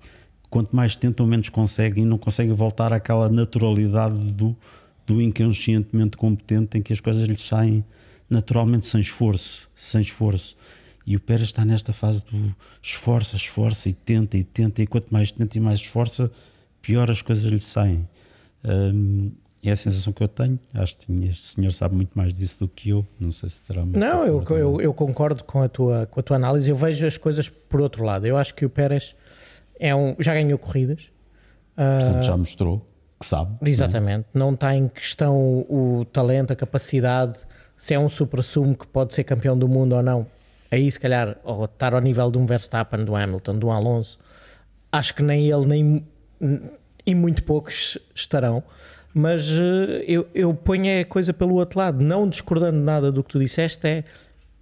quanto 0.51 0.75
mais 0.75 0.97
tentam, 0.97 1.27
menos 1.27 1.49
conseguem 1.49 2.05
e 2.05 2.07
não 2.07 2.19
conseguem 2.19 2.55
voltar 2.55 2.93
àquela 2.93 3.29
naturalidade 3.29 4.33
do, 4.33 4.57
do 5.07 5.21
inconscientemente 5.21 6.17
competente 6.17 6.79
em 6.79 6.83
que 6.83 6.93
as 6.93 7.01
coisas 7.01 7.27
lhes 7.27 7.43
saem 7.43 7.85
naturalmente 8.29 8.87
sem 8.87 9.01
esforço, 9.01 9.69
sem 9.75 10.01
esforço. 10.01 10.57
E 11.07 11.17
o 11.17 11.21
Pérez 11.21 11.49
está 11.49 11.65
nesta 11.65 11.93
fase 11.93 12.23
do 12.31 12.55
esforça, 12.83 13.37
esforça 13.37 13.89
e 13.89 13.95
tenta 13.95 14.37
e 14.37 14.45
tenta, 14.45 14.83
e 14.83 14.87
quanto 14.87 15.09
mais 15.11 15.33
tenta 15.33 15.57
e 15.57 15.61
mais 15.61 15.81
esforça, 15.81 16.31
pior 16.83 17.11
as 17.11 17.23
coisas 17.23 17.51
lhe 17.51 17.61
saem. 17.61 18.07
Um, 18.63 19.33
é 19.63 19.71
a 19.71 19.77
sensação 19.77 20.13
que 20.13 20.23
eu 20.23 20.29
tenho. 20.29 20.59
Acho 20.75 20.97
que 20.99 21.13
este 21.25 21.55
senhor 21.55 21.73
sabe 21.73 21.95
muito 21.95 22.11
mais 22.15 22.33
disso 22.33 22.61
do 22.61 22.69
que 22.69 22.91
eu. 22.91 23.07
Não 23.19 23.33
sei 23.33 23.49
se 23.49 23.65
terá 23.65 23.83
muito. 23.83 23.99
Não, 23.99 24.25
eu, 24.25 24.45
eu, 24.51 24.81
eu, 24.81 24.95
concordo 24.95 25.43
com 25.45 25.63
a, 25.63 25.69
tua, 25.69 26.07
com 26.07 26.21
a 26.21 26.23
tua 26.23 26.37
análise. 26.37 26.71
Eu 26.71 26.77
vejo 26.77 27.07
as 27.07 27.17
coisas 27.17 27.49
por 27.49 27.81
outro 27.81 28.05
lado. 28.05 28.27
Eu 28.27 28.37
acho 28.37 28.55
que 28.55 28.65
o 28.65 28.71
Pérez 28.71 29.17
é 29.81 29.95
um, 29.95 30.15
já 30.19 30.33
ganhou 30.35 30.59
corridas. 30.59 31.11
Portanto, 31.75 32.25
já 32.25 32.37
mostrou 32.37 32.87
que 33.19 33.27
sabe. 33.27 33.57
Exatamente. 33.69 34.27
Não, 34.33 34.47
é? 34.47 34.49
não 34.49 34.55
está 34.55 34.77
em 34.77 34.89
questão 34.89 35.37
o 35.69 36.07
talento, 36.13 36.53
a 36.53 36.57
capacidade, 36.57 37.39
se 37.77 37.95
é 37.95 37.99
um 37.99 38.09
supra-sumo 38.09 38.77
que 38.77 38.87
pode 38.87 39.15
ser 39.15 39.25
campeão 39.25 39.59
do 39.59 39.69
mundo 39.69 39.95
ou 39.95 40.03
não. 40.03 40.27
aí 40.71 40.91
se 40.91 40.99
calhar 41.01 41.37
ou 41.43 41.65
estar 41.65 41.95
ao 41.95 42.01
nível 42.01 42.31
de 42.31 42.39
um 42.39 42.47
Verstappen, 42.47 43.05
do 43.05 43.17
Hamilton, 43.17 43.59
do 43.59 43.71
Alonso, 43.71 44.19
acho 44.93 45.15
que 45.15 45.23
nem 45.23 45.51
ele 45.51 45.67
nem 45.67 46.07
e 47.05 47.15
muito 47.15 47.43
poucos 47.43 47.99
estarão. 48.15 48.63
Mas 49.15 49.51
uh, 49.51 50.03
eu, 50.07 50.27
eu 50.35 50.55
ponho 50.55 51.01
a 51.01 51.05
coisa 51.05 51.33
pelo 51.33 51.55
outro 51.55 51.79
lado, 51.79 52.05
não 52.05 52.29
discordando 52.29 52.79
nada 52.79 53.11
do 53.11 53.25
que 53.25 53.31
tu 53.31 53.39
disseste, 53.39 53.87
é 53.87 54.05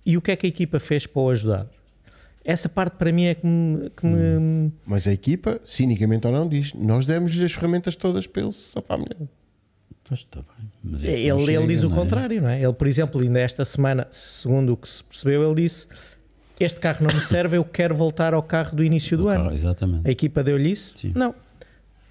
e 0.06 0.16
o 0.16 0.22
que 0.22 0.30
é 0.30 0.36
que 0.36 0.46
a 0.46 0.48
equipa 0.48 0.78
fez 0.78 1.04
para 1.04 1.20
o 1.20 1.30
ajudar? 1.30 1.66
Essa 2.44 2.68
parte 2.68 2.94
para 2.94 3.10
mim 3.10 3.24
é 3.24 3.34
que 3.34 3.44
me. 3.44 3.90
Que 3.90 4.06
me... 4.06 4.38
Hum. 4.38 4.72
Mas 4.86 5.04
a 5.08 5.12
equipa, 5.12 5.60
cinicamente 5.64 6.28
ou 6.28 6.32
não, 6.32 6.48
diz: 6.48 6.72
Nós 6.74 7.04
demos-lhe 7.04 7.44
as 7.44 7.52
ferramentas 7.52 7.96
todas 7.96 8.24
para 8.24 8.42
ele 8.42 8.52
se 8.52 8.70
safar 8.70 8.98
melhor. 8.98 9.28
Pois 10.04 10.20
está 10.20 10.40
bem. 10.40 10.70
Mas 10.84 11.02
ele, 11.02 11.44
chega, 11.44 11.52
ele 11.58 11.66
diz 11.66 11.82
o 11.82 11.90
é? 11.90 11.94
contrário, 11.94 12.40
não 12.40 12.48
é? 12.48 12.62
Ele, 12.62 12.72
por 12.72 12.86
exemplo, 12.86 13.20
ainda 13.20 13.40
esta 13.40 13.64
semana, 13.64 14.06
segundo 14.12 14.74
o 14.74 14.76
que 14.76 14.88
se 14.88 15.02
percebeu, 15.02 15.44
ele 15.44 15.62
disse: 15.62 15.88
Este 16.60 16.78
carro 16.78 17.04
não 17.04 17.12
me 17.12 17.20
serve, 17.20 17.56
eu 17.56 17.64
quero 17.64 17.96
voltar 17.96 18.32
ao 18.32 18.44
carro 18.44 18.76
do 18.76 18.84
início 18.84 19.18
do 19.18 19.26
ano. 19.26 19.52
exatamente. 19.52 20.06
A 20.06 20.10
equipa 20.12 20.44
deu-lhe 20.44 20.70
isso? 20.70 20.96
Sim. 20.96 21.12
Não. 21.16 21.34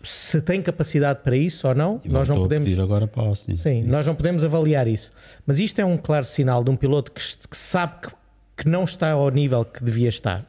Se 0.07 0.41
tem 0.41 0.61
capacidade 0.61 1.19
para 1.23 1.35
isso 1.35 1.67
ou 1.67 1.75
não, 1.75 2.01
e 2.03 2.09
nós 2.09 2.29
não 2.29 2.37
podemos. 2.37 2.79
Agora 2.79 3.07
para 3.07 3.23
Austin. 3.23 3.55
Sim, 3.55 3.81
isso. 3.81 3.89
nós 3.89 4.05
não 4.05 4.15
podemos 4.15 4.43
avaliar 4.43 4.87
isso. 4.87 5.11
Mas 5.45 5.59
isto 5.59 5.79
é 5.79 5.85
um 5.85 5.97
claro 5.97 6.25
sinal 6.25 6.63
de 6.63 6.69
um 6.69 6.75
piloto 6.75 7.11
que, 7.11 7.21
que 7.21 7.57
sabe 7.57 8.01
que 8.01 8.25
que 8.57 8.67
não 8.67 8.83
está 8.83 9.11
ao 9.11 9.29
nível 9.29 9.65
que 9.65 9.83
devia 9.83 10.09
estar. 10.09 10.45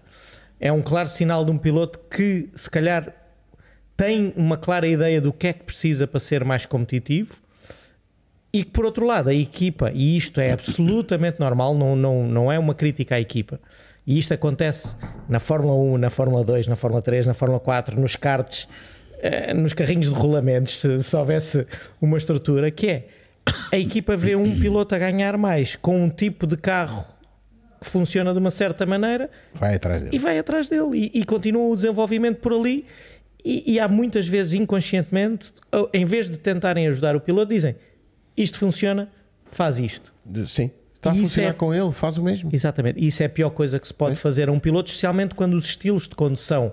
É 0.61 0.73
um 0.73 0.81
claro 0.81 1.09
sinal 1.09 1.45
de 1.45 1.51
um 1.51 1.59
piloto 1.59 1.99
que, 2.11 2.49
se 2.55 2.71
calhar, 2.71 3.12
tem 3.97 4.33
uma 4.37 4.57
clara 4.57 4.87
ideia 4.87 5.21
do 5.21 5.33
que 5.33 5.49
é 5.49 5.53
que 5.53 5.64
precisa 5.64 6.07
para 6.07 6.21
ser 6.21 6.45
mais 6.45 6.64
competitivo 6.64 7.35
e 8.53 8.64
que, 8.64 8.71
por 8.71 8.85
outro 8.85 9.05
lado, 9.05 9.29
a 9.29 9.35
equipa, 9.35 9.90
e 9.92 10.16
isto 10.16 10.40
é 10.40 10.53
absolutamente 10.53 11.40
normal, 11.40 11.75
não, 11.75 11.95
não, 11.95 12.27
não 12.27 12.53
é 12.53 12.59
uma 12.59 12.75
crítica 12.75 13.16
à 13.16 13.21
equipa, 13.21 13.61
e 14.07 14.19
isto 14.19 14.33
acontece 14.33 14.97
na 15.29 15.38
Fórmula 15.38 15.75
1, 15.75 15.99
na 15.99 16.11
Fórmula 16.11 16.45
2, 16.45 16.66
na 16.69 16.77
Fórmula 16.77 17.03
3, 17.03 17.27
na 17.27 17.35
Fórmula 17.35 17.61
4, 17.61 18.01
nos 18.01 18.16
karts, 18.16 18.66
nos 19.55 19.73
carrinhos 19.73 20.09
de 20.09 20.15
rolamentos, 20.15 20.79
se, 20.79 21.03
se 21.03 21.17
houvesse 21.17 21.67
uma 22.01 22.17
estrutura, 22.17 22.71
que 22.71 22.89
é 22.89 23.09
a 23.73 23.79
equipa 23.79 24.17
vê 24.17 24.35
um 24.35 24.59
piloto 24.59 24.95
a 24.95 24.99
ganhar 24.99 25.37
mais 25.37 25.77
com 25.77 26.03
um 26.03 26.09
tipo 26.09 26.47
de 26.47 26.57
carro 26.57 27.05
que 27.81 27.89
funciona 27.89 28.33
de 28.33 28.39
uma 28.39 28.51
certa 28.51 28.85
maneira 28.87 29.31
vai 29.55 29.77
atrás 29.77 30.03
dele. 30.03 30.17
e 30.17 30.19
vai 30.19 30.39
atrás 30.39 30.69
dele 30.69 31.11
e, 31.15 31.21
e 31.21 31.25
continua 31.25 31.69
o 31.69 31.75
desenvolvimento 31.75 32.39
por 32.39 32.53
ali. 32.53 32.87
E, 33.45 33.75
e, 33.75 33.79
há 33.79 33.87
muitas 33.87 34.27
vezes 34.27 34.55
inconscientemente, 34.55 35.53
em 35.95 36.05
vez 36.05 36.29
de 36.29 36.37
tentarem 36.37 36.89
ajudar 36.89 37.15
o 37.15 37.21
piloto, 37.21 37.55
dizem 37.55 37.77
isto 38.37 38.59
funciona, 38.59 39.09
faz 39.53 39.79
isto. 39.79 40.12
Sim. 40.47 40.73
Está 40.97 41.12
a 41.12 41.15
funcionar 41.15 41.51
é... 41.51 41.53
com 41.53 41.73
ele, 41.73 41.93
faz 41.93 42.19
o 42.19 42.23
mesmo. 42.25 42.51
Exatamente. 42.53 42.99
E 42.99 43.07
isso 43.07 43.23
é 43.23 43.27
a 43.27 43.29
pior 43.29 43.51
coisa 43.51 43.79
que 43.79 43.87
se 43.87 43.95
pode 43.95 44.12
é? 44.12 44.15
fazer 44.17 44.49
a 44.49 44.53
um 44.53 44.59
piloto, 44.59 44.89
especialmente 44.89 45.37
quando 45.37 45.55
os 45.55 45.67
estilos 45.67 46.09
de 46.09 46.17
condução, 46.17 46.73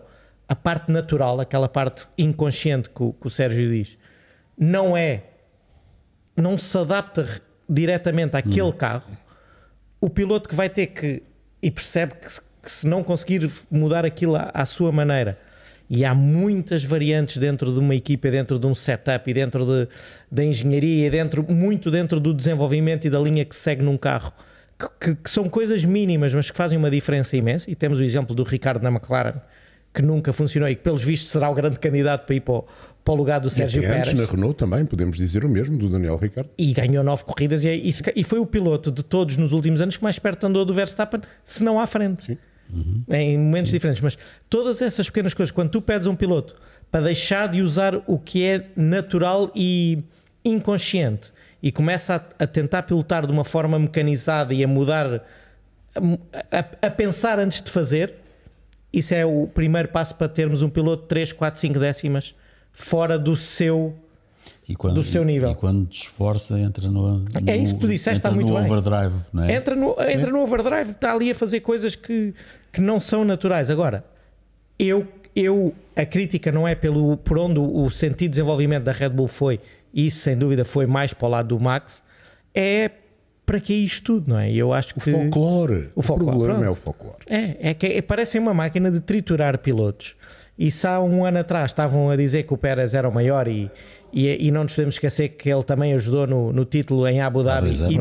a 0.53 0.55
parte 0.55 0.91
natural, 0.91 1.39
aquela 1.39 1.67
parte 1.67 2.05
inconsciente 2.15 2.87
que 2.87 3.01
o, 3.01 3.11
que 3.11 3.25
o 3.25 3.29
Sérgio 3.29 3.71
diz, 3.71 3.97
não 4.55 4.95
é, 4.95 5.23
não 6.37 6.59
se 6.59 6.77
adapta 6.77 7.41
diretamente 7.67 8.37
àquele 8.37 8.61
hum. 8.61 8.71
carro 8.71 9.17
o 9.99 10.09
piloto 10.09 10.47
que 10.47 10.53
vai 10.53 10.69
ter 10.69 10.87
que, 10.87 11.23
e 11.59 11.71
percebe 11.71 12.13
que, 12.15 12.27
que 12.61 12.69
se 12.69 12.85
não 12.85 13.03
conseguir 13.03 13.49
mudar 13.71 14.05
aquilo 14.05 14.35
à, 14.35 14.51
à, 14.53 14.63
sua 14.63 14.91
maneira, 14.91 15.39
e 15.89 16.05
há 16.05 16.13
muitas 16.13 16.83
variantes 16.83 17.37
dentro 17.37 17.73
de 17.73 17.79
uma 17.79 17.95
equipa, 17.95 18.29
dentro 18.29 18.59
de 18.59 18.67
um 18.67 18.75
setup 18.75 19.31
e 19.31 19.33
dentro 19.33 19.65
de, 19.65 19.87
da 20.29 20.43
engenharia, 20.43 21.07
e 21.07 21.09
dentro, 21.09 21.49
muito 21.49 21.89
dentro 21.89 22.19
do 22.19 22.31
desenvolvimento 22.31 23.07
e 23.07 23.09
da 23.09 23.19
linha 23.19 23.43
que 23.43 23.55
se 23.55 23.61
segue 23.61 23.81
num 23.81 23.97
carro, 23.97 24.33
que, 24.77 24.87
que, 24.99 25.15
que 25.15 25.31
são 25.31 25.49
coisas 25.49 25.83
mínimas, 25.83 26.31
mas 26.31 26.51
que 26.51 26.57
fazem 26.57 26.77
uma 26.77 26.91
diferença 26.91 27.35
imensa. 27.35 27.71
E 27.71 27.75
temos 27.75 27.99
o 27.99 28.03
exemplo 28.03 28.35
do 28.35 28.43
Ricardo 28.43 28.83
na 28.83 28.89
McLaren, 28.89 29.39
que 29.93 30.01
nunca 30.01 30.33
funcionou 30.33 30.67
e 30.67 30.75
que, 30.75 30.81
pelos 30.81 31.03
vistos, 31.03 31.29
será 31.29 31.49
o 31.49 31.53
grande 31.53 31.79
candidato 31.79 32.25
para 32.25 32.35
ir 32.35 32.39
para 32.39 32.53
o, 32.55 32.65
para 33.03 33.13
o 33.13 33.15
lugar 33.15 33.39
do 33.39 33.49
Sérgio 33.49 33.83
e 33.83 33.87
Pérez. 33.87 34.13
Na 34.13 34.25
Renault 34.25 34.57
também, 34.57 34.85
podemos 34.85 35.17
dizer 35.17 35.45
o 35.45 35.49
mesmo, 35.49 35.77
do 35.77 35.87
Daniel 35.89 36.17
Ricardo. 36.17 36.49
E 36.57 36.73
ganhou 36.73 37.03
nove 37.03 37.23
corridas 37.23 37.63
e, 37.63 37.69
é, 37.69 37.75
e, 37.75 38.23
foi 38.23 38.39
o 38.39 38.45
piloto 38.45 38.91
de 38.91 39.03
todos 39.03 39.37
nos 39.37 39.51
últimos 39.51 39.81
anos 39.81 39.95
que 39.95 40.03
mais 40.03 40.17
perto 40.17 40.45
andou 40.45 40.65
do 40.65 40.73
Verstappen, 40.73 41.21
se 41.45 41.63
não 41.63 41.79
à 41.79 41.85
frente. 41.85 42.25
Sim. 42.25 42.37
Uhum. 42.73 43.03
Em 43.09 43.37
momentos 43.37 43.69
Sim. 43.69 43.75
diferentes. 43.75 44.01
Mas 44.01 44.17
todas 44.49 44.81
essas 44.81 45.07
pequenas 45.07 45.33
coisas, 45.33 45.51
quando 45.51 45.69
tu 45.69 45.81
pedes 45.81 46.07
a 46.07 46.09
um 46.09 46.15
piloto 46.15 46.55
para 46.89 47.05
deixar 47.05 47.47
de 47.47 47.61
usar 47.61 48.01
o 48.07 48.17
que 48.17 48.43
é 48.43 48.67
natural 48.75 49.51
e 49.55 50.03
inconsciente 50.43 51.31
e 51.61 51.71
começa 51.71 52.15
a, 52.15 52.43
a 52.43 52.47
tentar 52.47 52.83
pilotar 52.83 53.25
de 53.27 53.31
uma 53.31 53.43
forma 53.43 53.77
mecanizada 53.77 54.53
e 54.53 54.63
a 54.63 54.67
mudar, 54.67 55.23
a, 55.95 56.59
a, 56.59 56.87
a 56.87 56.89
pensar 56.89 57.39
antes 57.39 57.61
de 57.61 57.69
fazer, 57.69 58.15
isso 58.93 59.13
é 59.13 59.25
o 59.25 59.47
primeiro 59.47 59.89
passo 59.89 60.15
para 60.15 60.29
termos 60.29 60.61
um 60.61 60.69
piloto 60.69 61.03
de 61.03 61.09
3, 61.09 61.33
4, 61.33 61.59
5 61.59 61.79
décimas 61.79 62.35
fora 62.71 63.17
do 63.17 63.35
seu 63.35 63.95
quando, 64.77 64.95
do 64.95 65.03
seu 65.03 65.23
nível. 65.23 65.51
E, 65.51 65.55
quando 65.55 65.91
esforça, 65.91 66.59
entra 66.59 66.89
no, 66.89 67.19
no. 67.19 67.25
É 67.45 67.57
isso 67.57 67.75
que 67.75 67.81
tu 67.81 67.87
disseste, 67.87 68.19
está 68.19 68.31
muito 68.31 68.51
no 68.51 68.59
bem. 68.59 68.71
overdrive, 68.71 69.15
não 69.31 69.43
é? 69.43 69.55
Entra 69.55 69.75
no, 69.75 69.95
entra 69.99 70.31
no 70.31 70.41
overdrive, 70.41 70.91
está 70.91 71.13
ali 71.13 71.31
a 71.31 71.35
fazer 71.35 71.59
coisas 71.61 71.95
que, 71.95 72.33
que 72.71 72.79
não 72.79 72.99
são 72.99 73.25
naturais. 73.25 73.69
Agora, 73.69 74.05
eu, 74.79 75.07
eu, 75.35 75.73
a 75.95 76.05
crítica 76.05 76.51
não 76.51 76.67
é 76.67 76.75
pelo, 76.75 77.17
por 77.17 77.37
onde 77.37 77.59
o 77.59 77.89
sentido 77.89 78.19
de 78.19 78.29
desenvolvimento 78.29 78.83
da 78.83 78.91
Red 78.91 79.09
Bull 79.09 79.27
foi, 79.27 79.59
e 79.93 80.07
isso 80.07 80.19
sem 80.19 80.37
dúvida 80.37 80.63
foi 80.63 80.85
mais 80.85 81.13
para 81.13 81.27
o 81.27 81.29
lado 81.31 81.47
do 81.49 81.59
Max, 81.61 82.03
é 82.53 82.89
para 83.45 83.59
que 83.59 83.73
isto 83.73 84.13
tudo, 84.13 84.29
não 84.29 84.39
é? 84.39 84.51
Eu 84.51 84.73
acho 84.73 84.93
que. 84.93 84.99
O 84.99 85.01
folclore. 85.01 85.89
O, 85.95 86.01
folclore, 86.01 86.35
o 86.35 86.39
problema 86.39 86.59
pronto. 86.59 86.67
é 86.67 86.69
o 86.69 86.75
folclore. 86.75 87.17
É, 87.29 87.69
é 87.69 87.73
que 87.73 87.85
é, 87.87 88.01
parece 88.01 88.39
uma 88.39 88.53
máquina 88.53 88.89
de 88.89 88.99
triturar 88.99 89.57
pilotos. 89.57 90.15
E 90.57 90.69
se 90.69 90.87
há 90.87 90.99
um 91.01 91.25
ano 91.25 91.39
atrás 91.39 91.71
estavam 91.71 92.09
a 92.09 92.15
dizer 92.15 92.43
que 92.43 92.53
o 92.53 92.57
Pérez 92.57 92.93
era 92.93 93.09
o 93.09 93.13
maior 93.13 93.47
e, 93.47 93.71
e, 94.13 94.47
e 94.47 94.51
não 94.51 94.63
nos 94.63 94.73
podemos 94.73 94.95
esquecer 94.95 95.29
que 95.29 95.51
ele 95.51 95.63
também 95.63 95.93
ajudou 95.93 96.27
no, 96.27 96.53
no 96.53 96.63
título 96.63 97.07
em 97.07 97.19
Abu 97.21 97.43
Dhabi. 97.43 97.71
Ah, 97.81 97.87
é, 97.87 97.91
e 97.91 97.97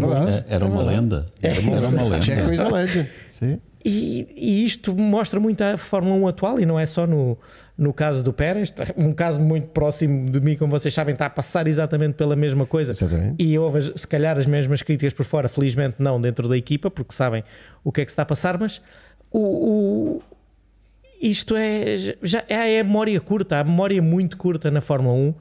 era 0.49 0.65
uma 0.67 0.83
lenda. 0.83 1.27
Era 1.43 1.61
uma, 1.61 1.77
era 1.77 1.89
uma 1.89 2.03
lenda. 2.03 2.23
Checo 2.23 2.53
is 2.53 2.61
a 2.61 2.69
legend. 2.69 3.09
Sim. 3.29 3.61
E, 3.85 4.29
e, 4.37 4.65
isto 4.65 4.95
mostra 4.95 5.41
muito 5.41 5.61
a 5.63 5.77
Fórmula 5.77 6.15
1 6.15 6.29
atual 6.29 6.61
e 6.61 6.67
não 6.67 6.79
é 6.79 6.87
só 6.87 7.07
no, 7.07 7.37
no 7.77 7.93
caso 7.93 8.23
do 8.23 8.33
Pérez, 8.33 8.73
um 8.97 9.13
caso 9.13 9.41
muito 9.41 9.69
próximo 9.69 10.31
de 10.31 10.41
mim, 10.41 10.57
como 10.57 10.71
vocês 10.71 10.95
sabem, 10.95 11.15
está 11.15 11.27
a 11.27 11.31
passar 11.31 11.67
exatamente 11.67 12.15
pela 12.15 12.37
mesma 12.37 12.65
coisa. 12.65 12.93
Exatamente. 12.93 13.43
E 13.43 13.59
houve, 13.59 13.93
se 13.99 14.07
calhar, 14.07 14.39
as 14.39 14.47
mesmas 14.47 14.83
críticas 14.83 15.13
por 15.13 15.25
fora, 15.25 15.49
felizmente 15.49 15.97
não 15.99 16.21
dentro 16.21 16.49
da 16.49 16.57
equipa, 16.57 16.91
porque 16.91 17.13
sabem 17.13 17.43
o 17.83 17.91
que 17.91 18.03
é 18.03 18.05
que 18.05 18.11
está 18.11 18.23
a 18.23 18.27
passar, 18.27 18.57
mas 18.57 18.81
o, 19.31 19.41
o 19.41 20.23
isto 21.23 21.55
é, 21.57 22.17
já, 22.21 22.45
é 22.49 22.81
a 22.81 22.85
memória 22.85 23.21
curta, 23.21 23.61
a 23.61 23.65
memória 23.65 24.03
muito 24.03 24.37
curta 24.37 24.71
na 24.73 24.81
Fórmula 24.81 25.15
1. 25.15 25.35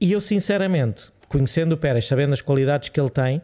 E 0.00 0.12
eu, 0.12 0.20
sinceramente, 0.20 1.12
conhecendo 1.28 1.72
o 1.72 1.76
Pérez, 1.76 2.06
sabendo 2.06 2.32
as 2.32 2.40
qualidades 2.40 2.88
que 2.88 3.00
ele 3.00 3.10
tem, 3.10 3.40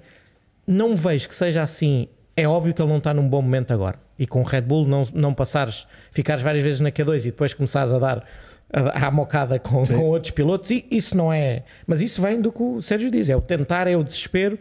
não 0.67 0.97
vejo 0.97 1.29
que 1.29 1.35
seja 1.35 1.63
assim. 1.63 2.09
É 2.37 2.49
óbvio 2.49 2.75
que 2.75 2.83
ele 2.83 2.89
não 2.89 2.99
está 2.99 3.15
num 3.15 3.29
bom 3.29 3.41
momento 3.41 3.73
agora. 3.73 3.99
E 4.19 4.27
com 4.27 4.41
o 4.41 4.45
Red 4.45 4.63
Bull 4.63 4.87
não, 4.87 5.05
não 5.13 5.35
passares, 5.35 5.87
ficares 6.11 6.43
várias 6.43 6.65
vezes 6.65 6.81
na 6.81 6.91
Q2 6.91 7.21
e 7.21 7.25
depois 7.27 7.55
começares 7.55 7.93
a 7.93 7.99
dar 7.99 8.25
a, 8.73 9.07
a 9.07 9.11
mocada 9.11 9.59
com, 9.59 9.85
com 9.87 10.05
outros 10.07 10.33
pilotos, 10.33 10.71
e 10.71 10.87
isso 10.91 11.17
não 11.17 11.33
é. 11.33 11.65
Mas 11.87 12.03
isso 12.03 12.21
vem 12.21 12.41
do 12.41 12.51
que 12.51 12.63
o 12.63 12.83
Sérgio 12.83 13.11
diz: 13.11 13.29
é 13.29 13.37
o 13.37 13.41
tentar, 13.41 13.87
é 13.87 13.97
o 13.97 14.03
desespero 14.03 14.59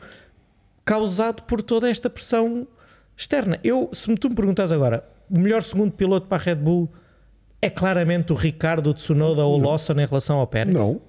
causado 0.85 1.43
por 1.43 1.61
toda 1.61 1.89
esta 1.89 2.09
pressão 2.09 2.67
externa. 3.15 3.59
Eu, 3.63 3.89
se 3.93 4.13
tu 4.15 4.29
me 4.29 4.35
perguntas 4.35 4.71
agora, 4.71 5.03
o 5.29 5.39
melhor 5.39 5.63
segundo 5.63 5.91
piloto 5.91 6.27
para 6.27 6.41
a 6.41 6.45
Red 6.45 6.55
Bull 6.55 6.89
é 7.61 7.69
claramente 7.69 8.33
o 8.33 8.35
Ricardo 8.35 8.93
Tsunoda 8.93 9.43
ou 9.45 9.59
o 9.59 9.63
Lawson 9.63 9.93
em 9.93 10.05
relação 10.05 10.39
ao 10.39 10.47
Pérez? 10.47 10.75
Não. 10.75 11.01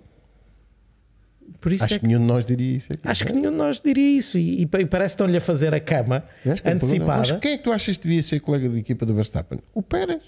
Por 1.61 1.72
isso 1.72 1.85
acho 1.85 1.94
é 1.94 1.98
que, 1.98 2.02
que, 2.02 2.07
nenhum 2.09 2.20
de 2.20 2.26
nós 2.26 2.44
diria 2.44 2.76
isso. 2.76 2.92
Aqui, 2.92 3.09
acho 3.09 3.24
que 3.24 3.33
nenhum 3.33 3.50
de 3.50 3.57
nós 3.57 3.80
diria 3.80 4.18
isso 4.18 4.37
e, 4.38 4.62
e 4.62 4.66
parece 4.66 4.88
que 4.88 5.04
estão-lhe 5.04 5.37
a 5.37 5.40
fazer 5.40 5.74
a 5.74 5.80
cama 5.80 6.24
é 6.44 6.70
antecipada. 6.70 7.18
Mas 7.18 7.33
quem 7.33 7.52
é 7.52 7.57
que 7.57 7.64
tu 7.64 7.72
achas 7.72 7.96
que 7.96 8.02
devia 8.02 8.22
ser 8.22 8.40
colega 8.40 8.68
de 8.68 8.78
equipa 8.78 9.07
do 9.07 9.14
Verstappen? 9.14 9.61
O 9.72 9.83
Pérez. 9.83 10.20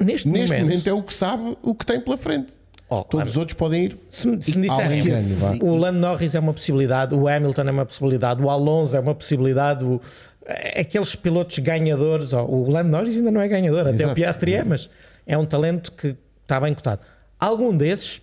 Neste, 0.00 0.28
Neste 0.28 0.28
momento, 0.28 0.62
momento, 0.62 0.88
é 0.88 0.92
o 0.92 1.02
que 1.02 1.12
sabe 1.14 1.56
o 1.62 1.74
que 1.74 1.84
tem 1.84 2.00
pela 2.00 2.16
frente. 2.16 2.54
Oh, 2.88 2.96
Todos 2.96 3.10
claro. 3.10 3.28
os 3.28 3.36
outros 3.36 3.56
podem 3.56 3.84
ir. 3.84 3.98
Se, 4.10 4.22
se 4.40 4.56
me 4.56 4.66
disserem 4.66 5.02
que 5.02 5.64
o 5.64 5.76
Lando 5.76 5.98
Norris 5.98 6.34
é 6.34 6.40
uma 6.40 6.52
possibilidade, 6.52 7.14
o 7.14 7.28
Hamilton 7.28 7.62
é 7.62 7.70
uma 7.70 7.86
possibilidade, 7.86 8.42
o 8.42 8.50
Alonso 8.50 8.96
é 8.96 9.00
uma 9.00 9.14
possibilidade, 9.14 9.84
o, 9.84 10.00
é 10.46 10.80
aqueles 10.80 11.14
pilotos 11.14 11.58
ganhadores, 11.58 12.32
oh, 12.32 12.42
o 12.44 12.70
Lando 12.70 12.90
Norris 12.90 13.16
ainda 13.16 13.30
não 13.30 13.40
é 13.40 13.48
ganhador, 13.48 13.80
Exato. 13.88 13.94
até 13.94 14.06
o 14.06 14.14
Piastri 14.14 14.54
é, 14.54 14.64
mas 14.64 14.90
é 15.26 15.36
um 15.36 15.46
talento 15.46 15.92
que 15.92 16.16
está 16.42 16.60
bem 16.60 16.74
cotado. 16.74 17.02
Algum 17.38 17.76
desses, 17.76 18.22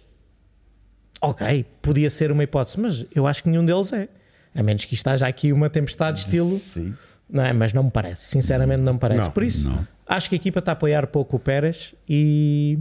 ok, 1.22 1.66
podia 1.82 2.10
ser 2.10 2.32
uma 2.32 2.44
hipótese, 2.44 2.80
mas 2.80 3.06
eu 3.14 3.28
acho 3.28 3.44
que 3.44 3.50
nenhum 3.50 3.66
deles 3.66 3.94
é. 3.94 4.08
A 4.54 4.62
menos 4.64 4.84
que 4.86 4.94
esteja 4.96 5.28
aqui 5.28 5.54
uma 5.54 5.70
tempestade 5.70 6.18
de 6.20 6.26
estilo. 6.26 6.50
Sim. 6.50 6.94
Não 7.30 7.46
é? 7.46 7.54
Mas 7.54 7.72
não 7.72 7.84
me 7.84 7.92
parece, 7.92 8.26
sinceramente 8.26 8.82
não 8.82 8.94
me 8.94 9.00
parece. 9.00 9.22
Não, 9.22 9.32
Por 9.32 9.44
isso, 9.44 9.66
não. 9.70 9.88
acho 10.08 10.28
que 10.28 10.36
a 10.36 10.38
equipa 10.38 10.60
está 10.60 10.72
a 10.72 10.74
apoiar 10.74 11.08
pouco 11.08 11.38
o 11.38 11.40
Pérez 11.40 11.96
e, 12.10 12.78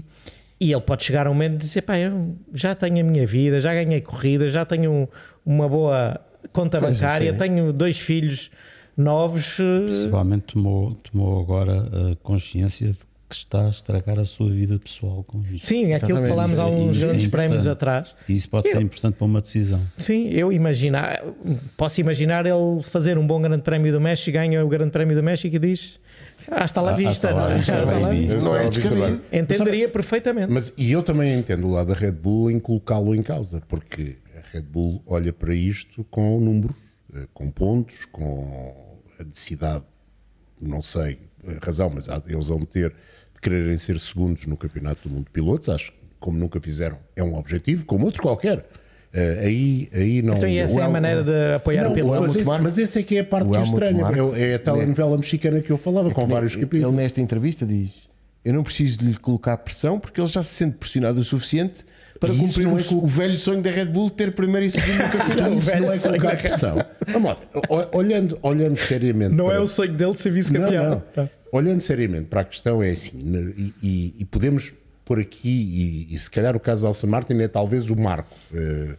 e 0.61 0.72
ele 0.72 0.81
pode 0.81 1.05
chegar 1.05 1.29
a 1.29 1.31
um 1.31 1.35
momento 1.35 1.53
de 1.59 1.66
dizer: 1.66 1.83
pá, 1.83 1.96
eu 1.96 2.35
já 2.52 2.75
tenho 2.75 2.98
a 2.98 3.08
minha 3.08 3.25
vida, 3.25 3.60
já 3.60 3.73
ganhei 3.73 4.00
corrida, 4.00 4.48
já 4.48 4.64
tenho 4.64 5.08
uma 5.46 5.69
boa 5.69 6.21
conta 6.52 6.81
pois 6.81 6.94
bancária, 6.96 7.33
tenho 7.35 7.73
dois 7.73 7.96
filhos 7.98 8.50
novos. 8.96 9.58
eh, 9.60 9.85
Principalmente 9.85 10.54
tomou, 10.54 10.94
tomou 10.94 11.40
agora 11.40 11.87
a 12.12 12.17
consciência 12.17 12.88
de 12.88 12.98
que 13.31 13.37
está 13.37 13.66
a 13.66 13.68
estragar 13.70 14.18
a 14.18 14.24
sua 14.24 14.50
vida 14.50 14.76
pessoal 14.78 15.22
com 15.24 15.40
isto. 15.52 15.64
Sim, 15.64 15.94
aquilo 15.94 16.20
que 16.20 16.28
falámos 16.28 16.58
há 16.58 16.64
Isso 16.68 16.72
é- 16.74 16.76
uns 16.76 16.96
isso 16.96 17.04
é 17.04 17.08
grandes 17.08 17.26
prémios 17.28 17.64
importante. 17.64 17.72
atrás. 17.72 18.14
E 18.28 18.33
isso 18.35 18.48
pode 18.48 18.68
ser 18.68 18.76
Eu- 18.76 18.81
importante 18.83 19.14
para 19.14 19.24
uma 19.24 19.40
decisão. 19.40 19.81
Sim, 19.96 20.28
eu 20.31 20.52
imaginar, 20.52 21.22
posso 21.76 22.00
imaginar 22.00 22.44
ele 22.44 22.83
fazer 22.83 23.16
um 23.16 23.26
bom 23.26 23.40
Grande 23.40 23.62
Prémio 23.62 23.92
do 23.92 24.00
México, 24.00 24.33
ganha 24.33 24.64
o 24.64 24.68
Grande 24.68 24.90
Prémio 24.90 25.14
do 25.16 25.22
México 25.22 25.54
e 25.54 25.58
diz 25.58 26.00
hasta 26.50 26.81
lá 26.81 26.90
Ah, 26.90 26.94
vista. 26.96 27.28
hasta 27.28 27.33
lá 27.33 27.44
não 27.48 27.52
é? 27.52 27.56
vista, 27.58 27.74
Hasta 27.76 27.98
lá 27.98 28.10
vista. 28.10 28.37
Não 28.40 28.56
é 28.56 28.68
descabido. 28.68 29.22
Entenderia 29.33 29.88
perfeitamente. 29.88 30.52
Mas 30.52 30.72
e 30.76 30.90
eu 30.90 31.02
também 31.02 31.38
entendo 31.38 31.66
o 31.68 31.70
lado 31.70 31.87
da 31.88 31.94
Red 31.94 32.12
Bull 32.12 32.50
em 32.50 32.58
colocá-lo 32.58 33.14
em 33.14 33.22
causa, 33.22 33.62
porque 33.68 34.16
a 34.37 34.40
Red 34.52 34.62
Bull 34.62 35.00
olha 35.06 35.33
para 35.33 35.54
isto 35.54 36.04
com 36.10 36.40
números, 36.40 36.74
eh, 37.14 37.26
com 37.33 37.48
pontos, 37.50 38.04
com 38.10 38.74
a 39.18 39.22
necessidade, 39.22 39.85
não 40.60 40.83
sei 40.83 41.18
a 41.46 41.64
razão, 41.64 41.90
mas 41.94 42.08
eles 42.26 42.48
vão 42.48 42.60
ter 42.66 42.92
quererem 43.40 43.76
ser 43.76 43.98
segundos 44.00 44.46
no 44.46 44.56
Campeonato 44.56 45.08
do 45.08 45.14
Mundo 45.14 45.24
de 45.24 45.30
Pilotos, 45.30 45.68
acho 45.68 45.92
que 45.92 45.98
como 46.18 46.38
nunca 46.38 46.60
fizeram, 46.60 46.98
é 47.16 47.22
um 47.24 47.34
objetivo, 47.36 47.84
como 47.86 48.04
outro 48.04 48.22
qualquer. 48.22 48.66
Eh, 49.12 49.40
aí, 49.44 49.88
aí 49.92 50.22
não. 50.22 50.36
Então, 50.36 50.48
e 50.48 50.58
essa 50.58 50.78
é 50.78 50.82
a 50.82 50.86
El- 50.86 50.90
maneira 50.92 51.24
de 51.24 51.54
apoiar 51.54 51.82
Não, 51.84 51.90
o 51.90 51.94
piloto. 51.94 52.20
mas, 52.20 52.36
esse, 52.36 52.48
mas 52.62 52.78
essa 52.78 53.00
é 53.00 53.02
que 53.02 53.16
é 53.16 53.20
a 53.20 53.24
parte 53.24 53.48
que 53.50 53.56
é 53.56 53.62
estranha. 53.62 54.04
É, 54.36 54.50
é 54.50 54.54
a 54.54 54.58
telenovela 54.58 55.16
mexicana 55.16 55.60
que 55.60 55.70
eu 55.70 55.78
falava, 55.78 56.10
com 56.12 56.26
vários 56.26 56.52
Ele- 56.52 56.60
capítulos. 56.62 56.92
Ele 56.94 57.02
nesta 57.02 57.20
entrevista 57.20 57.64
diz: 57.66 57.90
Eu 58.44 58.54
não 58.54 58.62
preciso 58.64 58.98
de 58.98 59.04
lhe 59.04 59.14
colocar 59.16 59.56
pressão 59.58 60.00
porque 60.00 60.18
ele 60.20 60.28
já 60.28 60.42
se 60.42 60.54
sente 60.54 60.76
pressionado 60.78 61.20
o 61.20 61.24
suficiente 61.24 61.84
para 62.18 62.32
isso 62.32 62.40
cumprir 62.46 62.66
o, 62.68 62.78
é 62.78 62.82
col- 62.82 63.04
o 63.04 63.06
velho 63.06 63.38
sonho 63.38 63.60
da 63.60 63.70
Red 63.70 63.84
Bull 63.86 64.06
de 64.08 64.12
ter 64.16 64.32
primeiro 64.32 64.64
e 64.66 64.70
segundo 64.70 64.96
campeonato. 65.12 65.54
Isso 65.56 65.66
velho 65.66 65.82
não 65.86 65.92
é 65.92 65.98
colocar 65.98 66.36
pressão. 66.38 66.76
Vamos 67.08 67.28
lá, 67.28 67.38
o- 67.68 67.98
olhando, 67.98 68.38
olhando 68.42 68.76
seriamente. 68.78 69.34
Não 69.34 69.46
para- 69.46 69.56
é 69.56 69.60
o 69.60 69.66
sonho 69.66 69.92
dele 69.92 70.14
ser 70.16 70.30
vice-campeão. 70.30 71.02
não. 71.16 71.30
Olhando 71.52 71.80
seriamente 71.80 72.24
para 72.26 72.40
a 72.42 72.44
questão, 72.44 72.82
é 72.82 72.90
assim, 72.90 73.18
e, 73.58 73.74
e- 73.82 74.14
e 74.20 74.24
podemos 74.24 74.72
pôr 75.04 75.18
aqui, 75.18 76.06
e, 76.08 76.14
e 76.14 76.18
se 76.18 76.30
calhar 76.30 76.54
o 76.56 76.60
caso 76.60 76.82
de 76.82 76.86
Alça 76.86 77.06
Martin 77.06 77.34
é 77.40 77.48
talvez 77.48 77.90
o 77.90 77.96
marco, 77.96 78.34
eh, 78.54 78.94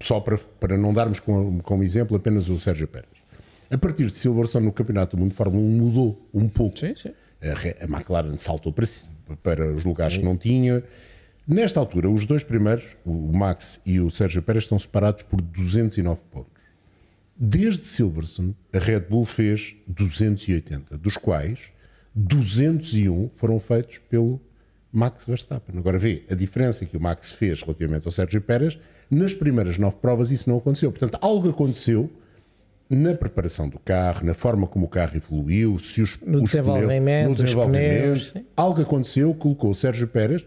só 0.00 0.18
para, 0.18 0.38
para 0.58 0.76
não 0.78 0.92
darmos 0.94 1.20
como, 1.20 1.62
como 1.62 1.84
exemplo 1.84 2.16
apenas 2.16 2.48
o 2.48 2.58
Sérgio 2.58 2.88
Pérez. 2.88 3.10
A 3.70 3.76
partir 3.78 4.06
de 4.06 4.14
Silverstone 4.14 4.64
no 4.66 4.72
Campeonato 4.72 5.16
do 5.16 5.20
Mundo 5.20 5.30
de 5.30 5.36
Fórmula 5.36 5.62
1 5.62 5.68
mudou 5.68 6.28
um 6.32 6.48
pouco. 6.48 6.78
Sim, 6.78 6.94
sim. 6.96 7.10
A, 7.42 7.54
Re- 7.54 7.76
a 7.80 7.84
McLaren 7.84 8.36
saltou 8.36 8.72
para, 8.72 8.86
para 9.42 9.72
os 9.74 9.84
lugares 9.84 10.16
que 10.16 10.22
não 10.24 10.36
tinha. 10.36 10.82
Nesta 11.46 11.80
altura, 11.80 12.08
os 12.08 12.24
dois 12.24 12.44
primeiros, 12.44 12.96
o 13.04 13.32
Max 13.36 13.80
e 13.84 13.98
o 13.98 14.10
Sérgio 14.10 14.42
Pérez, 14.42 14.64
estão 14.64 14.78
separados 14.78 15.24
por 15.24 15.40
209 15.40 16.20
pontos. 16.30 16.62
Desde 17.36 17.84
Silverstone, 17.84 18.54
a 18.72 18.78
Red 18.78 19.00
Bull 19.00 19.24
fez 19.24 19.74
280, 19.88 20.96
dos 20.98 21.16
quais 21.16 21.72
201 22.14 23.30
foram 23.34 23.58
feitos 23.58 23.98
pelo 23.98 24.40
Max 24.92 25.26
Verstappen. 25.26 25.78
Agora 25.78 25.98
vê 25.98 26.22
a 26.30 26.34
diferença 26.34 26.84
que 26.86 26.96
o 26.96 27.00
Max 27.00 27.32
fez 27.32 27.60
relativamente 27.62 28.06
ao 28.06 28.12
Sérgio 28.12 28.40
Pérez. 28.40 28.78
Nas 29.10 29.34
primeiras 29.34 29.78
nove 29.78 29.96
provas 29.96 30.30
isso 30.30 30.48
não 30.48 30.58
aconteceu. 30.58 30.92
Portanto, 30.92 31.18
algo 31.20 31.48
aconteceu 31.48 32.10
na 32.94 33.14
preparação 33.14 33.68
do 33.68 33.78
carro, 33.78 34.24
na 34.24 34.34
forma 34.34 34.66
como 34.66 34.86
o 34.86 34.88
carro 34.88 35.16
evoluiu, 35.16 35.78
se 35.78 36.02
os, 36.02 36.18
No 36.24 36.38
os 36.38 36.44
desenvolvimento 36.44 37.04
pneus- 37.04 37.28
no 37.38 37.44
desenvolvimento, 37.44 38.00
pneus, 38.02 38.34
algo 38.56 38.80
aconteceu, 38.82 39.34
colocou 39.34 39.70
o 39.70 39.74
Sérgio 39.74 40.06
Pérez 40.08 40.46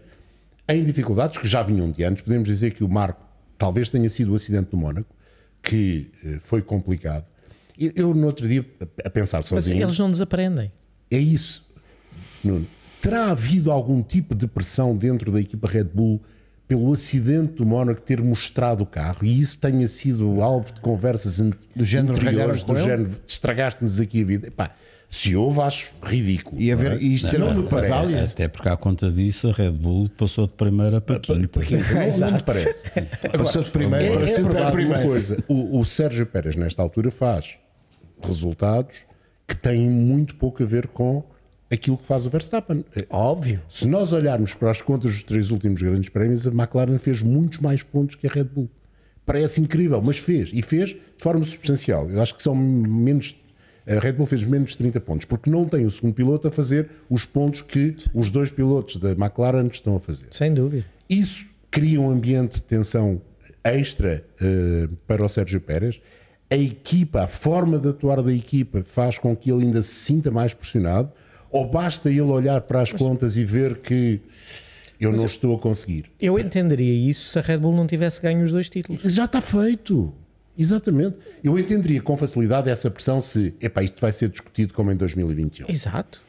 em 0.68 0.84
dificuldades 0.84 1.38
que 1.38 1.46
já 1.46 1.62
vinham 1.62 1.90
de 1.90 2.02
antes. 2.04 2.22
Podemos 2.22 2.48
dizer 2.48 2.72
que 2.72 2.82
o 2.84 2.88
Marco 2.88 3.20
talvez 3.58 3.90
tenha 3.90 4.08
sido 4.10 4.32
o 4.32 4.34
acidente 4.34 4.70
do 4.70 4.76
Mónaco, 4.76 5.14
que 5.62 6.10
eh, 6.24 6.38
foi 6.42 6.60
complicado. 6.62 7.24
Eu, 7.78 8.14
no 8.14 8.26
outro 8.26 8.48
dia, 8.48 8.64
a 9.04 9.10
pensar 9.10 9.38
Mas 9.38 9.46
sozinho, 9.46 9.82
eles 9.82 9.98
não 9.98 10.10
desaprendem. 10.10 10.72
é 11.10 11.18
isso. 11.18 11.64
Nuno, 12.42 12.66
terá 13.02 13.30
havido 13.30 13.70
algum 13.70 14.02
tipo 14.02 14.34
de 14.34 14.46
pressão 14.46 14.96
dentro 14.96 15.30
da 15.30 15.40
equipa 15.40 15.68
Red 15.68 15.84
Bull 15.84 16.22
pelo 16.68 16.92
acidente 16.92 17.54
do 17.54 17.64
Mónaco 17.66 18.00
ter 18.00 18.20
mostrado 18.20 18.82
o 18.82 18.86
carro 18.86 19.24
e 19.24 19.40
isso 19.40 19.58
tenha 19.58 19.86
sido 19.86 20.42
alvo 20.42 20.72
de 20.72 20.80
conversas 20.80 21.38
Do 21.74 21.84
género, 21.84 22.14
anteriores, 22.14 22.64
do 22.64 22.76
género 22.76 23.10
estragaste-nos 23.26 24.00
aqui 24.00 24.22
a 24.22 24.24
vida. 24.24 24.48
Epá, 24.48 24.72
se 25.08 25.36
houve, 25.36 25.60
acho 25.60 25.92
ridículo. 26.02 26.60
E, 26.60 26.72
haver, 26.72 26.90
não 26.90 26.96
é? 26.96 27.00
e 27.00 27.14
isto 27.14 27.38
Não 27.38 27.50
uma 27.50 27.62
me 27.62 27.68
parece. 27.68 28.32
Até 28.32 28.48
porque, 28.48 28.68
à 28.68 28.76
conta 28.76 29.08
disso, 29.08 29.48
a 29.48 29.52
Red 29.52 29.70
Bull 29.70 30.08
passou 30.08 30.48
de 30.48 30.54
primeira 30.54 31.00
para 31.00 31.20
quinta. 31.20 31.48
Porque 31.48 31.76
não, 31.76 32.18
não 32.18 32.32
me 32.32 32.42
parece. 32.42 32.90
Passou 33.38 33.62
de 33.62 33.70
primeiro 33.70 34.04
É, 34.04 34.12
para 34.14 34.24
é 34.24 34.26
super 34.26 34.42
verdade 34.42 34.64
uma 34.64 34.72
primeiro. 34.72 35.08
coisa, 35.08 35.44
o, 35.46 35.78
o 35.78 35.84
Sérgio 35.84 36.26
Pérez 36.26 36.56
nesta 36.56 36.82
altura 36.82 37.12
faz 37.12 37.56
resultados 38.20 38.96
que 39.46 39.56
têm 39.56 39.88
muito 39.88 40.34
pouco 40.34 40.62
a 40.62 40.66
ver 40.66 40.88
com 40.88 41.22
aquilo 41.70 41.98
que 41.98 42.04
faz 42.04 42.26
o 42.26 42.30
Verstappen. 42.30 42.84
Óbvio. 43.10 43.60
Se 43.68 43.86
nós 43.86 44.12
olharmos 44.12 44.54
para 44.54 44.70
as 44.70 44.80
contas 44.80 45.12
dos 45.12 45.22
três 45.22 45.50
últimos 45.50 45.80
grandes 45.82 46.08
prémios, 46.08 46.46
a 46.46 46.50
McLaren 46.50 46.98
fez 46.98 47.22
muitos 47.22 47.58
mais 47.58 47.82
pontos 47.82 48.16
que 48.16 48.26
a 48.26 48.30
Red 48.30 48.44
Bull. 48.44 48.70
Parece 49.24 49.60
incrível, 49.60 50.00
mas 50.00 50.18
fez. 50.18 50.50
E 50.52 50.62
fez 50.62 50.90
de 50.90 51.00
forma 51.18 51.44
substancial. 51.44 52.08
Eu 52.08 52.20
acho 52.20 52.34
que 52.34 52.42
são 52.42 52.54
menos. 52.54 53.36
A 53.86 53.98
Red 53.98 54.12
Bull 54.12 54.26
fez 54.26 54.44
menos 54.44 54.72
de 54.72 54.78
30 54.78 55.00
pontos, 55.00 55.26
porque 55.26 55.50
não 55.50 55.64
tem 55.64 55.84
o 55.84 55.90
segundo 55.90 56.14
piloto 56.14 56.48
a 56.48 56.50
fazer 56.52 56.88
os 57.10 57.24
pontos 57.24 57.62
que 57.62 57.96
os 58.14 58.30
dois 58.30 58.50
pilotos 58.50 58.96
da 58.96 59.10
McLaren 59.12 59.66
estão 59.66 59.96
a 59.96 60.00
fazer. 60.00 60.26
Sem 60.30 60.54
dúvida. 60.54 60.84
Isso 61.08 61.46
cria 61.70 62.00
um 62.00 62.10
ambiente 62.10 62.54
de 62.54 62.62
tensão 62.62 63.20
extra 63.62 64.24
eh, 64.40 64.88
para 65.06 65.24
o 65.24 65.28
Sérgio 65.28 65.60
Pérez. 65.60 66.00
A 66.48 66.56
equipa, 66.56 67.22
a 67.22 67.26
forma 67.26 67.78
de 67.78 67.88
atuar 67.88 68.22
da 68.22 68.32
equipa 68.32 68.82
faz 68.84 69.18
com 69.18 69.36
que 69.36 69.50
ele 69.50 69.64
ainda 69.64 69.82
se 69.82 69.92
sinta 69.92 70.30
mais 70.30 70.54
pressionado, 70.54 71.12
ou 71.56 71.66
basta 71.68 72.08
ele 72.10 72.20
olhar 72.22 72.60
para 72.62 72.82
as 72.82 72.92
contas 72.92 73.36
e 73.36 73.44
ver 73.44 73.76
que 73.78 74.20
eu 75.00 75.12
não 75.12 75.24
estou 75.26 75.56
a 75.56 75.58
conseguir? 75.58 76.06
Eu 76.20 76.38
entenderia 76.38 76.92
isso 77.10 77.30
se 77.30 77.38
a 77.38 77.42
Red 77.42 77.58
Bull 77.58 77.74
não 77.74 77.86
tivesse 77.86 78.20
ganho 78.20 78.44
os 78.44 78.52
dois 78.52 78.68
títulos. 78.68 79.00
Já 79.02 79.24
está 79.24 79.40
feito. 79.40 80.12
Exatamente. 80.58 81.16
Eu 81.44 81.58
entenderia 81.58 82.00
com 82.00 82.16
facilidade 82.16 82.70
essa 82.70 82.90
pressão 82.90 83.20
se, 83.20 83.54
epá, 83.60 83.82
isto 83.82 84.00
vai 84.00 84.10
ser 84.12 84.28
discutido 84.30 84.72
como 84.72 84.90
em 84.90 84.96
2021. 84.96 85.66
Exato. 85.68 86.20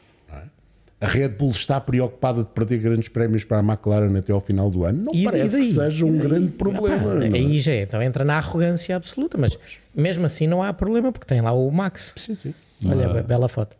A 1.00 1.06
Red 1.06 1.28
Bull 1.28 1.52
está 1.52 1.80
preocupada 1.80 2.42
de 2.42 2.48
perder 2.50 2.78
grandes 2.78 3.08
prémios 3.08 3.44
para 3.44 3.58
a 3.58 3.62
McLaren 3.62 4.18
até 4.18 4.32
ao 4.32 4.40
final 4.40 4.68
do 4.68 4.84
ano. 4.84 5.00
Não 5.04 5.14
E- 5.14 5.22
parece 5.22 5.54
e 5.54 5.60
daí? 5.60 5.68
que 5.68 5.72
seja 5.74 6.04
um 6.04 6.18
grande 6.18 6.48
problema. 6.48 7.14
Não 7.14 7.22
é? 7.22 7.26
aí 7.38 7.60
já 7.60 7.70
é, 7.70 7.82
então 7.82 8.02
entra 8.02 8.24
na 8.24 8.36
arrogância 8.36 8.96
absoluta, 8.96 9.38
mas 9.38 9.56
mesmo 9.94 10.26
assim 10.26 10.48
não 10.48 10.60
há 10.60 10.72
problema 10.72 11.12
porque 11.12 11.24
tem 11.24 11.40
lá 11.40 11.52
o 11.52 11.70
Max. 11.70 12.14
Sim, 12.16 12.34
sim. 12.34 12.52
Olha, 12.84 13.08
be- 13.10 13.22
bela 13.22 13.46
foto. 13.48 13.76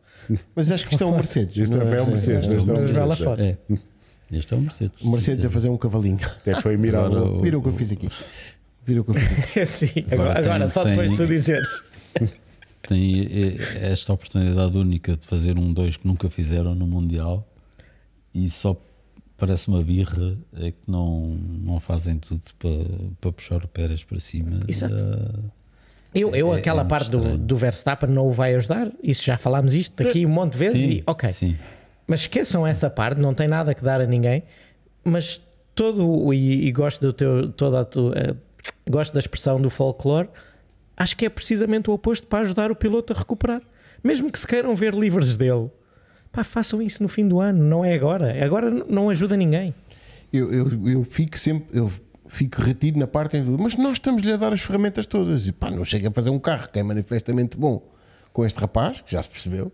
Mas 0.54 0.70
acho 0.70 0.86
que 0.86 0.92
isto 0.94 1.02
é 1.02 1.06
um 1.06 1.14
Mercedes. 1.14 1.56
Este 1.56 1.72
não 1.76 1.84
também 1.84 1.98
é 1.98 2.02
um 2.02 2.06
Mercedes. 2.06 2.48
este 2.50 2.52
é 2.52 2.54
um 2.72 2.76
Mas 2.76 2.94
bela 2.94 3.06
Mercedes. 3.16 3.38
É. 3.40 4.36
Este 4.36 4.54
é 4.54 4.56
o 4.56 4.60
Mercedes. 4.60 5.02
O 5.02 5.10
Mercedes 5.10 5.44
a 5.44 5.50
fazer 5.50 5.68
um 5.68 5.76
cavalinho. 5.78 6.18
Até 6.22 6.60
foi 6.60 6.76
mirar 6.76 7.10
o... 7.10 7.40
Viram 7.40 7.60
o 7.60 7.62
que 7.62 7.68
eu 7.68 7.72
fiz 7.72 7.92
aqui. 7.92 8.08
Viram 8.86 9.00
o 9.02 9.04
que 9.04 9.10
eu 9.10 9.14
fiz 9.14 9.38
aqui. 9.38 9.60
É 9.60 9.64
sim, 9.66 9.88
agora, 10.10 10.30
Agora 10.30 10.34
tem- 10.42 10.44
agora 10.52 10.68
só 10.68 10.84
depois 10.84 11.10
de 11.10 11.16
tu 11.16 11.26
dizeres. 11.26 11.82
Tem 12.86 13.26
esta 13.80 14.12
oportunidade 14.12 14.76
única 14.78 15.16
de 15.16 15.26
fazer 15.26 15.58
um 15.58 15.72
2 15.72 15.96
que 15.98 16.06
nunca 16.06 16.30
fizeram 16.30 16.74
no 16.74 16.86
Mundial 16.86 17.46
e 18.34 18.48
só 18.48 18.76
parece 19.36 19.68
uma 19.68 19.82
birra 19.82 20.36
é 20.56 20.70
que 20.70 20.78
não, 20.86 21.36
não 21.62 21.78
fazem 21.80 22.18
tudo 22.18 22.40
para, 22.58 22.70
para 23.20 23.32
puxar 23.32 23.62
o 23.64 23.68
Pérez 23.68 24.02
para 24.04 24.18
cima. 24.18 24.60
Exato. 24.66 24.94
da- 24.94 25.57
Eu, 26.14 26.34
eu 26.34 26.54
É- 26.54 26.58
aquela 26.58 26.82
é 26.82 26.84
parte 26.84 27.10
do, 27.10 27.18
estranho. 27.18 27.38
do 27.38 27.56
Verstappen 27.56 28.10
não 28.10 28.26
o 28.26 28.32
vai 28.32 28.54
ajudar, 28.54 28.90
isso 29.02 29.24
já 29.24 29.36
falámos 29.36 29.74
isto 29.74 30.02
aqui 30.02 30.24
um 30.24 30.30
monte 30.30 30.52
de 30.54 30.58
vezes 30.58 30.78
Sim, 30.82 30.90
e 30.90 31.02
ok. 31.06 31.28
sim. 31.30 31.56
Mas 32.06 32.20
esqueçam 32.20 32.66
essa 32.66 32.88
parte, 32.88 33.20
não 33.20 33.34
tem 33.34 33.46
nada 33.46 33.74
que 33.74 33.82
dar 33.82 34.00
a 34.00 34.06
ninguém, 34.06 34.42
mas 35.04 35.40
todo 35.74 36.08
o, 36.08 36.32
e, 36.32 36.66
e 36.66 36.72
gosto 36.72 37.00
do 37.00 37.12
teu, 37.12 37.52
toda 37.52 37.80
a 37.80 37.84
tua, 37.84 38.14
eh, 38.16 38.34
gosto 38.88 39.12
da 39.12 39.18
expressão 39.20 39.60
do 39.60 39.68
folclore, 39.68 40.28
acho 40.96 41.14
que 41.16 41.26
é 41.26 41.28
precisamente 41.28 41.90
o 41.90 41.92
oposto 41.92 42.26
para 42.26 42.40
ajudar 42.40 42.70
o 42.72 42.74
piloto 42.74 43.12
a 43.12 43.16
recuperar. 43.16 43.60
Mesmo 44.02 44.32
que 44.32 44.38
se 44.38 44.46
queiram 44.46 44.74
ver 44.74 44.94
livres 44.94 45.36
dele, 45.36 45.70
pá, 46.32 46.42
façam 46.42 46.80
isso 46.80 47.02
no 47.02 47.08
fim 47.08 47.28
do 47.28 47.38
ano, 47.40 47.62
não 47.62 47.84
é 47.84 47.92
agora. 47.94 48.42
Agora 48.42 48.70
não 48.70 49.10
ajuda 49.10 49.36
ninguém. 49.36 49.74
Eu, 50.32 50.50
eu, 50.52 50.88
eu 50.88 51.04
fico 51.04 51.38
sempre. 51.38 51.66
Eu 51.78 51.90
fico 52.28 52.60
retido 52.62 52.98
na 52.98 53.06
parte 53.06 53.36
em 53.36 53.44
que, 53.44 53.50
mas 53.62 53.76
nós 53.76 53.92
estamos-lhe 53.92 54.32
a 54.32 54.36
dar 54.36 54.52
as 54.52 54.60
ferramentas 54.60 55.06
todas. 55.06 55.46
E 55.46 55.52
pá, 55.52 55.70
não 55.70 55.84
chega 55.84 56.08
a 56.08 56.12
fazer 56.12 56.30
um 56.30 56.38
carro 56.38 56.68
que 56.70 56.78
é 56.78 56.82
manifestamente 56.82 57.56
bom 57.56 57.82
com 58.32 58.44
este 58.46 58.58
rapaz, 58.60 59.00
que 59.00 59.10
já 59.12 59.22
se 59.22 59.28
percebeu, 59.28 59.72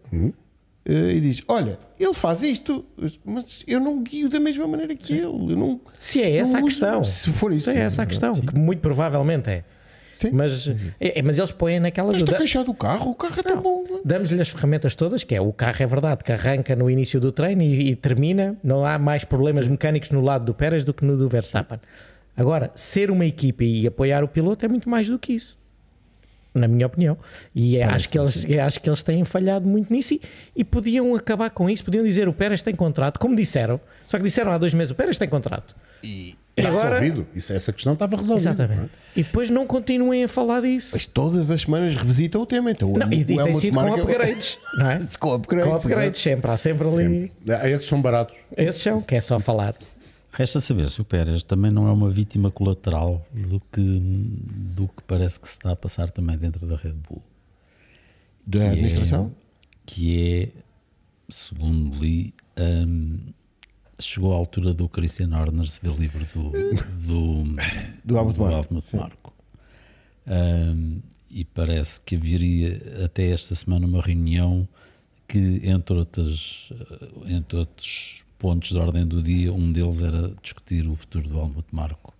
eh, 0.86 1.12
e 1.14 1.20
diz: 1.20 1.42
Olha, 1.48 1.78
ele 1.98 2.14
faz 2.14 2.42
isto, 2.42 2.84
mas 3.24 3.62
eu 3.66 3.80
não 3.80 4.02
guio 4.02 4.28
da 4.28 4.40
mesma 4.40 4.66
maneira 4.66 4.94
que 4.96 5.12
ele. 5.12 5.24
Eu 5.52 5.56
não, 5.56 5.80
Se 5.98 6.22
é 6.22 6.36
essa 6.36 6.56
a 6.56 6.60
uso- 6.60 6.66
questão. 6.68 7.04
Se 7.04 7.30
for 7.32 7.52
isso. 7.52 7.70
Se 7.70 7.78
é 7.78 7.82
essa 7.82 8.02
a 8.02 8.06
questão, 8.06 8.32
que 8.32 8.58
muito 8.58 8.80
provavelmente 8.80 9.50
é. 9.50 9.64
Sim. 10.16 10.30
Mas, 10.32 10.68
é, 11.00 11.18
é, 11.18 11.22
mas 11.22 11.38
eles 11.38 11.50
põem 11.50 11.80
naquela 11.80 12.12
Mas 12.12 12.22
está 12.22 12.30
da- 12.32 12.38
queixado 12.38 12.66
do 12.66 12.74
carro, 12.74 13.10
o 13.10 13.14
carro 13.16 13.34
é 13.36 13.42
tão 13.42 13.60
bom. 13.60 13.84
Damos-lhe 14.04 14.40
as 14.40 14.48
ferramentas 14.48 14.94
todas, 14.94 15.24
que 15.24 15.34
é 15.34 15.40
o 15.40 15.52
carro 15.52 15.82
é 15.82 15.86
verdade, 15.86 16.22
que 16.22 16.30
arranca 16.30 16.76
no 16.76 16.88
início 16.88 17.18
do 17.18 17.32
treino 17.32 17.62
e, 17.62 17.90
e 17.90 17.96
termina, 17.96 18.56
não 18.62 18.86
há 18.86 18.96
mais 18.96 19.24
problemas 19.24 19.66
mecânicos 19.66 20.10
no 20.10 20.20
lado 20.20 20.44
do 20.44 20.54
Pérez 20.54 20.84
do 20.84 20.94
que 20.94 21.04
no 21.04 21.16
do 21.16 21.28
Verstappen. 21.28 21.80
Agora, 22.36 22.70
ser 22.74 23.10
uma 23.10 23.24
equipa 23.24 23.62
e 23.62 23.86
apoiar 23.86 24.24
o 24.24 24.28
piloto 24.28 24.64
é 24.64 24.68
muito 24.68 24.88
mais 24.88 25.08
do 25.08 25.18
que 25.18 25.34
isso. 25.34 25.56
na 26.52 26.68
minha 26.68 26.86
opinião. 26.86 27.16
E 27.54 27.76
é, 27.76 27.84
acho, 27.84 28.08
que 28.08 28.18
eles, 28.18 28.44
é, 28.48 28.60
acho 28.60 28.80
que 28.80 28.88
eles 28.88 29.02
têm 29.02 29.24
falhado 29.24 29.66
muito 29.66 29.92
nisso 29.92 30.14
e, 30.14 30.20
e, 30.56 30.64
podiam 30.64 31.14
acabar 31.14 31.50
com 31.50 31.68
isso. 31.68 31.84
Podiam 31.84 32.04
dizer 32.04 32.28
o 32.28 32.32
Pérez 32.32 32.62
tem 32.62 32.74
contrato, 32.74 33.18
como 33.18 33.34
disseram, 33.34 33.80
só 34.06 34.16
que 34.16 34.24
disseram 34.24 34.52
há 34.52 34.58
dois 34.58 34.74
meses: 34.74 34.92
o 34.92 34.94
Pérez 34.94 35.18
tem 35.18 35.28
contrato. 35.28 35.74
E, 36.02 36.36
e 36.56 36.64
agora... 36.64 37.00
resolvido. 37.00 37.26
Isso, 37.34 37.52
essa 37.52 37.72
questão 37.72 37.94
estava 37.94 38.16
resolvida. 38.16 38.50
Exatamente. 38.50 38.90
É? 39.16 39.20
E 39.20 39.22
depois 39.24 39.50
não 39.50 39.66
continuem 39.66 40.22
a 40.22 40.28
falar 40.28 40.62
disso. 40.62 40.90
Mas 40.92 41.06
todas 41.06 41.50
as 41.50 41.62
semanas 41.62 41.96
revisitam 41.96 42.42
o 42.42 42.46
tema. 42.46 42.70
Então, 42.70 42.92
não, 42.92 43.08
o, 43.08 43.12
e, 43.12 43.20
e 43.20 43.24
tem 43.24 43.54
sido 43.54 43.78
com 43.78 43.94
upgrades. 43.94 44.58
Não 44.78 44.90
é? 44.90 44.98
com 45.18 45.34
upgrades. 45.34 45.68
Com 45.68 45.76
upgrades, 45.76 46.20
sempre. 46.20 46.50
Há 46.50 46.56
sempre 46.56 46.86
ali. 46.86 47.32
Ah, 47.48 47.68
esses 47.68 47.86
são 47.86 48.00
baratos. 48.00 48.36
Esses 48.56 48.82
são, 48.82 49.00
que 49.00 49.16
é 49.16 49.20
só 49.20 49.40
falar. 49.40 49.74
Resta 50.36 50.60
saber 50.60 50.88
se 50.88 51.00
o 51.00 51.04
Pérez 51.04 51.44
também 51.44 51.70
não 51.70 51.86
é 51.86 51.92
uma 51.92 52.10
vítima 52.10 52.50
colateral 52.50 53.24
do 53.32 53.60
que, 53.72 53.80
do 53.80 54.88
que 54.88 55.00
parece 55.06 55.38
que 55.38 55.46
se 55.46 55.54
está 55.54 55.70
a 55.70 55.76
passar 55.76 56.10
também 56.10 56.36
dentro 56.36 56.66
da 56.66 56.74
Red 56.74 56.94
Bull. 57.08 57.22
Da 58.44 58.70
administração? 58.70 59.26
É, 59.26 59.78
que 59.86 60.28
é, 60.28 60.48
segundo 61.28 61.96
li, 62.00 62.34
um, 62.58 63.20
chegou 64.00 64.32
à 64.32 64.36
altura 64.36 64.74
do 64.74 64.88
Christian 64.88 65.30
Horner 65.32 65.68
se 65.68 65.80
ver 65.80 65.94
livre 65.94 66.26
do, 66.34 66.50
do, 67.06 67.44
do 68.04 68.16
Helmut 68.16 68.96
Marco. 68.96 69.32
Um, 70.26 70.98
e 71.30 71.44
parece 71.44 72.00
que 72.00 72.16
haveria 72.16 73.04
até 73.04 73.30
esta 73.30 73.54
semana 73.54 73.86
uma 73.86 74.02
reunião 74.02 74.66
que, 75.28 75.60
entre, 75.62 75.94
outras, 75.94 76.72
entre 77.28 77.56
outros 77.56 78.23
pontos 78.38 78.70
de 78.70 78.78
ordem 78.78 79.06
do 79.06 79.22
dia, 79.22 79.52
um 79.52 79.72
deles 79.72 80.02
era 80.02 80.32
discutir 80.42 80.88
o 80.88 80.94
futuro 80.94 81.28
do 81.28 81.38
Helmut 81.38 81.66
Marco 81.72 82.14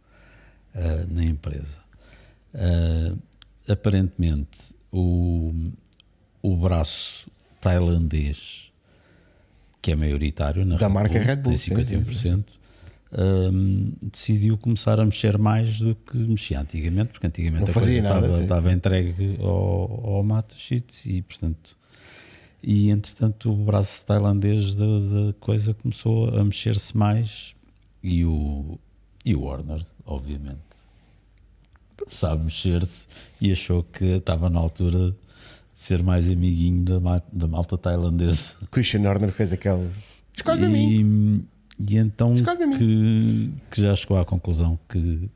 uh, 0.75 1.12
na 1.12 1.25
empresa. 1.25 1.81
Uh, 2.55 3.19
aparentemente, 3.69 4.75
o, 4.93 5.53
o 6.43 6.57
braço 6.57 7.29
tailandês, 7.61 8.73
que 9.83 9.93
é 9.93 9.97
maioritário 9.97 10.65
na 10.65 10.77
da 10.77 10.87
Red 10.87 10.95
marca 10.95 11.15
Bull, 11.15 11.23
Red 11.27 11.37
Bull, 11.37 11.53
tem 11.55 12.01
51%, 12.01 12.05
sim, 12.05 12.12
sim, 12.12 12.45
um, 13.17 13.93
decidiu 14.03 14.59
começar 14.59 14.99
a 15.01 15.05
mexer 15.05 15.39
mais 15.39 15.79
do 15.79 15.95
que 15.95 16.19
mexia 16.19 16.61
antigamente, 16.61 17.11
porque 17.12 17.27
antigamente 17.27 17.71
a 17.71 17.73
coisa 17.73 18.03
nada, 18.03 18.27
estava, 18.27 18.43
estava, 18.43 18.73
entregue 18.73 19.37
ao, 19.41 20.17
ao 20.17 20.23
Matachitz 20.23 21.07
e, 21.07 21.23
portanto, 21.23 21.77
e 22.67 22.91
entretanto 22.91 23.53
o 23.53 23.57
braço 23.57 24.07
tailandês 24.07 24.75
da, 24.75 24.87
coisa 25.39 25.75
começou 25.75 26.29
a 26.31 26.43
mexer-se 26.43 26.97
mais 26.97 27.55
e 28.03 28.25
o, 28.25 28.79
e 29.25 29.35
o 29.35 29.43
Warner, 29.43 29.85
obviamente, 30.07 30.61
sabe 32.07 32.45
mexer-se 32.45 33.07
e 33.39 33.53
achou 33.53 33.83
que 33.83 34.05
estava 34.05 34.49
na 34.49 34.59
altura 34.61 35.11
de 35.11 35.17
ser 35.75 36.03
mais 36.03 36.29
amiguinho 36.29 36.85
da, 36.85 37.23
da 37.31 37.47
malta 37.47 37.77
tailandesa. 37.77 38.55
Christian 38.71 39.09
Horner 39.11 39.31
fez 39.31 39.53
aquele. 39.53 39.91
Escolhe 40.35 40.67
mim. 40.67 41.47
E 41.79 41.99
então 41.99 42.35
que, 42.35 43.53
que, 43.71 43.81
já 43.81 43.95
chegou 43.95 44.17
à 44.17 44.25
conclusão 44.25 44.79
que, 44.89 45.29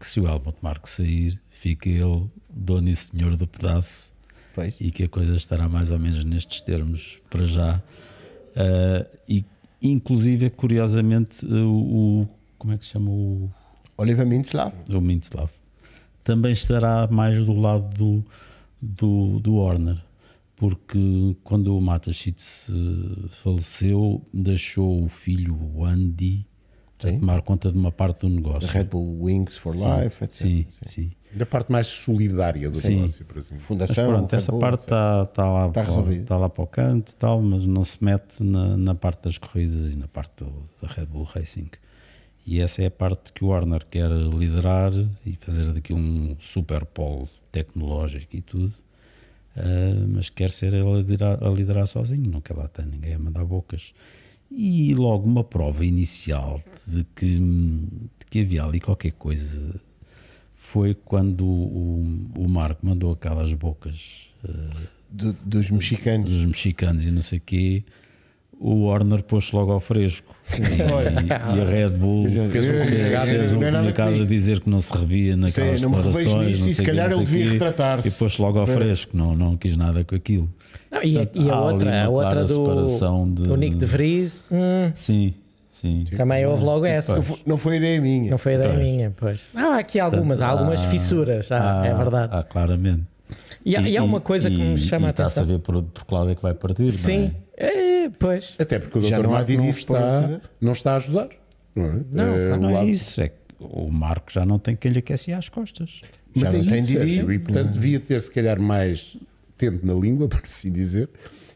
que 0.00 0.06
se 0.06 0.18
o 0.18 0.26
Helmut 0.26 0.56
Marko 0.62 0.88
sair, 0.88 1.38
fica 1.50 1.88
ele 1.88 2.28
dono 2.50 2.88
e 2.88 2.96
senhor 2.96 3.36
do 3.36 3.46
pedaço 3.46 4.14
Pois. 4.54 4.74
e 4.80 4.90
que 4.90 5.04
a 5.04 5.08
coisa 5.08 5.36
estará 5.36 5.68
mais 5.68 5.90
ou 5.90 5.98
menos 5.98 6.24
nestes 6.24 6.60
termos 6.60 7.20
para 7.30 7.44
já. 7.44 7.82
Uh, 8.54 9.18
e 9.28 9.44
inclusive, 9.80 10.50
curiosamente, 10.50 11.46
o, 11.46 12.22
o, 12.22 12.28
como 12.58 12.72
é 12.72 12.78
que 12.78 12.84
se 12.84 12.90
chama 12.90 13.10
o 13.10 13.50
Oliver 13.96 14.26
Mintzlaff? 14.26 14.76
O 14.90 15.00
Mintzlaff 15.00 15.62
também 16.22 16.52
estará 16.52 17.08
mais 17.10 17.44
do 17.44 17.52
lado 17.52 17.96
do, 17.96 18.24
do, 18.80 19.40
do 19.40 19.54
Warner, 19.56 19.98
porque 20.56 21.36
quando 21.42 21.76
o 21.76 21.80
Matachitz 21.80 22.70
faleceu, 23.30 24.24
deixou 24.32 25.02
o 25.02 25.08
filho 25.08 25.84
Andy 25.84 26.46
a 27.08 27.18
tomar 27.18 27.42
conta 27.42 27.70
de 27.70 27.78
uma 27.78 27.92
parte 27.92 28.20
do 28.20 28.28
negócio. 28.28 28.68
Red 28.68 28.84
Bull 28.84 29.22
Wings 29.22 29.58
for 29.58 29.72
sim, 29.72 30.02
Life, 30.02 30.24
etc. 30.24 30.30
Sim, 30.30 30.66
sim. 30.82 30.84
sim. 30.84 31.12
Da 31.34 31.46
parte 31.46 31.72
mais 31.72 31.86
solidária 31.86 32.70
do 32.70 32.78
sim. 32.78 32.96
negócio, 32.96 33.24
por 33.24 33.38
assim. 33.38 33.58
Fundação. 33.58 34.04
Mas 34.04 34.12
pronto, 34.12 34.34
essa 34.34 34.52
parte 34.52 34.80
está 34.80 35.26
tá 35.26 35.50
lá, 35.50 35.66
está 35.66 35.84
tá 36.26 36.36
lá 36.36 36.48
para 36.48 36.64
o 36.64 36.66
canto 36.66 37.16
tal, 37.16 37.40
mas 37.40 37.66
não 37.66 37.84
se 37.84 38.02
mete 38.04 38.42
na, 38.42 38.76
na 38.76 38.94
parte 38.94 39.24
das 39.24 39.38
corridas 39.38 39.94
e 39.94 39.96
na 39.96 40.08
parte 40.08 40.44
do, 40.44 40.68
da 40.80 40.88
Red 40.88 41.06
Bull 41.06 41.24
Racing. 41.24 41.70
E 42.44 42.60
essa 42.60 42.82
é 42.82 42.86
a 42.86 42.90
parte 42.90 43.32
que 43.32 43.44
o 43.44 43.48
Warner 43.48 43.86
quer 43.88 44.10
liderar 44.10 44.92
e 45.24 45.36
fazer 45.40 45.72
daqui 45.72 45.94
um 45.94 46.36
super 46.40 46.84
polo 46.84 47.28
tecnológico 47.50 48.36
e 48.36 48.42
tudo. 48.42 48.74
Uh, 49.56 50.08
mas 50.08 50.30
quer 50.30 50.50
ser 50.50 50.72
ele 50.74 50.88
a 50.88 50.96
liderar, 50.96 51.44
a 51.44 51.48
liderar 51.50 51.86
sozinho, 51.86 52.30
não 52.30 52.40
quer 52.40 52.56
lá 52.56 52.66
ter 52.68 52.86
ninguém 52.86 53.14
a 53.14 53.18
mandar 53.18 53.44
bocas. 53.44 53.94
E 54.54 54.94
logo 54.94 55.26
uma 55.26 55.42
prova 55.42 55.84
inicial 55.84 56.62
de 56.86 57.04
que, 57.16 57.38
de 57.38 58.26
que 58.28 58.40
havia 58.40 58.64
ali 58.64 58.80
qualquer 58.80 59.12
coisa. 59.12 59.80
Foi 60.54 60.94
quando 60.94 61.44
o, 61.44 62.30
o 62.36 62.48
Marco 62.48 62.86
mandou 62.86 63.12
aquelas 63.12 63.52
bocas 63.54 64.32
uh, 64.44 64.88
Do, 65.10 65.32
dos 65.44 65.70
mexicanos. 65.70 66.30
dos 66.30 66.44
mexicanos 66.44 67.04
e 67.04 67.10
não 67.10 67.22
sei 67.22 67.38
o 67.38 67.42
quê 67.42 67.84
o 68.62 68.86
Warner 68.86 69.24
pôs 69.24 69.50
logo 69.50 69.72
ao 69.72 69.80
fresco 69.80 70.34
e, 70.56 71.56
e, 71.56 71.60
a 71.60 71.64
Red 71.64 71.90
Bull 71.90 72.28
fez 72.48 72.68
um 72.68 72.72
comunicado, 72.72 73.26
fez 73.26 73.54
um 73.54 73.60
comunicado 73.60 74.22
a 74.22 74.24
dizer 74.24 74.60
que 74.60 74.70
não 74.70 74.80
se 74.80 74.96
revia 74.96 75.36
naquelas 75.36 75.80
Sim, 75.80 75.90
declarações 75.90 76.60
não 76.60 76.68
e 76.68 76.74
se 76.74 76.82
calhar 76.82 77.10
ele 77.10 77.24
devia 77.24 77.50
retratar-se 77.50 78.08
e 78.08 78.10
pôs 78.12 78.38
logo 78.38 78.60
ao 78.60 78.66
fresco 78.66 79.16
não, 79.16 79.34
não 79.34 79.56
quis 79.56 79.76
nada 79.76 80.04
com 80.04 80.14
aquilo 80.14 80.48
não, 80.90 81.02
e, 81.02 81.12
Portanto, 81.12 81.42
e, 81.42 81.50
a 81.50 81.60
outra, 81.60 82.04
a 82.04 82.08
outra 82.08 82.44
do, 82.44 82.84
de, 83.34 83.48
do 83.48 83.56
Nick 83.56 83.76
de 83.76 83.86
Vries 83.86 84.40
hum. 84.50 84.92
sim 84.94 85.34
Sim. 85.72 86.04
Também 86.14 86.44
houve 86.44 86.62
logo 86.62 86.84
essa. 86.84 87.16
Não 87.16 87.22
foi, 87.22 87.38
não 87.46 87.56
foi 87.56 87.76
ideia 87.76 87.98
minha. 87.98 88.30
Não 88.30 88.36
foi 88.36 88.54
ideia 88.56 88.74
pois. 88.74 88.82
minha, 88.82 89.12
pois. 89.16 89.40
Não, 89.54 89.72
há 89.72 89.78
aqui 89.78 89.98
algumas, 89.98 90.42
há 90.42 90.48
algumas 90.48 90.84
fissuras, 90.84 91.50
há, 91.50 91.86
é 91.86 91.94
verdade. 91.94 92.36
Há, 92.36 92.42
claramente. 92.42 93.04
E, 93.64 93.76
e, 93.76 93.90
e 93.90 93.96
há 93.96 94.02
uma 94.02 94.20
coisa 94.20 94.50
que 94.50 94.56
me 94.56 94.78
chama 94.78 95.06
e 95.06 95.08
a 95.08 95.10
atenção. 95.10 95.26
Está 95.28 95.42
a 95.42 95.44
saber 95.44 95.58
por, 95.60 95.82
por 95.82 96.04
que 96.04 96.14
lado 96.14 96.30
é 96.30 96.34
que 96.34 96.42
vai 96.42 96.54
partir. 96.54 96.90
Sim, 96.90 97.34
é? 97.56 98.04
É, 98.04 98.08
pois. 98.10 98.54
Até 98.58 98.78
porque 98.78 98.98
o 98.98 99.04
Já 99.04 99.18
Dr. 99.18 99.24
não, 99.24 99.30
Marco 99.30 99.52
não 99.52 99.70
está, 99.70 100.40
não 100.60 100.72
está 100.72 100.92
a 100.92 100.96
ajudar. 100.96 101.28
Não 101.74 101.84
é, 101.84 102.00
não, 102.12 102.34
é, 102.34 102.56
não 102.56 102.78
é 102.78 102.84
isso. 102.84 103.20
É 103.20 103.28
que 103.28 103.34
o 103.60 103.88
Marco 103.90 104.32
já 104.32 104.44
não 104.44 104.58
tem 104.58 104.74
quem 104.74 104.90
lhe 104.90 104.98
aquece 104.98 105.32
às 105.32 105.48
costas. 105.48 106.02
Mas 106.34 106.50
já 106.50 106.56
é 106.56 106.60
não 106.60 106.68
tem 106.68 106.78
isso, 106.78 107.32
e 107.32 107.38
portanto 107.38 107.70
devia 107.72 108.00
ter 108.00 108.20
se 108.20 108.30
calhar 108.30 108.60
mais 108.60 109.16
tento 109.56 109.86
na 109.86 109.94
língua, 109.94 110.26
por 110.28 110.42
assim 110.44 110.72
dizer. 110.72 111.08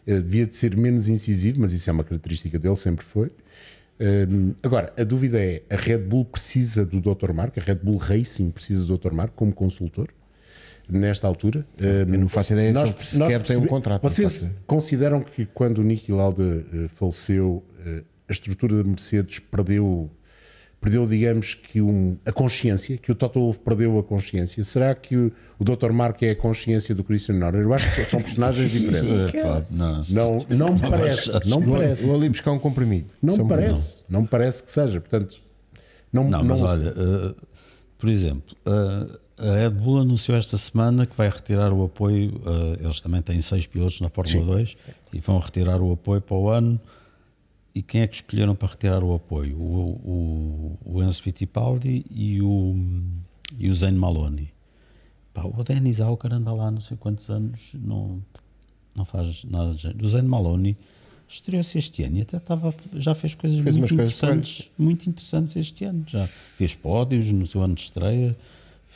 Uh, 0.06 0.22
devia 0.22 0.46
de 0.46 0.54
ser 0.54 0.76
menos 0.76 1.08
incisivo, 1.08 1.60
mas 1.60 1.72
isso 1.72 1.90
é 1.90 1.92
uma 1.92 2.04
característica 2.04 2.58
dele, 2.58 2.76
sempre 2.76 3.04
foi. 3.04 3.30
Um, 3.98 4.54
agora, 4.62 4.92
a 4.96 5.02
dúvida 5.02 5.38
é: 5.42 5.62
a 5.68 5.76
Red 5.76 5.98
Bull 5.98 6.24
precisa 6.24 6.86
do 6.86 7.00
Dr. 7.00 7.32
Marco, 7.32 7.58
a 7.58 7.62
Red 7.62 7.76
Bull 7.76 7.96
Racing 7.96 8.50
precisa 8.50 8.84
do 8.84 8.96
Dr. 8.96 9.12
Marco 9.12 9.34
como 9.34 9.52
consultor 9.52 10.08
nesta 10.88 11.26
altura? 11.26 11.66
Um, 11.80 11.84
Eu 11.84 12.18
não 12.20 12.28
faço 12.28 12.52
ideia 12.52 12.72
nós, 12.72 12.90
se 12.98 13.16
sequer 13.16 13.42
tem 13.42 13.56
um 13.56 13.66
contrato. 13.66 14.02
Vocês 14.02 14.44
consideram 14.66 15.20
que 15.20 15.46
quando 15.46 15.78
o 15.78 15.82
Niki 15.82 16.12
Lauda 16.12 16.42
uh, 16.42 16.88
faleceu, 16.90 17.64
uh, 17.86 18.04
a 18.28 18.32
estrutura 18.32 18.76
da 18.76 18.84
Mercedes 18.84 19.38
perdeu 19.38 20.10
perdeu, 20.80 21.06
digamos, 21.06 21.54
que 21.54 21.80
um, 21.80 22.16
a 22.24 22.30
consciência, 22.30 22.96
que 22.96 23.10
o 23.10 23.14
Toto 23.14 23.40
Wolff 23.40 23.58
perdeu 23.58 23.98
a 23.98 24.04
consciência. 24.04 24.62
Será 24.62 24.94
que 24.94 25.16
o, 25.16 25.32
o 25.58 25.64
Dr. 25.64 25.90
Mark 25.90 26.22
é 26.22 26.30
a 26.30 26.36
consciência 26.36 26.94
do 26.94 27.02
Christian 27.02 27.44
Horner? 27.44 27.62
Eu 27.62 27.74
acho 27.74 27.92
que 27.94 28.04
são 28.04 28.20
personagens 28.20 28.70
diferentes. 28.72 29.32
não, 29.70 30.04
não, 30.08 30.46
não 30.48 30.74
me 30.74 30.80
parece. 30.80 31.48
Não 31.48 31.60
me 31.60 31.72
parece. 31.72 32.06
Vou 32.06 32.14
ali 32.14 32.28
buscar 32.28 32.52
um 32.52 32.58
comprimido. 32.58 33.06
Não 33.20 33.36
me 33.36 33.48
parece. 33.48 34.02
Não. 34.08 34.22
me 34.22 34.28
parece 34.28 34.62
que 34.62 34.70
seja. 34.70 35.00
Portanto, 35.00 35.40
não, 36.12 36.28
não, 36.28 36.44
mas 36.44 36.60
olha, 36.60 36.92
uh, 36.92 37.36
por 37.98 38.08
exemplo, 38.08 38.56
a 39.38 39.54
Red 39.54 39.70
Bull 39.70 40.00
anunciou 40.00 40.36
esta 40.36 40.56
semana 40.56 41.06
que 41.06 41.16
vai 41.16 41.28
retirar 41.28 41.72
o 41.72 41.84
apoio. 41.84 42.36
Uh, 42.36 42.82
eles 42.82 43.00
também 43.00 43.20
têm 43.20 43.40
seis 43.40 43.66
pilotos 43.66 44.00
na 44.00 44.08
Fórmula 44.08 44.40
Sim. 44.40 44.46
2 44.46 44.76
e 45.12 45.20
vão 45.20 45.38
retirar 45.38 45.80
o 45.80 45.92
apoio 45.92 46.20
para 46.20 46.36
o 46.36 46.48
ano 46.48 46.80
e 47.76 47.82
quem 47.82 48.00
é 48.00 48.06
que 48.06 48.14
escolheram 48.14 48.54
para 48.54 48.68
retirar 48.68 49.04
o 49.04 49.14
apoio? 49.14 49.58
O, 49.58 50.78
o, 50.82 50.94
o 50.94 51.02
Enzo 51.02 51.22
Fittipaldi 51.22 52.06
e 52.10 52.40
o, 52.40 52.74
e 53.58 53.68
o 53.68 53.74
Zane 53.74 53.98
Maloney. 53.98 54.48
Pá, 55.34 55.44
o 55.44 55.62
Denis 55.62 56.00
Alcar 56.00 56.32
anda 56.32 56.50
lá 56.54 56.70
não 56.70 56.80
sei 56.80 56.96
quantos 56.96 57.28
anos, 57.28 57.72
não, 57.74 58.22
não 58.94 59.04
faz 59.04 59.44
nada 59.44 59.72
de 59.72 59.82
jeito. 59.82 60.02
O 60.02 60.08
Zane 60.08 60.26
Maloney 60.26 60.74
estreou-se 61.28 61.76
este 61.76 62.02
ano 62.04 62.16
e 62.16 62.22
até 62.22 62.38
estava, 62.38 62.74
já 62.94 63.14
fez 63.14 63.34
coisas 63.34 63.60
fez 63.60 63.76
muito 63.76 63.92
interessantes, 63.92 64.56
coisas. 64.56 64.72
muito 64.78 65.10
interessantes 65.10 65.56
este 65.56 65.84
ano. 65.84 66.02
Já 66.06 66.26
fez 66.56 66.74
pódios 66.74 67.30
no 67.30 67.46
seu 67.46 67.62
ano 67.62 67.74
de 67.74 67.82
estreia. 67.82 68.34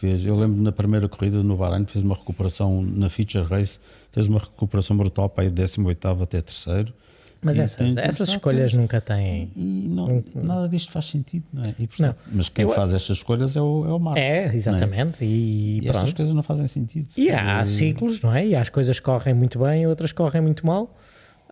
Fez, 0.00 0.24
eu 0.24 0.34
lembro 0.34 0.62
na 0.62 0.72
primeira 0.72 1.06
corrida 1.10 1.42
no 1.42 1.56
Bahrein 1.58 1.84
fez 1.84 2.02
uma 2.02 2.14
recuperação 2.14 2.80
na 2.82 3.10
feature 3.10 3.44
race, 3.44 3.78
fez 4.10 4.26
uma 4.26 4.38
recuperação 4.38 4.96
brutal 4.96 5.28
para 5.28 5.44
ir 5.44 5.50
18 5.50 6.08
até 6.08 6.40
terceiro 6.40 6.94
Mas 7.42 7.58
E 7.58 7.60
essas, 7.60 7.96
essas 7.98 8.28
escolhas 8.30 8.72
nunca 8.72 8.98
têm. 8.98 9.50
E 9.54 9.86
não, 9.90 10.24
nada 10.34 10.66
disto 10.70 10.90
faz 10.90 11.04
sentido, 11.04 11.44
não 11.52 11.64
é? 11.64 11.74
E, 11.78 11.86
portanto, 11.86 12.16
Mas 12.32 12.48
quem 12.48 12.62
Eu- 12.64 12.70
faz 12.70 12.94
estas 12.94 13.18
escolhas 13.18 13.54
é 13.56 13.60
o, 13.60 13.84
é 13.86 13.92
o 13.92 13.98
Marco. 13.98 14.18
É, 14.18 14.46
exatamente. 14.54 15.22
E, 15.22 15.80
E 15.82 15.88
estas 15.88 16.02
pronto. 16.04 16.16
coisas 16.16 16.34
não 16.34 16.42
fazem 16.42 16.66
sentido. 16.66 17.06
E 17.14 17.30
há 17.30 17.66
ciclos, 17.66 18.22
não 18.22 18.34
é? 18.34 18.46
E 18.46 18.54
as 18.56 18.70
coisas 18.70 18.98
correm 19.00 19.34
muito 19.34 19.58
bem, 19.58 19.86
outras 19.86 20.12
correm 20.12 20.40
muito 20.40 20.66
mal, 20.66 20.96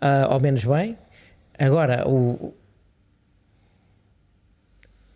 ah, 0.01 0.27
ou 0.33 0.41
menos 0.41 0.65
bem. 0.65 0.97
Agora, 1.59 2.09
o. 2.09 2.55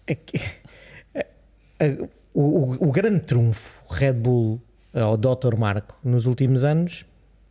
é 0.06 0.14
que- 0.14 0.36
a- 1.80 2.08
o, 2.34 2.40
o- 2.40 2.88
o 2.88 2.92
grande 2.92 3.20
trunfo 3.20 3.82
Red 3.90 4.14
Bull 4.14 4.60
ao 4.94 5.16
Dr. 5.16 5.56
Marco 5.56 5.96
nos 6.04 6.26
últimos 6.26 6.64
anos, 6.64 7.04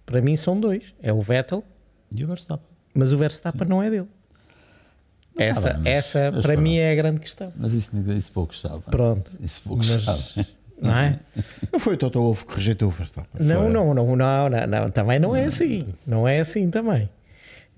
para 0.06 0.22
mim, 0.22 0.36
são 0.36 0.60
dois: 0.60 0.94
é 1.02 1.12
o 1.14 1.22
Vettel, 1.22 1.64
E 2.12 2.24
o 2.24 2.28
Verstappen. 2.28 2.68
mas 2.94 3.12
o 3.14 3.18
Verstappen 3.18 3.68
não 3.68 3.82
é 3.82 3.90
dele. 3.90 4.08
Essa, 5.38 5.74
bem, 5.74 5.78
mas- 5.84 5.88
essa 5.94 6.32
mas 6.32 6.46
para 6.46 6.58
mim, 6.58 6.76
é 6.78 6.92
a 6.92 6.96
grande 6.96 7.20
questão. 7.22 7.54
Mas 7.56 7.74
isso, 7.74 7.92
isso 8.18 8.32
poucos 8.32 8.60
sabem. 8.60 8.82
Pronto. 8.82 9.32
Isso 9.42 9.62
poucos 9.66 9.90
Mas- 9.90 10.04
sabem. 10.04 10.46
Não 10.82 10.98
é? 10.98 11.20
Não 11.72 11.80
foi 11.80 11.94
o 11.94 11.98
Toto 11.98 12.20
Wolff 12.20 12.44
que 12.46 12.56
rejeitou 12.56 12.88
o 12.88 12.92
Verstappen. 12.92 13.46
Não, 13.46 13.70
não, 13.70 13.94
não, 13.94 14.16
não, 14.16 14.50
não, 14.50 14.68
não, 14.68 14.90
também 14.90 15.20
não 15.20 15.36
é 15.36 15.46
assim. 15.46 15.88
Não 16.08 16.28
é 16.28 16.40
assim 16.40 16.72
também. 16.72 17.08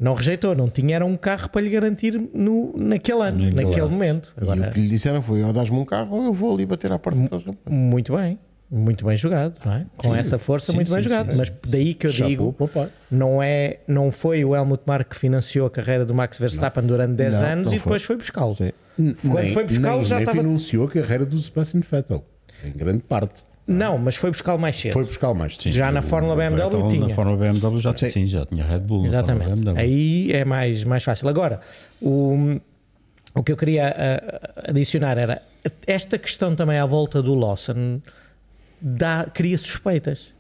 Não 0.03 0.13
rejeitou, 0.13 0.53
não 0.53 0.69
tinha 0.69 0.97
era 0.97 1.05
um 1.05 1.15
carro 1.15 1.49
para 1.49 1.61
lhe 1.61 1.69
garantir 1.69 2.21
no, 2.33 2.73
naquele 2.77 3.21
ano, 3.21 3.37
Naquele 3.39 3.63
naquele 3.63 3.81
ano. 3.81 3.89
momento. 3.89 4.35
E 4.35 4.39
o 4.41 4.51
Agora, 4.51 4.69
que 4.71 4.79
lhe 4.81 4.89
disseram 4.89 5.21
foi: 5.21 5.41
ou 5.41 5.53
dás-me 5.53 5.77
um 5.77 5.85
carro 5.85 6.17
ou 6.17 6.25
eu 6.25 6.33
vou 6.33 6.53
ali 6.53 6.65
bater 6.65 6.91
à 6.91 6.99
porta 6.99 7.19
muito 7.69 8.13
bem, 8.15 8.37
muito 8.69 9.05
bem 9.05 9.15
jogado, 9.17 9.53
não 9.65 9.71
é? 9.73 9.85
Com 9.95 10.13
essa 10.15 10.37
força, 10.37 10.71
sim, 10.71 10.75
muito 10.77 10.91
bem 10.91 11.01
sim, 11.01 11.07
jogado. 11.09 11.31
sim, 11.31 11.37
Mas 11.37 11.51
daí 11.69 11.93
que 11.93 12.07
eu 12.07 12.11
digo, 12.11 12.55
não, 13.09 13.41
é, 13.41 13.79
não 13.87 14.11
foi 14.11 14.43
o 14.43 14.53
Helmut 14.55 14.83
Marko 14.85 15.11
que 15.11 15.17
financiou 15.17 15.67
a 15.67 15.69
carreira 15.69 16.05
do 16.05 16.13
Max 16.13 16.37
Verstappen 16.37 16.83
durante 16.85 17.13
10 17.13 17.35
Não, 17.39 17.47
anos 17.47 17.65
não 17.69 17.73
e 17.73 17.79
depois 17.79 18.03
foi 18.03 18.17
buscá-lo. 18.17 18.55
Sim. 18.55 18.71
Quando 19.21 19.35
nem, 19.43 19.53
foi 19.53 19.63
buscá-lo 19.63 20.03
já 20.05 20.15
nem 20.17 20.25
estava. 20.25 20.37
financiou 20.43 20.85
a 20.85 20.89
carreira 20.91 21.25
do 21.25 21.39
Sebastian 21.39 21.81
Vettel, 21.89 22.25
em 22.65 22.71
grande 22.71 23.03
parte. 23.03 23.43
Não, 23.66 23.97
mas 23.97 24.16
foi 24.18 24.30
buscá-lo 24.30 24.59
mais 24.59 24.76
cedo. 24.76 24.93
Foi 24.93 25.05
buscar 25.05 25.34
mais. 25.34 25.53
Já 25.53 25.91
na 25.91 26.01
Fórmula 26.01 26.36
BMW 26.36 26.64
Vettel, 26.70 26.89
tinha. 26.89 27.07
Na 27.07 27.14
Fórmula 27.14 27.38
BMW 27.38 27.78
já, 27.80 27.95
Sim. 27.95 28.09
sim. 28.09 28.26
já 28.26 28.45
tinha 28.45 28.66
Red 28.66 28.80
Bull. 28.80 29.05
Exatamente. 29.05 29.55
BMW. 29.55 29.80
Aí 29.80 30.34
é 30.34 30.43
mais, 30.43 30.84
mais 30.84 31.03
fácil. 31.03 31.30
Agora, 31.30 31.61
o, 32.01 32.59
o 33.34 33.41
que 33.41 33.51
eu 33.53 33.57
queria 33.57 33.88
ah, 33.88 34.70
adicionar 34.70 35.18
era 35.18 35.41
esta 35.88 36.18
questão 36.18 36.55
também 36.55 36.78
à 36.78 36.86
volta 36.86 37.22
do 37.22 37.34
Lawson 37.34 38.01
dá, 38.82 39.28
cria 39.34 39.57
suspeitas. 39.57 40.34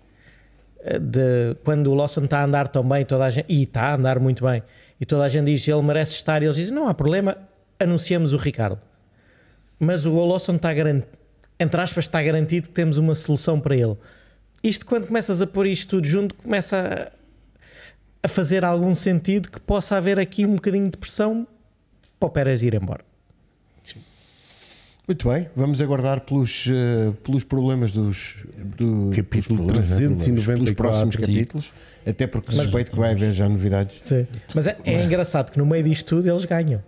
Ah, 0.85 0.97
De, 0.99 1.55
quando 1.63 1.87
o 1.87 1.95
Lawson 1.95 2.25
está 2.25 2.41
a 2.41 2.43
andar 2.43 2.67
tão 2.67 2.83
bem, 2.87 3.05
toda 3.05 3.23
a 3.23 3.29
gente, 3.29 3.45
e 3.47 3.63
está 3.63 3.83
a 3.83 3.95
andar 3.95 4.19
muito 4.19 4.43
bem, 4.43 4.61
e 4.99 5.05
toda 5.05 5.23
a 5.23 5.29
gente 5.29 5.45
diz 5.45 5.65
ele 5.65 5.81
merece 5.81 6.13
estar, 6.15 6.41
e 6.43 6.45
eles 6.45 6.57
dizem 6.57 6.75
não 6.75 6.89
há 6.89 6.93
problema, 6.93 7.37
anunciamos 7.79 8.33
o 8.33 8.37
Ricardo. 8.37 8.79
Mas 9.79 10.05
o 10.05 10.13
Lawson 10.25 10.55
está 10.55 10.73
garantido, 10.73 11.07
entre 11.63 11.81
aspas, 11.81 12.05
está 12.05 12.21
garantido 12.21 12.67
que 12.67 12.73
temos 12.73 12.97
uma 12.97 13.15
solução 13.15 13.59
para 13.59 13.75
ele. 13.75 13.97
Isto, 14.63 14.85
quando 14.85 15.07
começas 15.07 15.41
a 15.41 15.47
pôr 15.47 15.67
isto 15.67 15.89
tudo 15.89 16.07
junto, 16.07 16.35
começa 16.35 17.11
a, 18.21 18.25
a 18.25 18.27
fazer 18.27 18.63
algum 18.63 18.93
sentido 18.93 19.49
que 19.49 19.59
possa 19.59 19.97
haver 19.97 20.19
aqui 20.19 20.45
um 20.45 20.55
bocadinho 20.55 20.89
de 20.89 20.97
pressão 20.97 21.47
para 22.19 22.27
o 22.27 22.29
Pérez 22.29 22.61
ir 22.63 22.73
embora. 22.73 23.03
Muito 25.05 25.27
bem, 25.27 25.49
vamos 25.53 25.81
aguardar 25.81 26.21
pelos, 26.21 26.65
eh, 26.69 27.11
pelos 27.25 27.43
problemas 27.43 27.91
dos 27.91 28.45
do, 28.57 29.11
Capítulo 29.13 29.57
pelos 29.57 29.81
problemas, 29.83 29.89
não 29.89 29.97
é? 29.97 29.99
Problemas, 29.99 30.23
394, 30.23 30.63
pelos 30.63 30.71
próximos 30.71 31.15
sim. 31.15 31.19
capítulos, 31.19 31.73
até 32.07 32.25
porque 32.25 32.51
suspeito 32.53 32.91
que 32.91 32.97
vai 32.97 33.11
haver 33.11 33.33
já 33.33 33.49
novidades. 33.49 33.99
Mas 34.55 34.65
é, 34.65 34.77
é 34.85 35.03
engraçado 35.03 35.51
que 35.51 35.57
no 35.57 35.65
meio 35.65 35.83
disto 35.83 36.15
tudo 36.15 36.29
eles 36.29 36.45
ganham. 36.45 36.81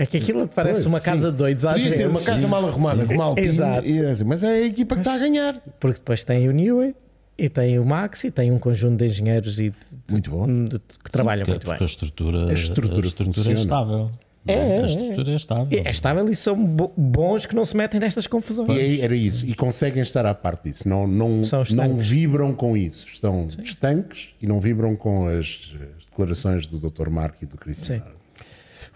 É 0.00 0.06
que 0.06 0.16
aquilo 0.16 0.46
parece 0.46 0.74
Pois, 0.82 0.86
uma 0.86 1.00
casa 1.00 1.32
de 1.32 1.36
doidos 1.36 1.64
às 1.64 1.72
Podia 1.72 1.90
ser 1.90 2.06
vezes. 2.06 2.14
uma 2.14 2.22
casa 2.24 2.46
mal 2.46 2.64
arrumada, 2.68 3.04
com 3.04 3.14
uma 3.14 3.24
Alpine, 3.24 3.48
Exato. 3.48 3.88
e 3.88 4.00
assim, 4.06 4.24
mas 4.24 4.42
é 4.44 4.48
a 4.48 4.60
equipa 4.66 4.94
que 4.94 5.00
está 5.00 5.14
a 5.14 5.18
ganhar. 5.18 5.60
Porque 5.80 5.98
depois 5.98 6.22
tem 6.22 6.48
o 6.48 6.52
Newey 6.52 6.94
e 7.36 7.48
tem 7.48 7.78
o 7.80 7.84
Max 7.84 8.22
e 8.22 8.30
tem 8.30 8.52
um 8.52 8.60
conjunto 8.60 8.98
de 8.98 9.06
engenheiros 9.06 9.58
e 9.58 9.70
de- 9.70 9.76
Muito 10.08 10.30
bom. 10.30 10.46
de- 10.46 10.68
de- 10.68 10.78
que 11.02 11.10
trabalham 11.10 11.44
Porque- 11.44 11.50
muito 11.50 11.64
porque 11.64 11.78
bem. 11.78 11.84
a 11.84 11.90
estrutura, 11.90 12.50
A 12.50 12.52
estrutura 12.54 13.02
a 13.02 13.06
estrutura 13.08 13.40
é 13.40 13.56
funciona. 13.56 13.60
estável. 13.60 14.10
É, 14.46 14.52
é, 14.52 14.56
a 14.56 14.82
é. 14.82 14.84
estrutura 14.86 15.30
é 15.32 15.34
estável. 15.34 15.82
É 15.84 15.90
estável 15.90 16.28
e 16.30 16.36
são 16.36 16.54
bo- 16.64 16.92
bons 16.96 17.44
que 17.44 17.54
não 17.56 17.64
se 17.64 17.76
metem 17.76 17.98
nestas 17.98 18.26
confusões. 18.28 18.68
E 18.70 18.80
aí 18.80 19.00
era 19.00 19.16
isso. 19.16 19.44
E 19.44 19.52
conseguem 19.52 20.00
estar 20.02 20.24
à 20.24 20.32
parte 20.32 20.70
disso. 20.70 20.88
Não, 20.88 21.06
não, 21.08 21.42
São 21.42 21.58
não 21.58 21.62
estanques. 21.64 22.08
vibram 22.08 22.54
com 22.54 22.76
isso. 22.76 23.04
Estão 23.08 23.48
estanques 23.60 24.28
e 24.40 24.46
não 24.46 24.60
vibram 24.60 24.94
com 24.96 25.26
as, 25.28 25.72
as 25.98 26.04
declarações 26.06 26.66
do 26.66 26.78
Dr. 26.78 27.10
Marco 27.10 27.38
e 27.42 27.46
do 27.46 27.56
Cristiano. 27.58 28.04
Sim. 28.04 28.17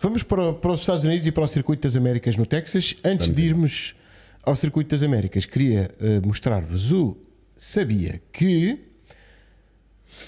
Vamos 0.03 0.25
para, 0.25 0.53
para 0.53 0.73
os 0.73 0.81
Estados 0.81 1.05
Unidos 1.05 1.25
e 1.29 1.31
para 1.31 1.45
o 1.45 1.47
Circuito 1.47 1.83
das 1.83 1.95
Américas 1.95 2.37
no 2.37 2.45
Texas. 2.45 2.97
Antes 3.05 3.31
de 3.31 3.41
irmos 3.41 3.95
ao 4.43 4.57
Circuito 4.57 4.91
das 4.91 5.01
Américas, 5.05 5.47
queria 5.47 5.95
eh, 6.01 6.21
mostrar-vos 6.27 6.91
o 6.91 7.17
Sabia 7.57 8.21
que. 8.33 8.81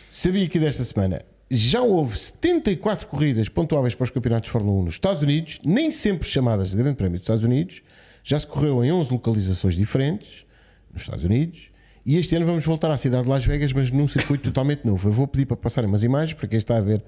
Sabia 0.08 0.48
que 0.48 0.60
desta 0.60 0.84
semana 0.84 1.22
já 1.50 1.82
houve 1.82 2.16
74 2.16 3.08
corridas 3.08 3.48
pontuáveis 3.48 3.96
para 3.96 4.04
os 4.04 4.10
campeonatos 4.10 4.46
de 4.46 4.52
Fórmula 4.52 4.78
1 4.78 4.84
nos 4.84 4.94
Estados 4.94 5.24
Unidos, 5.24 5.58
nem 5.64 5.90
sempre 5.90 6.28
chamadas 6.28 6.70
de 6.70 6.76
Grande 6.76 6.94
Prémio 6.94 7.18
dos 7.18 7.24
Estados 7.24 7.42
Unidos. 7.42 7.82
Já 8.22 8.38
se 8.38 8.46
correu 8.46 8.84
em 8.84 8.92
11 8.92 9.10
localizações 9.10 9.74
diferentes 9.74 10.44
nos 10.92 11.02
Estados 11.02 11.24
Unidos. 11.24 11.68
E 12.06 12.16
este 12.16 12.36
ano 12.36 12.46
vamos 12.46 12.64
voltar 12.64 12.92
à 12.92 12.96
cidade 12.96 13.24
de 13.24 13.28
Las 13.28 13.44
Vegas, 13.44 13.72
mas 13.72 13.90
num 13.90 14.06
circuito 14.06 14.44
totalmente 14.44 14.86
novo. 14.86 15.08
Eu 15.08 15.12
vou 15.12 15.26
pedir 15.26 15.46
para 15.46 15.56
passarem 15.56 15.90
umas 15.90 16.04
imagens 16.04 16.38
para 16.38 16.46
quem 16.46 16.58
está 16.58 16.76
a 16.76 16.80
ver 16.80 17.02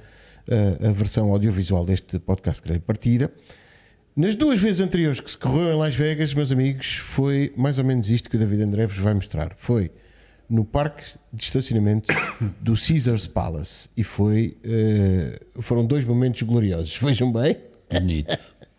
a 0.89 0.93
versão 0.93 1.31
audiovisual 1.33 1.85
deste 1.85 2.19
podcast 2.19 2.63
que 2.63 2.79
partida. 2.79 3.33
Nas 4.15 4.35
duas 4.35 4.59
vezes 4.59 4.81
anteriores 4.81 5.21
que 5.21 5.31
se 5.31 5.37
correu 5.37 5.73
em 5.73 5.77
Las 5.77 5.95
Vegas, 5.95 6.33
meus 6.33 6.51
amigos, 6.51 6.97
foi 6.97 7.53
mais 7.57 7.79
ou 7.79 7.85
menos 7.85 8.09
isto 8.09 8.31
que 8.31 8.37
o 8.37 8.39
David 8.39 8.63
André 8.63 8.87
vos 8.87 8.97
vai 8.97 9.13
mostrar. 9.13 9.55
Foi 9.57 9.91
no 10.49 10.65
parque 10.65 11.05
de 11.33 11.43
estacionamento 11.43 12.15
do 12.61 12.75
Caesars 12.75 13.27
Palace 13.27 13.91
e 13.97 14.03
foi, 14.03 14.57
uh, 14.65 15.63
foram 15.63 15.85
dois 15.85 16.05
momentos 16.05 16.41
gloriosos. 16.43 16.97
Vejam 17.03 17.31
bem, 17.33 17.57
Bonito. 17.91 18.37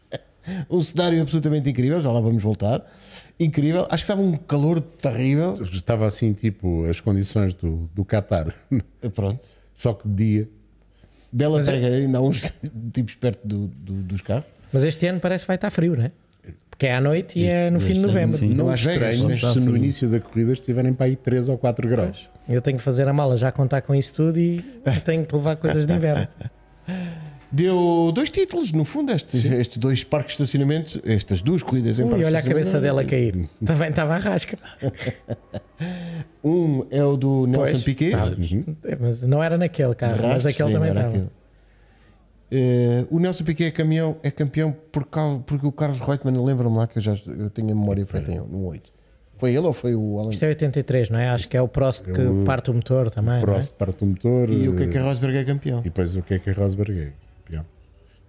um 0.69 0.81
cenário 0.81 1.21
absolutamente 1.21 1.69
incrível, 1.69 1.99
já 2.01 2.11
lá 2.11 2.19
vamos 2.19 2.41
voltar. 2.41 2.85
Incrível, 3.39 3.81
acho 3.83 4.03
que 4.03 4.11
estava 4.11 4.21
um 4.21 4.35
calor 4.35 4.81
terrível. 4.81 5.55
Estava 5.61 6.07
assim, 6.07 6.33
tipo, 6.33 6.85
as 6.85 6.99
condições 6.99 7.53
do, 7.53 7.89
do 7.93 8.03
Qatar. 8.03 8.55
Pronto, 9.13 9.45
Só 9.73 9.93
que 9.93 10.07
de 10.07 10.15
dia. 10.15 10.49
Bela 11.31 11.55
Mas 11.57 11.67
é- 11.67 11.73
ainda 11.75 12.17
há 12.17 12.21
uns 12.21 12.51
tipos 12.93 13.15
perto 13.15 13.47
do- 13.47 13.67
do- 13.67 14.03
dos 14.03 14.21
carros. 14.21 14.45
Mas 14.71 14.83
este 14.83 15.05
ano 15.07 15.19
parece 15.19 15.43
que 15.45 15.47
vai 15.47 15.55
estar 15.55 15.69
frio, 15.69 15.95
não 15.95 16.05
é? 16.05 16.11
Porque 16.69 16.85
é 16.85 16.93
à 16.95 17.01
noite 17.01 17.39
e 17.39 17.45
é 17.45 17.69
no 17.71 17.79
fim 17.79 17.85
de 17.87 17.91
este 17.93 17.99
ano, 18.03 18.07
novembro. 18.07 18.37
sim. 18.37 18.53
Não 18.53 18.71
estranhos 18.73 19.19
não 19.41 19.53
se 19.53 19.59
no 19.59 19.65
frio. 19.65 19.77
início 19.77 20.07
da 20.09 20.19
corrida 20.19 20.53
estiverem 20.53 20.93
para 20.93 21.07
aí 21.07 21.15
3 21.15 21.49
ou 21.49 21.57
4 21.57 21.87
graus. 21.89 22.29
Eu 22.47 22.61
tenho 22.61 22.77
que 22.77 22.83
fazer 22.83 23.07
a 23.07 23.13
mala 23.13 23.35
já 23.35 23.51
contar 23.51 23.81
com 23.81 23.95
isso 23.95 24.13
tudo 24.13 24.39
e 24.39 24.63
tenho 25.03 25.25
que 25.25 25.35
levar 25.35 25.55
coisas 25.55 25.87
de 25.87 25.93
inverno. 25.93 26.27
Deu 27.49 28.11
dois 28.13 28.29
títulos, 28.29 28.71
no 28.73 28.83
fundo, 28.83 29.11
estes, 29.11 29.45
estes 29.45 29.77
dois 29.77 30.03
parques 30.03 30.35
de 30.35 30.43
estacionamento, 30.43 31.01
estas 31.05 31.41
duas 31.41 31.63
corridas 31.63 31.97
em 31.97 32.03
Ui, 32.03 32.09
parques 32.09 32.27
olha 32.27 32.39
a 32.39 32.43
cabeça 32.43 32.81
dela 32.81 33.03
cair. 33.05 33.49
Também 33.65 33.89
estava 33.89 34.15
à 34.15 34.17
rasca. 34.17 34.57
Um 36.43 36.85
é 36.89 37.03
o 37.03 37.15
do 37.17 37.45
Nelson 37.45 37.71
Pois, 37.73 37.83
Piquet. 37.83 38.11
tá. 38.11 38.25
Uhum. 38.25 38.75
É, 38.85 38.95
Mas 38.99 39.23
não 39.23 39.43
era 39.43 39.57
naquele 39.57 39.93
carro, 39.95 40.13
mas 40.15 40.21
Rastos, 40.25 40.45
aquele 40.47 40.69
sim, 40.69 40.73
também 40.75 40.89
estava. 40.89 41.07
aquele. 41.09 41.27
Eh, 42.49 43.05
o 43.11 43.19
Nelson 43.19 43.43
Piquet 43.43 43.65
é 43.65 43.71
campeão, 43.71 44.15
é 44.23 44.31
campeão 44.31 44.75
por 44.91 45.05
causa, 45.05 45.39
porque 45.45 45.67
o 45.67 45.71
Carlos 45.71 45.99
Reutemann, 45.99 46.43
lembra-me 46.43 46.77
lá 46.77 46.87
que 46.87 46.97
eu 46.97 47.01
já 47.01 47.15
eu 47.27 47.49
tenho 47.49 47.71
a 47.71 47.75
memória 47.75 48.05
feita 48.05 48.31
um 48.31 48.65
8. 48.67 48.91
Foi 49.37 49.49
ele 49.51 49.67
ou 49.67 49.73
foi 49.73 49.93
o 49.93 50.17
Alan? 50.19 50.29
Isto 50.29 50.45
é 50.45 50.47
83, 50.49 51.09
não 51.09 51.19
é? 51.19 51.29
Acho 51.29 51.49
que 51.49 51.55
é 51.57 51.61
o 51.61 51.67
Prost 51.67 52.03
que 52.05 52.21
o- 52.21 52.43
parte 52.43 52.71
o 52.71 52.73
motor 52.73 53.11
também. 53.11 53.35
é? 53.37 53.41
Prost 53.41 53.73
parte 53.75 54.03
o 54.03 54.07
motor. 54.07 54.49
E 54.49 54.67
o 54.69 54.75
que 54.75 54.83
é 54.83 54.87
que 54.87 54.97
a 54.97 55.03
Rosberg 55.03 55.37
é 55.37 55.43
campeão? 55.43 55.79
E 55.81 55.83
depois 55.83 56.15
o 56.15 56.21
que 56.23 56.33
é 56.35 56.39
que 56.39 56.49
a 56.49 56.53
Rosberg 56.53 56.91
é 56.93 56.95
campeão? 57.05 57.26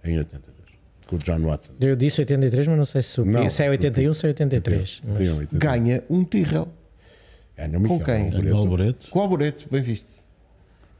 Em 0.03 0.17
82. 0.17 0.59
Com 1.07 1.15
o 1.15 1.19
John 1.19 1.39
Watson. 1.47 1.73
Eu 1.81 1.95
disse 1.95 2.21
83, 2.21 2.67
mas 2.67 2.77
não 2.77 2.85
sei 2.85 3.01
se. 3.01 3.19
Não, 3.21 3.49
se 3.49 3.63
é 3.63 3.69
81, 3.69 4.13
se 4.13 4.25
é 4.25 4.29
83. 4.29 5.01
Mas- 5.05 5.17
Tem 5.17 5.29
82. 5.29 5.59
Ganha 5.61 6.03
um 6.09 6.23
Tyrrell 6.23 6.67
Ganha 7.57 7.77
o 7.77 7.81
Com 7.87 7.93
Miquel 7.97 8.05
quem? 8.05 8.25
Alboreto. 8.27 8.57
Alboreto. 8.57 9.09
com 9.09 9.19
o 9.19 9.21
Alboreto, 9.21 9.67
bem 9.71 9.81
visto. 9.81 10.07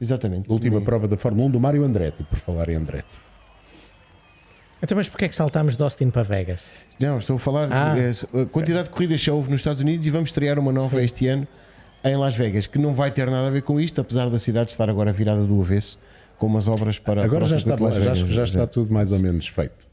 Exatamente. 0.00 0.50
Última 0.50 0.80
prova 0.80 1.06
da 1.08 1.16
Fórmula 1.16 1.46
1 1.48 1.50
do 1.52 1.60
Mário 1.60 1.84
Andretti, 1.84 2.22
por 2.24 2.38
falar 2.38 2.68
em 2.68 2.74
Andretti. 2.76 3.14
Então, 4.82 4.96
mas 4.96 5.08
porquê 5.08 5.26
é 5.26 5.28
que 5.28 5.36
saltámos 5.36 5.76
de 5.76 5.82
Austin 5.82 6.08
para 6.10 6.22
Vegas? 6.22 6.62
Não, 6.98 7.18
estou 7.18 7.36
a 7.36 7.38
falar 7.38 7.68
Ah. 7.70 7.94
eh, 7.98 8.42
a 8.42 8.46
quantidade 8.46 8.84
de 8.84 8.90
corridas 8.90 9.22
que 9.22 9.30
houve 9.30 9.50
nos 9.50 9.60
Estados 9.60 9.82
Unidos 9.82 10.06
e 10.06 10.10
vamos 10.10 10.30
estrear 10.30 10.58
uma 10.58 10.72
nova 10.72 10.98
Sim. 10.98 11.04
este 11.04 11.26
ano 11.28 11.46
em 12.02 12.16
Las 12.16 12.34
Vegas, 12.34 12.66
que 12.66 12.78
não 12.78 12.94
vai 12.94 13.10
ter 13.10 13.26
nada 13.30 13.46
a 13.48 13.50
ver 13.50 13.60
com 13.62 13.78
isto, 13.78 14.00
apesar 14.00 14.30
da 14.30 14.38
cidade 14.38 14.70
estar 14.70 14.88
agora 14.88 15.12
virada 15.12 15.44
do 15.44 15.60
avesso, 15.60 15.98
com 16.40 16.46
umas 16.46 16.66
obras 16.66 16.98
para 16.98 17.22
Agora 17.22 17.46
para 17.46 17.50
já 17.50 17.56
está, 17.58 17.76
de 17.76 18.00
já, 18.02 18.14
já 18.14 18.44
está 18.44 18.66
tudo 18.66 18.92
mais 18.92 19.12
ou 19.12 19.18
menos 19.18 19.46
feito. 19.46 19.86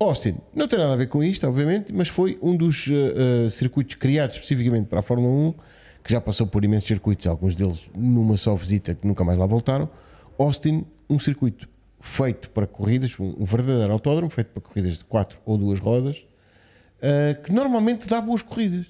Austin 0.00 0.36
não 0.54 0.66
tem 0.66 0.78
nada 0.78 0.94
a 0.94 0.96
ver 0.96 1.08
com 1.08 1.22
isto, 1.22 1.46
obviamente, 1.46 1.92
mas 1.92 2.08
foi 2.08 2.38
um 2.40 2.56
dos 2.56 2.88
eh, 2.90 3.50
circuitos 3.50 3.96
criados 3.96 4.36
especificamente 4.36 4.86
para 4.86 5.00
a 5.00 5.02
Fórmula 5.02 5.30
1, 5.30 5.54
que 6.02 6.10
já 6.10 6.18
passou 6.18 6.46
por 6.46 6.64
imensos 6.64 6.88
circuitos, 6.88 7.26
alguns 7.26 7.54
deles 7.54 7.80
numa 7.94 8.38
só 8.38 8.54
visita 8.56 8.94
que 8.94 9.06
nunca 9.06 9.22
mais 9.22 9.38
lá 9.38 9.44
voltaram. 9.44 9.90
Austin, 10.38 10.86
um 11.08 11.18
circuito 11.18 11.68
feito 12.00 12.48
para 12.48 12.66
corridas, 12.66 13.14
um, 13.20 13.34
um 13.38 13.44
verdadeiro 13.44 13.92
autódromo 13.92 14.30
feito 14.30 14.48
para 14.48 14.62
corridas 14.62 14.96
de 14.96 15.04
quatro 15.04 15.38
ou 15.44 15.58
duas 15.58 15.78
rodas, 15.78 16.16
uh, 16.16 17.42
que 17.42 17.52
normalmente 17.52 18.08
dá 18.08 18.22
boas 18.22 18.40
corridas. 18.40 18.86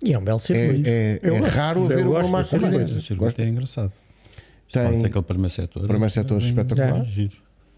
E 0.00 0.12
é 0.12 0.18
um 0.18 0.22
belo 0.22 0.38
circuito. 0.38 0.88
É, 0.88 1.18
é, 1.20 1.28
é 1.28 1.38
raro 1.40 1.86
haver 1.86 2.06
uma 2.06 2.22
má 2.28 2.44
circuito. 2.44 2.72
corrida. 2.72 2.98
O 2.98 3.00
circuito 3.00 3.40
é 3.42 3.48
engraçado. 3.48 3.92
Tem- 4.72 4.88
Tem 4.90 5.04
aquele 5.06 5.22
primeiro 5.24 5.50
setor. 5.50 5.86
Primeiro 5.86 6.10
setor 6.12 6.40
é, 6.40 6.44
espetacular. 6.44 7.00
é 7.00 7.04
giro. 7.04 7.36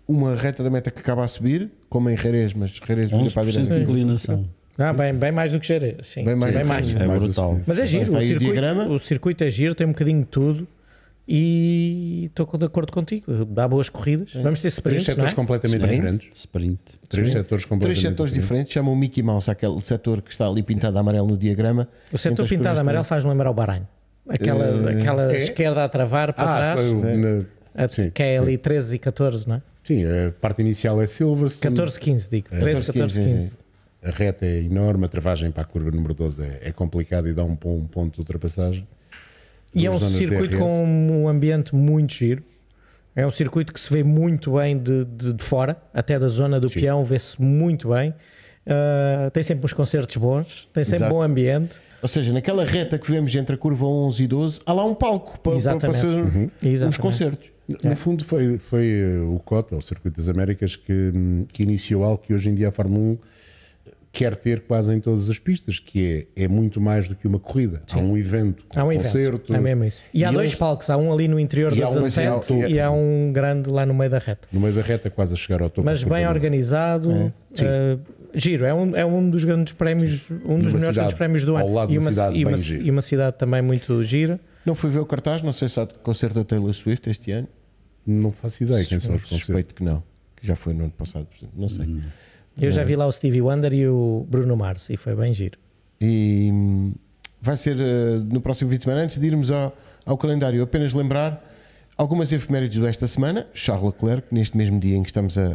Uma 0.08 0.34
reta 0.34 0.62
da 0.64 0.70
meta 0.70 0.90
que 0.90 1.00
acaba 1.00 1.24
a 1.24 1.28
subir, 1.28 1.70
como 1.88 2.10
em 2.10 2.16
Jerez, 2.16 2.52
mas 2.52 2.70
Jerez 2.70 3.10
vira 3.10 3.30
para 3.30 3.42
a 3.42 3.44
11% 3.44 3.46
de 3.46 3.62
direita. 3.62 3.78
inclinação. 3.82 4.46
Ah, 4.78 4.92
bem, 4.92 5.12
bem 5.14 5.30
mais 5.30 5.52
do 5.52 5.60
que 5.60 5.66
Jerez. 5.66 6.06
Sim, 6.06 6.24
Bem 6.24 6.34
mais 6.34 6.54
bem 6.54 6.64
mais. 6.64 6.94
É 6.94 7.06
brutal. 7.06 7.60
Mas 7.66 7.78
é 7.78 7.86
giro, 7.86 8.04
o 8.16 8.20
circuito, 8.22 8.90
o 8.92 8.98
circuito 8.98 9.44
é 9.44 9.50
giro, 9.50 9.74
tem 9.74 9.86
um 9.86 9.90
bocadinho 9.90 10.20
de 10.20 10.26
tudo 10.26 10.66
e 11.28 12.24
estou 12.26 12.46
de 12.58 12.64
acordo 12.64 12.92
contigo. 12.92 13.44
Dá 13.44 13.68
boas 13.68 13.88
corridas. 13.88 14.32
Vamos 14.34 14.60
ter 14.60 14.70
Três 14.72 14.74
sprints, 14.74 15.06
não 15.06 15.14
setores 15.14 15.32
é? 15.32 15.36
completamente 15.36 15.80
Sim. 15.80 15.86
diferentes. 15.88 16.38
Sprint. 16.38 16.80
Três 17.08 17.30
setores 17.30 17.64
completamente 17.64 18.00
Três 18.00 18.10
setores 18.12 18.32
diferentes, 18.32 18.72
chamam 18.72 18.92
o 18.92 18.96
Mickey 18.96 19.22
Mouse, 19.22 19.48
aquele 19.50 19.80
setor 19.80 20.22
que 20.22 20.30
está 20.32 20.48
ali 20.48 20.62
pintado 20.62 20.96
a 20.96 21.00
amarelo 21.00 21.28
no 21.28 21.36
diagrama. 21.36 21.86
O 22.12 22.18
setor 22.18 22.48
pintado 22.48 22.64
curvas 22.70 22.78
amarelo 22.80 23.04
faz-me 23.04 23.30
lembrar 23.30 23.50
o 23.50 23.54
Bahrein. 23.54 23.82
Aquela, 24.28 24.90
aquela 24.90 25.32
é? 25.32 25.38
esquerda 25.38 25.84
a 25.84 25.88
travar 25.88 26.32
para 26.32 26.44
Ah, 26.44 26.74
trás, 26.74 26.90
foi 26.92 27.16
na- 27.16 27.44
a- 27.74 27.88
sim, 27.88 28.10
que 28.10 28.22
é 28.22 28.38
ali 28.38 28.56
13 28.58 28.96
e 28.96 28.98
14, 28.98 29.48
não 29.48 29.56
é? 29.56 29.62
sim, 29.82 30.04
a 30.04 30.30
parte 30.40 30.60
inicial 30.60 31.00
é 31.00 31.06
Silverstone. 31.06 31.74
14, 31.74 31.98
15, 32.00 32.28
digo. 32.30 32.48
13, 32.48 32.84
14, 32.84 33.20
15. 33.20 33.42
sim. 33.48 33.56
A 34.02 34.10
reta 34.10 34.46
é 34.46 34.62
enorme, 34.62 35.04
a 35.04 35.08
travagem 35.08 35.50
para 35.50 35.62
a 35.62 35.66
curva 35.66 35.90
número 35.90 36.14
12 36.14 36.42
é, 36.42 36.60
é 36.68 36.72
complicada 36.72 37.28
e 37.28 37.32
dá 37.34 37.44
um, 37.44 37.52
um 37.64 37.86
ponto 37.86 38.14
de 38.14 38.20
ultrapassagem. 38.20 38.86
E 39.74 39.86
é 39.86 39.90
um 39.90 39.98
circuito 40.00 40.56
com 40.56 40.82
um 40.84 41.28
ambiente 41.28 41.74
muito 41.74 42.14
giro. 42.14 42.42
É 43.14 43.26
um 43.26 43.30
circuito 43.30 43.72
que 43.72 43.80
se 43.80 43.92
vê 43.92 44.02
muito 44.02 44.52
bem 44.54 44.78
de, 44.78 45.04
de, 45.04 45.32
de 45.34 45.44
fora, 45.44 45.76
até 45.92 46.18
da 46.18 46.28
zona 46.28 46.58
do 46.58 46.68
Sim. 46.68 46.80
peão, 46.80 47.04
vê-se 47.04 47.40
muito 47.40 47.90
bem. 47.90 48.10
Uh, 48.66 49.30
tem 49.32 49.42
sempre 49.42 49.64
uns 49.66 49.72
concertos 49.72 50.16
bons, 50.16 50.68
tem 50.72 50.82
sempre 50.84 50.98
Exato. 51.06 51.14
bom 51.14 51.22
ambiente. 51.22 51.76
Ou 52.02 52.08
seja, 52.08 52.32
naquela 52.32 52.64
reta 52.64 52.98
que 52.98 53.10
vemos 53.10 53.34
entre 53.34 53.54
a 53.54 53.58
curva 53.58 53.86
11 53.86 54.22
e 54.22 54.26
12, 54.26 54.60
há 54.64 54.72
lá 54.72 54.84
um 54.84 54.94
palco 54.94 55.38
para, 55.40 55.52
para, 55.78 55.80
fazer 55.92 56.06
uns, 56.06 56.82
uns 56.82 56.96
concertos. 56.96 57.50
No 57.84 57.94
fundo, 57.94 58.24
foi, 58.24 58.58
foi 58.58 58.84
eh, 59.00 59.20
o 59.20 59.38
COTA, 59.44 59.76
o 59.76 59.82
Circuito 59.82 60.16
das 60.16 60.28
Américas, 60.28 60.74
que, 60.74 60.92
hum, 61.14 61.46
que 61.52 61.62
iniciou 61.62 62.02
algo 62.02 62.18
que 62.18 62.34
hoje 62.34 62.48
em 62.48 62.54
dia 62.54 62.68
a 62.68 62.72
Fórmula 62.72 63.00
1 63.14 63.18
quer 64.12 64.34
ter 64.34 64.62
quase 64.62 64.92
em 64.92 65.00
todas 65.00 65.30
as 65.30 65.38
pistas, 65.38 65.78
que 65.78 66.26
é, 66.36 66.44
é 66.44 66.48
muito 66.48 66.80
mais 66.80 67.06
do 67.06 67.14
que 67.14 67.28
uma 67.28 67.38
corrida. 67.38 67.80
Há 67.92 67.98
um 67.98 68.16
evento, 68.18 68.64
Há 68.74 68.84
um 68.84 68.90
evento, 68.90 69.04
concertos. 69.04 69.54
é 69.54 69.60
mesmo 69.60 69.84
isso. 69.84 70.00
E, 70.12 70.24
há 70.24 70.30
E 70.30 70.32
dois 70.32 70.50
eles- 70.50 70.58
palcos, 70.58 70.90
há 70.90 70.96
um 70.96 71.12
ali 71.12 71.28
no 71.28 71.38
interior 71.38 71.72
do 71.72 71.84
há 71.84 71.88
um 71.88 71.94
17 71.94 72.28
assim, 72.38 72.72
e 72.72 72.80
há 72.80 72.90
um 72.90 73.30
grande 73.32 73.70
lá 73.70 73.86
no 73.86 73.94
meio 73.94 74.10
da 74.10 74.18
reta. 74.18 74.48
No 74.52 74.58
meio 74.60 74.74
da 74.74 74.82
reta, 74.82 75.08
quase 75.10 75.34
a 75.34 75.36
chegar 75.36 75.62
ao 75.62 75.70
topo. 75.70 75.84
Mas 75.86 76.02
bem 76.02 76.26
organizado, 76.26 77.32
Sim. 77.52 77.64
uh, 77.64 78.00
giro. 78.34 78.64
É 78.64 78.74
um, 78.74 78.96
é 78.96 79.04
um 79.04 79.30
dos 79.30 79.44
grandes 79.44 79.72
prémios, 79.72 80.30
um 80.30 80.58
dos 80.58 80.72
melhores 80.72 80.80
cidade, 80.80 80.94
grandes 80.94 81.14
prémios 81.14 81.44
do 81.44 81.56
ao 81.56 81.66
ano. 81.66 81.74
lado 81.74 81.88
de 81.88 81.94
e, 81.94 81.98
uma 81.98 82.10
cidade 82.10 82.38
e, 82.38 82.44
bem 82.44 82.54
uma, 82.54 82.84
e 82.86 82.90
uma 82.90 83.02
cidade 83.02 83.38
também 83.38 83.62
muito 83.62 84.02
gira. 84.02 84.40
Não 84.64 84.74
fui 84.74 84.90
ver 84.90 84.98
o 84.98 85.06
cartaz, 85.06 85.42
não 85.42 85.52
sei 85.52 85.68
se 85.68 85.80
há 85.80 85.84
de 85.84 85.94
concerto 85.94 86.36
da 86.36 86.44
Taylor 86.44 86.72
Swift 86.74 87.08
este 87.08 87.32
ano. 87.32 87.48
Não 88.06 88.32
faço 88.32 88.62
ideia 88.62 88.84
quem 88.84 88.98
são 88.98 89.14
os 89.14 89.22
concertos. 89.22 89.46
Suspeito 89.46 89.74
que 89.74 89.82
não, 89.82 90.02
que 90.36 90.46
já 90.46 90.56
foi 90.56 90.74
no 90.74 90.84
ano 90.84 90.92
passado, 90.92 91.26
portanto, 91.26 91.52
não 91.56 91.68
sei. 91.68 91.86
Eu 92.60 92.70
já 92.70 92.84
vi 92.84 92.94
lá 92.94 93.06
o 93.06 93.12
Stevie 93.12 93.40
Wonder 93.40 93.72
e 93.72 93.88
o 93.88 94.26
Bruno 94.28 94.56
Mars 94.56 94.90
e 94.90 94.96
foi 94.96 95.14
bem 95.14 95.32
giro. 95.32 95.58
E 96.00 96.50
hum, 96.52 96.92
vai 97.40 97.56
ser 97.56 97.78
eh, 97.78 98.18
no 98.24 98.40
próximo 98.40 98.70
fim 98.70 98.76
de 98.76 98.84
semana. 98.84 99.02
Antes 99.02 99.18
de 99.18 99.26
irmos 99.26 99.50
ao, 99.50 99.74
ao 100.04 100.18
calendário, 100.18 100.62
apenas 100.62 100.92
lembrar 100.92 101.42
algumas 102.00 102.32
efemérides 102.32 102.78
desta 102.80 103.06
semana. 103.06 103.46
Charles 103.52 103.84
Leclerc, 103.84 104.28
neste 104.32 104.56
mesmo 104.56 104.80
dia 104.80 104.96
em 104.96 105.02
que 105.02 105.10
estamos 105.10 105.36
a, 105.36 105.48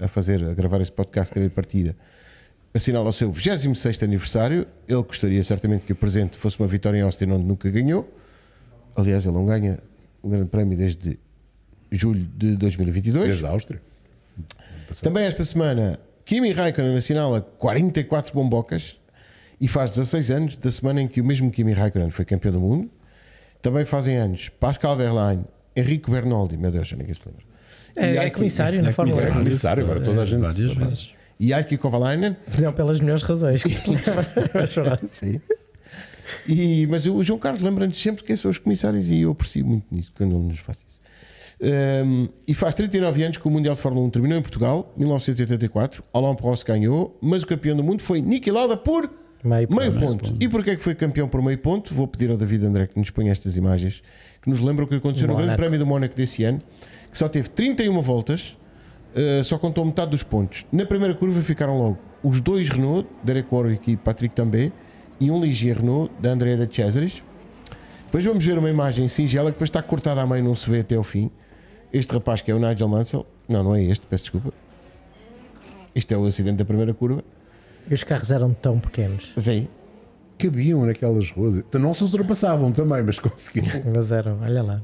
a, 0.00 0.06
a 0.06 0.08
fazer, 0.08 0.44
a 0.44 0.52
gravar 0.52 0.80
este 0.80 0.92
podcast 0.92 1.32
TV 1.32 1.48
partida, 1.48 1.94
assinala 2.74 3.08
o 3.08 3.12
seu 3.12 3.30
26 3.30 4.02
aniversário. 4.02 4.66
Ele 4.88 5.02
gostaria 5.02 5.42
certamente 5.44 5.84
que 5.84 5.92
o 5.92 5.96
presente 5.96 6.36
fosse 6.36 6.58
uma 6.58 6.66
vitória 6.66 6.98
em 6.98 7.02
Austin, 7.02 7.26
onde 7.26 7.44
nunca 7.44 7.70
ganhou. 7.70 8.12
Aliás, 8.96 9.24
ele 9.24 9.34
não 9.34 9.46
ganha 9.46 9.78
o 10.20 10.28
grande 10.28 10.46
prémio 10.46 10.76
desde 10.76 11.16
julho 11.92 12.28
de 12.36 12.56
2022. 12.56 13.28
Desde 13.28 13.46
a 13.46 13.50
Áustria. 13.50 13.80
Também 15.00 15.26
esta 15.26 15.44
semana, 15.44 16.00
Kimi 16.24 16.50
Raikkonen 16.50 16.96
assinala 16.96 17.40
44 17.40 18.34
bombocas 18.34 18.96
e 19.60 19.68
faz 19.68 19.92
16 19.92 20.30
anos 20.32 20.56
da 20.56 20.72
semana 20.72 21.02
em 21.02 21.06
que 21.06 21.20
o 21.20 21.24
mesmo 21.24 21.52
Kimi 21.52 21.72
Raikkonen 21.72 22.10
foi 22.10 22.24
campeão 22.24 22.52
do 22.52 22.60
mundo. 22.60 22.90
Também 23.62 23.84
fazem 23.84 24.16
anos 24.16 24.48
Pascal 24.48 24.96
Wehrlein, 24.96 25.44
Enrico 25.78 26.10
Bernoldi, 26.10 26.56
meu 26.56 26.70
Deus, 26.70 26.88
já 26.88 26.96
ninguém 26.96 27.14
se 27.14 27.22
lembra. 27.26 27.42
É, 27.96 28.16
é 28.16 28.18
Aiki- 28.20 28.36
comissário 28.36 28.82
na 28.82 28.88
É 28.90 28.92
Fórmula 28.92 29.16
1. 29.18 29.20
comissário. 29.20 29.44
comissário, 29.44 29.84
agora 29.84 30.00
toda 30.00 30.22
a 30.22 30.24
gente 30.24 30.40
Várias 30.40 30.72
vezes. 30.72 31.14
E 31.40 31.52
Aiki 31.52 31.76
Kovalainen, 31.76 32.36
Não 32.60 32.72
pelas 32.72 33.00
melhores 33.00 33.22
razões. 33.22 33.62
chorar. 34.68 35.00
sim. 35.12 35.40
E, 36.46 36.86
mas 36.88 37.06
o 37.06 37.22
João 37.22 37.38
Carlos 37.38 37.62
lembra-nos 37.62 38.00
sempre 38.00 38.22
quem 38.24 38.36
são 38.36 38.50
os 38.50 38.58
comissários 38.58 39.08
e 39.08 39.20
eu 39.22 39.30
aprecio 39.30 39.64
muito 39.64 39.86
nisso 39.90 40.12
quando 40.16 40.34
ele 40.36 40.46
nos 40.48 40.58
faz 40.58 40.84
isso. 40.86 40.98
Um, 41.60 42.28
e 42.46 42.54
faz 42.54 42.74
39 42.74 43.22
anos 43.24 43.36
que 43.36 43.48
o 43.48 43.50
Mundial 43.50 43.74
de 43.74 43.80
Fórmula 43.80 44.06
1 44.06 44.10
terminou 44.10 44.38
em 44.38 44.42
Portugal, 44.42 44.92
1984. 44.96 46.04
Alain 46.12 46.34
Prost 46.36 46.64
ganhou, 46.64 47.16
mas 47.20 47.42
o 47.42 47.46
campeão 47.46 47.76
do 47.76 47.82
mundo 47.82 48.02
foi 48.02 48.20
Niki 48.20 48.50
Lauda 48.50 48.76
por 48.76 49.10
Meio 49.42 49.68
meio 49.72 49.92
ponto. 49.92 50.24
ponto. 50.24 50.36
E 50.40 50.48
porquê 50.48 50.70
é 50.70 50.76
que 50.76 50.82
foi 50.82 50.94
campeão 50.94 51.28
por 51.28 51.40
meio 51.40 51.58
ponto? 51.58 51.94
Vou 51.94 52.08
pedir 52.08 52.30
ao 52.30 52.36
David 52.36 52.66
André 52.66 52.86
que 52.86 52.98
nos 52.98 53.10
ponha 53.10 53.30
estas 53.30 53.56
imagens 53.56 54.02
que 54.42 54.50
nos 54.50 54.60
lembram 54.60 54.84
o 54.84 54.88
que 54.88 54.96
aconteceu 54.96 55.28
no 55.28 55.34
Mónaco. 55.34 55.46
Grande 55.46 55.56
Prémio 55.56 55.78
do 55.78 55.86
Mónaco 55.86 56.16
desse 56.16 56.44
ano, 56.44 56.60
que 57.10 57.16
só 57.16 57.28
teve 57.28 57.48
31 57.48 58.00
voltas, 58.02 58.56
uh, 59.14 59.44
só 59.44 59.58
contou 59.58 59.84
metade 59.84 60.10
dos 60.10 60.22
pontos. 60.22 60.64
Na 60.72 60.84
primeira 60.84 61.14
curva 61.14 61.40
ficaram 61.42 61.78
logo 61.78 61.98
os 62.22 62.40
dois 62.40 62.68
Renault, 62.68 63.08
Derek 63.22 63.48
Warwick 63.52 63.92
e 63.92 63.96
Patrick 63.96 64.34
Tambay, 64.34 64.72
e 65.20 65.30
um 65.30 65.40
Ligier 65.40 65.78
Renault 65.78 66.12
da 66.20 66.30
Andrea 66.30 66.56
de 66.56 66.74
Cesaris. 66.74 67.22
Depois 68.06 68.24
vamos 68.24 68.44
ver 68.44 68.58
uma 68.58 68.70
imagem 68.70 69.06
singela 69.06 69.50
que 69.50 69.56
depois 69.56 69.68
está 69.68 69.82
cortada 69.82 70.22
à 70.22 70.26
meio, 70.26 70.42
não 70.42 70.56
se 70.56 70.68
vê 70.68 70.80
até 70.80 70.96
ao 70.96 71.02
fim. 71.02 71.30
Este 71.92 72.12
rapaz 72.12 72.40
que 72.40 72.50
é 72.50 72.54
o 72.54 72.58
Nigel 72.58 72.88
Mansell, 72.88 73.26
não, 73.48 73.62
não 73.62 73.74
é 73.74 73.82
este, 73.84 74.04
peço 74.06 74.24
desculpa. 74.24 74.52
Este 75.94 76.14
é 76.14 76.16
o 76.16 76.24
acidente 76.24 76.56
da 76.56 76.64
primeira 76.64 76.94
curva. 76.94 77.22
E 77.90 77.94
os 77.94 78.04
carros 78.04 78.30
eram 78.30 78.52
tão 78.52 78.78
pequenos. 78.78 79.32
Sim, 79.36 79.68
Cabiam 80.38 80.84
naquelas 80.86 81.30
ruas. 81.30 81.64
Não 81.74 81.92
se 81.92 82.04
ultrapassavam 82.04 82.70
também, 82.70 83.02
mas 83.02 83.18
conseguiram. 83.18 83.82
Mas 83.92 84.12
eram, 84.12 84.38
olha 84.40 84.62
lá. 84.62 84.82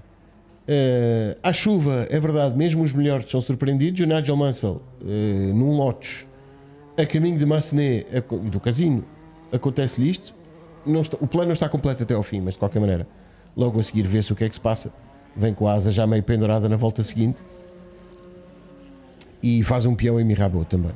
Uh, 0.66 1.36
à 1.42 1.52
chuva, 1.52 2.07
é 2.11 2.18
verdade, 2.18 2.57
mesmo 2.57 2.82
os 2.82 2.92
melhores 2.92 3.30
são 3.30 3.40
surpreendidos. 3.40 4.00
O 4.00 4.05
Nigel 4.07 4.36
Mansell, 4.36 4.82
uh, 5.02 5.55
num 5.55 5.76
Lotus, 5.76 6.26
a 6.98 7.05
caminho 7.07 7.38
de 7.38 7.46
Massenet 7.46 8.07
do 8.50 8.59
casino, 8.59 9.05
acontece-lhe 9.52 10.11
isto. 10.11 10.34
Não 10.84 11.02
está- 11.02 11.18
o 11.20 11.26
plano 11.26 11.46
não 11.46 11.52
está 11.52 11.68
completo 11.68 12.02
até 12.02 12.14
ao 12.14 12.22
fim, 12.22 12.40
mas 12.40 12.55
de 12.55 12.59
qualquer 12.61 12.80
maneira, 12.80 13.07
logo 13.57 13.78
a 13.78 13.82
seguir 13.82 14.07
vê-se 14.09 14.32
o 14.32 14.36
que 14.36 14.42
é 14.44 14.48
que 14.48 14.55
se 14.55 14.61
passa. 14.61 14.92
Vem 15.36 15.55
com 15.55 15.68
a 15.68 15.74
asa 15.74 15.92
já 15.92 16.07
meio 16.07 16.22
pendurada 16.22 16.68
na 16.68 16.76
volta 16.76 17.02
seguinte 17.02 17.38
e 19.42 19.62
faz 19.62 19.84
um 19.86 19.94
peão 19.94 20.18
em 20.18 20.24
Mirabeau 20.24 20.64
também. 20.64 20.92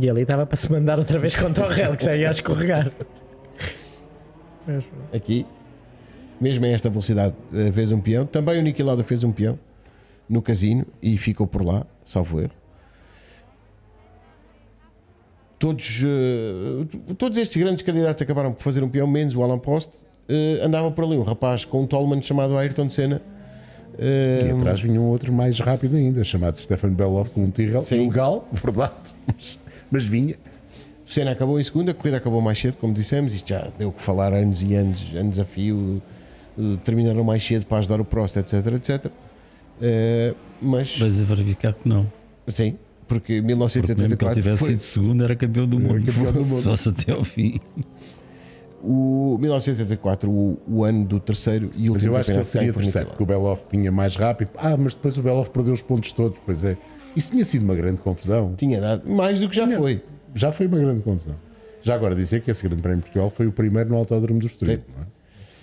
E 0.00 0.10
ali 0.10 0.22
estava 0.22 0.44
para 0.44 0.56
se 0.56 0.70
mandar 0.70 0.98
outra 0.98 1.18
vez 1.18 1.36
contra 1.40 1.66
o 1.66 1.68
réu, 1.68 1.96
que 1.96 2.04
já 2.04 2.16
ia 2.16 2.28
a 2.28 2.30
escorregar. 2.30 2.90
Aqui, 5.14 5.46
mesmo 6.40 6.64
em 6.66 6.72
esta 6.72 6.88
velocidade, 6.88 7.34
uh, 7.52 7.72
fez 7.72 7.92
um 7.92 8.00
peão. 8.00 8.26
Também 8.26 8.58
o 8.58 8.62
Niki 8.62 8.82
Lauda 8.82 9.04
fez 9.04 9.22
um 9.22 9.30
peão 9.32 9.58
no 10.28 10.40
casino 10.42 10.86
e 11.02 11.16
ficou 11.18 11.46
por 11.46 11.64
lá, 11.64 11.86
salvo 12.04 12.40
erro. 12.40 12.50
Todos, 15.58 16.02
eh, 16.04 17.14
todos 17.16 17.38
estes 17.38 17.62
grandes 17.62 17.82
candidatos 17.82 18.20
acabaram 18.20 18.52
por 18.52 18.62
fazer 18.62 18.82
um 18.82 18.88
peão, 18.88 19.06
menos 19.06 19.34
o 19.34 19.42
Alan 19.42 19.58
Prost. 19.58 19.90
Eh, 20.28 20.58
andava 20.62 20.90
por 20.90 21.04
ali 21.04 21.16
um 21.16 21.22
rapaz 21.22 21.64
com 21.64 21.82
um 21.82 21.86
Tolman 21.86 22.20
chamado 22.20 22.56
Ayrton 22.58 22.90
Senna. 22.90 23.22
Eh, 23.98 24.48
E 24.48 24.50
atrás 24.50 24.80
vinha 24.80 25.00
um 25.00 25.08
outro 25.08 25.32
mais 25.32 25.58
rápido 25.60 25.96
ainda, 25.96 26.22
chamado 26.24 26.56
Stefan 26.58 26.90
Beloff 26.92 27.32
com 27.32 27.44
um 27.44 27.50
Tyrrell. 27.50 27.80
Sim. 27.80 28.02
Ilegal, 28.02 28.46
verdade, 28.52 29.14
mas, 29.26 29.58
mas 29.94 30.04
vinha. 30.04 30.34
Senna 31.06 31.30
acabou 31.32 31.60
em 31.60 31.64
segunda, 31.64 31.92
a 31.92 31.94
corrida 31.94 32.16
acabou 32.16 32.40
mais 32.40 32.58
cedo, 32.58 32.76
como 32.78 32.92
dissemos. 32.94 33.32
Isto 33.34 33.48
já 33.50 33.68
deu 33.78 33.92
que 33.92 34.02
falar 34.02 34.32
anos 34.32 34.62
e 34.62 34.74
anos, 34.74 35.14
anos 35.14 35.38
a 35.38 35.44
fio. 35.44 36.02
eh, 36.58 36.76
terminaram 36.84 37.22
mais 37.24 37.42
cedo 37.46 37.66
para 37.66 37.78
ajudar 37.78 38.00
o 38.00 38.04
Prost, 38.04 38.36
etc, 38.36 38.54
etc. 38.74 39.06
Eh, 39.82 40.34
mas, 40.62 40.96
Vais 40.98 41.20
a 41.22 41.24
verificar 41.24 41.72
que 41.74 41.88
não. 41.88 42.10
sim, 42.48 42.76
porque 43.06 43.40
Porque 43.40 43.42
mesmo 43.42 43.68
que 43.68 43.78
ele 43.78 43.86
1984 43.86 44.42
tivesse 44.42 44.58
foi, 44.58 44.68
sido 44.70 44.80
segundo, 44.80 45.24
era 45.24 45.36
campeão 45.36 45.66
do 45.66 45.78
mundo. 45.78 46.04
campeão 46.06 46.32
do 46.32 46.40
Se 46.42 46.50
mundo. 46.54 46.62
fosse 46.64 46.88
até 46.88 47.12
ao 47.12 47.22
fim. 47.24 47.60
o 48.82 49.36
1984, 49.40 50.30
o, 50.30 50.58
o 50.66 50.84
ano 50.84 51.04
do 51.04 51.18
terceiro 51.20 51.66
e 51.76 51.88
último 51.90 51.94
Mas 51.94 52.04
eu 52.04 52.16
acho 52.16 52.30
que 52.30 52.36
ele 52.36 52.44
seria 52.44 52.72
terceiro, 52.72 53.08
porque 53.08 53.22
o 53.22 53.26
Beloff 53.26 53.62
vinha 53.70 53.90
mais 53.92 54.14
rápido. 54.16 54.50
Ah, 54.56 54.76
mas 54.76 54.94
depois 54.94 55.16
o 55.18 55.22
Beloff 55.22 55.50
perdeu 55.50 55.72
os 55.74 55.82
pontos 55.82 56.12
todos, 56.12 56.38
pois 56.44 56.64
é. 56.64 56.76
Isso 57.16 57.30
tinha 57.32 57.44
sido 57.44 57.62
uma 57.64 57.74
grande 57.74 58.00
confusão. 58.00 58.54
Tinha 58.56 58.80
dado 58.80 59.08
mais 59.08 59.40
do 59.40 59.48
que 59.48 59.56
já 59.56 59.66
Tinha. 59.66 59.78
foi. 59.78 60.02
Já 60.34 60.50
foi 60.52 60.66
uma 60.66 60.78
grande 60.78 61.02
confusão. 61.02 61.34
Já 61.82 61.94
agora 61.94 62.14
dizer 62.14 62.40
que 62.40 62.50
esse 62.50 62.66
Grande 62.66 62.80
Prémio 62.82 62.98
de 62.98 63.04
Portugal 63.04 63.30
foi 63.30 63.46
o 63.46 63.52
primeiro 63.52 63.90
no 63.90 63.96
Autódromo 63.96 64.40
do 64.40 64.46
Estoril. 64.46 64.76
É? 64.78 65.04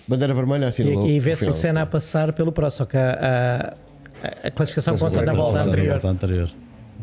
Bandeira 0.06 0.32
vermelha 0.34 0.66
e 0.66 0.68
assinalou. 0.68 1.04
aqui 1.04 1.18
o 1.18 1.20
vê-se 1.20 1.48
o. 1.48 1.52
Senna 1.52 1.82
a 1.82 1.86
passar 1.86 2.32
pelo 2.32 2.52
Pro, 2.52 2.70
só 2.70 2.84
que 2.84 2.96
a, 2.96 3.76
A 4.44 4.50
classificação 4.52 4.96
conta 4.96 5.20
na 5.22 5.32
volta 5.34 5.62
anterior. 5.62 5.90
volta 5.92 6.08
anterior. 6.08 6.50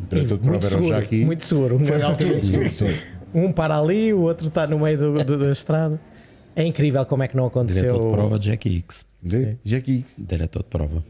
O 0.02 0.06
diretor 0.16 0.38
de 0.38 0.44
prova 0.44 0.52
Muito 0.52 0.66
era 0.68 0.80
o 0.80 0.84
seguro, 1.04 1.26
muito 1.26 1.46
seguro. 1.46 1.80
Foi 1.86 2.02
altíssimo. 2.02 2.70
sim. 2.70 2.98
Um 3.34 3.52
para 3.52 3.78
ali, 3.78 4.14
o 4.14 4.22
outro 4.22 4.48
está 4.48 4.66
no 4.66 4.80
meio 4.80 4.98
do- 4.98 5.24
do- 5.24 5.38
da 5.38 5.52
estrada. 5.52 6.00
É 6.56 6.64
incrível 6.66 7.06
como 7.06 7.22
é 7.22 7.28
que 7.28 7.36
não 7.38 7.46
aconteceu. 7.46 7.84
Diretor 7.84 8.08
de 8.08 8.14
prova, 8.14 8.40
Jack 8.40 8.70
X. 8.78 9.06
Vê? 9.22 9.58
Jackie, 9.66 10.06
Diretor 10.18 10.64
de 10.64 10.70
prova. 10.70 11.04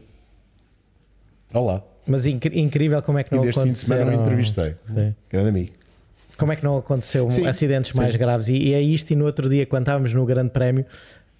Olá. 1.54 1.82
Mas 2.10 2.26
incri- 2.26 2.58
incrível 2.60 3.00
como 3.02 3.18
é 3.18 3.24
que 3.24 3.34
E 3.34 3.36
não 3.36 3.44
deste 3.44 3.62
fim 3.62 3.70
de 3.72 3.78
semana 3.78 4.02
aconteceu. 4.02 4.20
eu 4.20 4.26
entrevistei. 4.26 4.74
Sim. 4.84 5.14
grande 5.30 5.48
amigo. 5.48 5.70
Como 6.36 6.52
é 6.52 6.56
que 6.56 6.64
não 6.64 6.78
aconteceu 6.78 7.30
Sim, 7.30 7.46
acidentes 7.46 7.92
mais 7.92 8.12
sim. 8.12 8.18
graves? 8.18 8.48
E, 8.48 8.54
e 8.54 8.74
é 8.74 8.80
isto, 8.80 9.10
e 9.10 9.16
no 9.16 9.26
outro 9.26 9.48
dia, 9.48 9.66
quando 9.66 9.82
estávamos 9.82 10.12
no 10.14 10.24
Grande 10.24 10.50
Prémio, 10.50 10.86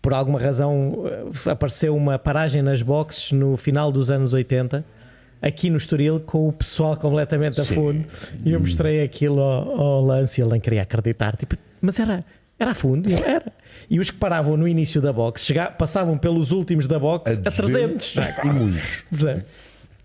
por 0.02 0.12
alguma 0.12 0.38
razão 0.38 1.04
eh, 1.06 1.50
apareceu 1.50 1.96
uma 1.96 2.18
paragem 2.18 2.60
nas 2.62 2.82
boxes 2.82 3.32
no 3.32 3.56
final 3.56 3.90
dos 3.90 4.10
anos 4.10 4.32
80, 4.34 4.84
aqui 5.40 5.70
no 5.70 5.78
Estoril, 5.78 6.20
com 6.20 6.48
o 6.48 6.52
pessoal 6.52 6.96
completamente 6.98 7.58
a 7.60 7.64
fundo, 7.64 8.04
e 8.44 8.52
eu 8.52 8.60
mostrei 8.60 9.02
aquilo 9.02 9.40
ao, 9.40 9.80
ao 9.80 10.00
Lance 10.04 10.38
e 10.40 10.44
ele 10.44 10.50
nem 10.52 10.60
queria 10.60 10.82
acreditar. 10.82 11.34
Tipo, 11.34 11.56
mas 11.80 11.98
era, 11.98 12.20
era 12.58 12.72
a 12.72 12.74
fundo? 12.74 13.08
Era. 13.10 13.50
E 13.88 13.98
os 13.98 14.10
que 14.10 14.18
paravam 14.18 14.54
no 14.56 14.68
início 14.68 15.00
da 15.00 15.12
box 15.14 15.44
chega- 15.46 15.70
passavam 15.70 16.18
pelos 16.18 16.52
últimos 16.52 16.86
da 16.86 16.98
box 16.98 17.40
a, 17.42 17.50
300. 17.50 18.16
E 18.44 18.46
muitos. 18.48 19.04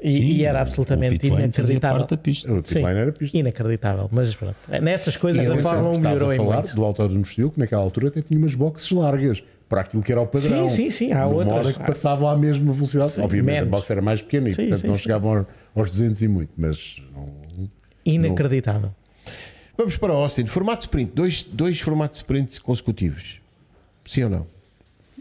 E, 0.05 0.09
Sim, 0.09 0.21
e 0.21 0.45
era 0.45 0.61
absolutamente 0.61 1.25
inacreditável. 1.25 1.97
parte 1.97 2.09
da 2.11 2.17
pista. 2.17 2.53
O 2.53 2.61
pitline 2.61 2.85
era 2.99 3.11
pista. 3.11 3.37
Inacreditável, 3.37 4.07
mas 4.11 4.35
pronto. 4.35 4.55
Nessas 4.81 5.15
E 5.15 5.19
coisas 5.19 5.49
a 5.49 5.53
atenção, 5.53 5.71
Fórmula 5.71 5.89
1 5.89 5.93
estás 5.93 6.13
melhorou 6.21 6.31
a 6.31 6.35
falar 6.45 6.61
muito. 6.61 6.75
do 6.75 6.85
Autódromo 6.85 7.21
do 7.23 7.27
Estoril, 7.27 7.49
que 7.51 7.59
naquela 7.59 7.81
altura 7.81 8.07
até 8.09 8.21
tinha 8.21 8.37
umas 8.39 8.53
boxes 8.53 8.91
largas 8.91 9.43
para 9.67 9.81
aquilo 9.81 10.03
que 10.03 10.11
era 10.11 10.21
o 10.21 10.27
padrão. 10.27 10.69
Sim, 10.69 10.75
sim, 10.75 10.91
sim, 10.91 11.11
há 11.11 11.21
Numa 11.25 11.37
outras. 11.37 11.57
hora 11.57 11.73
que 11.73 11.79
passava 11.79 12.31
à 12.31 12.37
mesma 12.37 12.71
velocidade. 12.71 13.11
Sim, 13.13 13.21
Obviamente 13.21 13.55
menos. 13.55 13.67
a 13.67 13.71
box 13.71 13.89
era 13.89 14.01
mais 14.01 14.21
pequena 14.21 14.47
e 14.49 14.53
Sim, 14.53 14.61
portanto 14.63 14.81
sim, 14.81 14.87
não 14.87 14.95
sim. 14.95 15.01
chegavam 15.01 15.37
aos- 15.37 15.45
aos 15.75 15.89
200 15.89 16.21
e 16.21 16.27
muito, 16.27 16.51
mas 16.55 17.01
não- 17.11 17.69
Inacreditável. 18.05 18.91
Vamos 19.77 19.97
para 19.97 20.13
Austin. 20.13 20.45
Formato 20.45 20.81
sprint. 20.85 21.11
Dois, 21.13 21.41
dois 21.43 21.79
formatos 21.81 22.19
sprint 22.19 22.61
consecutivos. 22.61 23.41
Sim 24.05 24.25
ou 24.25 24.29
não? 24.29 24.47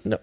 Não, 0.04 0.18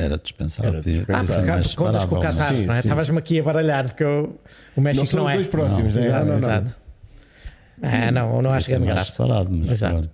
Era 0.00 0.18
dispensável. 0.18 0.72
Era 0.72 0.80
dispensável. 0.82 1.34
Ah, 1.34 1.36
porque 1.36 1.50
mais 1.50 1.74
contas 1.74 2.04
com 2.06 2.16
o 2.16 2.20
Qatar, 2.20 2.52
não 2.52 2.58
é? 2.60 2.72
sim. 2.74 2.78
Estavas-me 2.88 3.18
aqui 3.18 3.40
a 3.40 3.42
baralhar, 3.42 3.86
porque 3.88 4.04
eu- 4.04 4.40
o 4.76 4.80
México 4.80 5.02
Não 5.04 5.06
são 5.06 5.18
não, 5.20 5.24
os 5.26 5.30
é. 5.30 5.34
dois 5.34 5.46
próximos, 5.46 5.94
Não, 5.94 6.00
né? 6.00 6.06
exato, 6.06 6.26
Não, 6.26 6.32
não, 6.32 6.40
não. 6.40 6.48
exato. 6.48 6.76
Ah, 7.82 8.10
não, 8.10 8.42
não 8.42 8.50
Ia 8.50 8.56
acho 8.56 8.66
ser 8.68 8.78
grande 8.78 8.94
mais 8.94 9.06
separado, 9.06 9.50
mas 9.50 9.70
Exato. 9.70 9.94
pronto. 9.94 10.10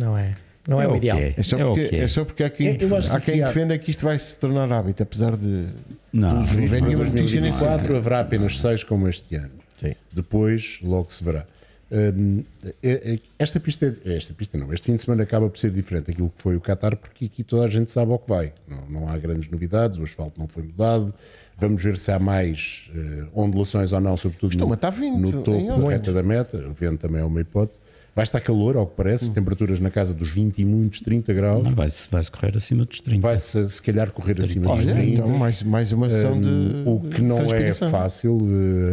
Não 0.00 0.16
é. 0.18 0.30
Não 0.66 0.80
é, 0.80 0.84
É 0.84 0.88
o 0.88 0.96
ideal. 0.96 1.18
que 1.18 1.34
É 1.36 1.42
só 1.42 1.58
É 1.58 1.64
porque, 1.64 1.88
que 1.88 1.96
é. 1.96 1.98
é 2.00 2.08
só 2.08 2.24
porque 2.24 2.44
há 2.44 2.50
quem, 2.50 2.66
Eu- 2.68 2.88
eu 2.88 2.96
acho 2.96 3.12
há 3.12 3.20
que 3.20 3.32
quem 3.32 3.42
defenda 3.44 3.76
que 3.76 3.90
isto 3.90 4.04
vai 4.04 4.18
se 4.18 4.36
tornar 4.36 4.72
hábito, 4.72 5.02
apesar 5.02 5.36
de. 5.36 5.66
Não, 6.12 6.40
Os 6.42 6.52
Em 6.52 6.66
Vem 6.66 6.80
nenhuma 6.80 7.04
notícia 7.04 7.40
nem 7.40 7.50
2024 7.50 7.96
haverá 7.96 8.20
apenas 8.20 8.58
seis 8.60 8.82
como 8.84 9.08
este 9.08 9.34
ano. 9.36 9.50
Sim. 9.80 9.92
Depois, 10.12 10.78
logo 10.82 11.12
se 11.12 11.22
verá. 11.22 11.44
É- 11.90 13.14
é- 13.14 13.18
esta 13.38 13.60
pista, 13.60 13.96
é- 14.04 14.16
esta 14.16 14.32
pista 14.34 14.56
não, 14.58 14.72
este 14.72 14.86
fim 14.86 14.94
de 14.96 15.02
semana 15.02 15.22
acaba 15.22 15.48
por 15.48 15.58
ser 15.58 15.70
diferente 15.70 16.06
daquilo 16.06 16.32
que 16.36 16.42
foi 16.42 16.56
o 16.56 16.60
Qatar, 16.60 16.96
porque 16.96 17.26
aqui 17.26 17.44
toda 17.44 17.64
a 17.64 17.68
gente 17.68 17.90
sabe 17.90 18.10
ao 18.12 18.18
que 18.18 18.28
vai. 18.28 18.52
Não, 18.68 19.00
não 19.00 19.08
há 19.08 19.16
grandes 19.18 19.50
novidades, 19.50 19.98
o 19.98 20.02
asfalto 20.02 20.38
não 20.40 20.48
foi 20.48 20.62
mudado. 20.64 21.14
Vamos 21.58 21.82
ver 21.82 21.96
se 21.98 22.10
há 22.10 22.18
mais 22.18 22.90
eh, 22.96 23.26
ondulações 23.32 23.92
ou 23.92 24.00
não, 24.00 24.16
sobretudo 24.16 24.50
no, 24.58 24.66
vento 24.90 25.18
no 25.18 25.42
topo 25.44 25.80
da 25.82 25.88
reta 25.90 26.12
da 26.12 26.22
meta. 26.22 26.56
O 26.68 26.72
vento 26.72 26.98
também 26.98 27.20
é 27.20 27.24
uma 27.24 27.40
hipótese. 27.40 27.78
Vai 28.16 28.22
estar 28.24 28.40
calor, 28.40 28.76
ao 28.76 28.86
que 28.86 28.94
parece, 28.96 29.28
Hum. 29.30 29.32
temperaturas 29.34 29.78
na 29.80 29.90
casa 29.90 30.14
dos 30.14 30.32
20 30.32 30.60
e 30.60 30.64
muitos 30.64 31.00
30 31.00 31.32
graus. 31.32 31.68
Vai-se 31.68 32.08
vai 32.10 32.24
correr 32.24 32.56
acima 32.56 32.84
dos 32.84 33.00
30. 33.00 33.20
Vai-se, 33.20 33.68
se 33.70 33.82
calhar, 33.82 34.10
correr 34.12 34.40
acima 34.40 34.66
dos 34.74 34.84
Olha, 34.84 34.94
30. 34.94 35.10
então 35.20 35.28
mais, 35.38 35.62
mais 35.62 35.92
uma 35.92 36.08
sessão 36.08 36.40
de. 36.40 36.48
O 36.86 37.00
que 37.08 37.20
não 37.22 37.38
é 37.52 37.72
fácil, 37.72 38.38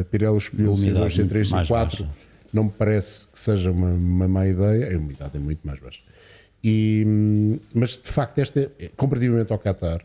a 0.01 0.05
Pirelli 0.05 0.37
escolheu 0.37 0.71
o 0.71 0.75
Umidade 0.75 1.15
C2, 1.15 1.27
C3, 1.27 1.49
mais 1.49 1.67
C4, 1.67 1.69
baixa. 1.71 2.07
Não 2.53 2.65
me 2.65 2.71
parece 2.71 3.25
que 3.27 3.39
seja 3.39 3.71
uma, 3.71 3.89
uma 3.89 4.27
má 4.27 4.47
ideia, 4.47 4.93
a 4.95 4.97
umidade 4.97 5.35
é 5.35 5.39
muito 5.39 5.65
mais 5.65 5.79
baixa. 5.79 6.01
E, 6.63 7.03
hum, 7.07 7.59
mas 7.73 7.97
de 7.97 8.09
facto, 8.09 8.39
esta, 8.39 8.71
é- 8.79 8.89
comparativamente 8.95 9.51
ao 9.51 9.59
Qatar, 9.59 10.03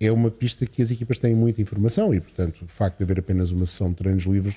é 0.00 0.10
uma 0.10 0.30
pista 0.30 0.66
que 0.66 0.82
as 0.82 0.90
equipas 0.90 1.18
têm 1.18 1.34
muita 1.34 1.62
informação 1.62 2.12
e, 2.12 2.20
portanto, 2.20 2.62
o 2.62 2.68
facto 2.68 2.98
de 2.98 3.04
haver 3.04 3.18
apenas 3.20 3.52
uma 3.52 3.64
sessão 3.64 3.90
de 3.90 3.96
treinos 3.96 4.24
livres 4.24 4.56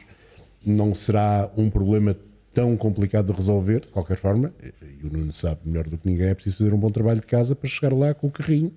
não 0.66 0.94
será 0.96 1.50
um 1.56 1.70
problema 1.70 2.16
tão 2.54 2.76
complicado 2.76 3.28
de 3.28 3.34
resolver, 3.34 3.82
de 3.82 3.88
qualquer 3.90 4.18
forma, 4.18 4.52
e 4.82 5.06
o 5.06 5.12
Nuno 5.12 5.32
sabe 5.32 5.62
melhor 5.64 5.88
do 5.88 5.96
que 5.98 6.08
ninguém, 6.10 6.28
é 6.28 6.34
preciso 6.34 6.58
fazer 6.58 6.74
um 6.74 6.78
bom 6.80 6.90
trabalho 6.90 7.22
de 7.22 7.28
casa 7.28 7.56
para 7.56 7.70
chegar 7.70 7.94
lá 7.94 8.16
com 8.16 8.28
o 8.28 8.32
carrinho 8.32 8.72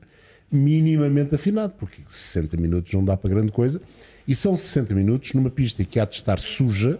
minimamente 0.52 1.34
afinado, 1.34 1.72
porque 1.78 2.02
60 2.10 2.56
minutos 2.58 2.92
não 2.92 3.02
dá 3.02 3.16
para 3.16 3.30
grande 3.30 3.50
coisa, 3.52 3.80
e 4.28 4.34
são 4.34 4.54
60 4.54 4.94
minutos 4.94 5.32
numa 5.32 5.48
pista 5.48 5.82
que 5.82 5.98
há 5.98 6.04
de 6.04 6.14
estar 6.14 6.38
suja, 6.38 6.98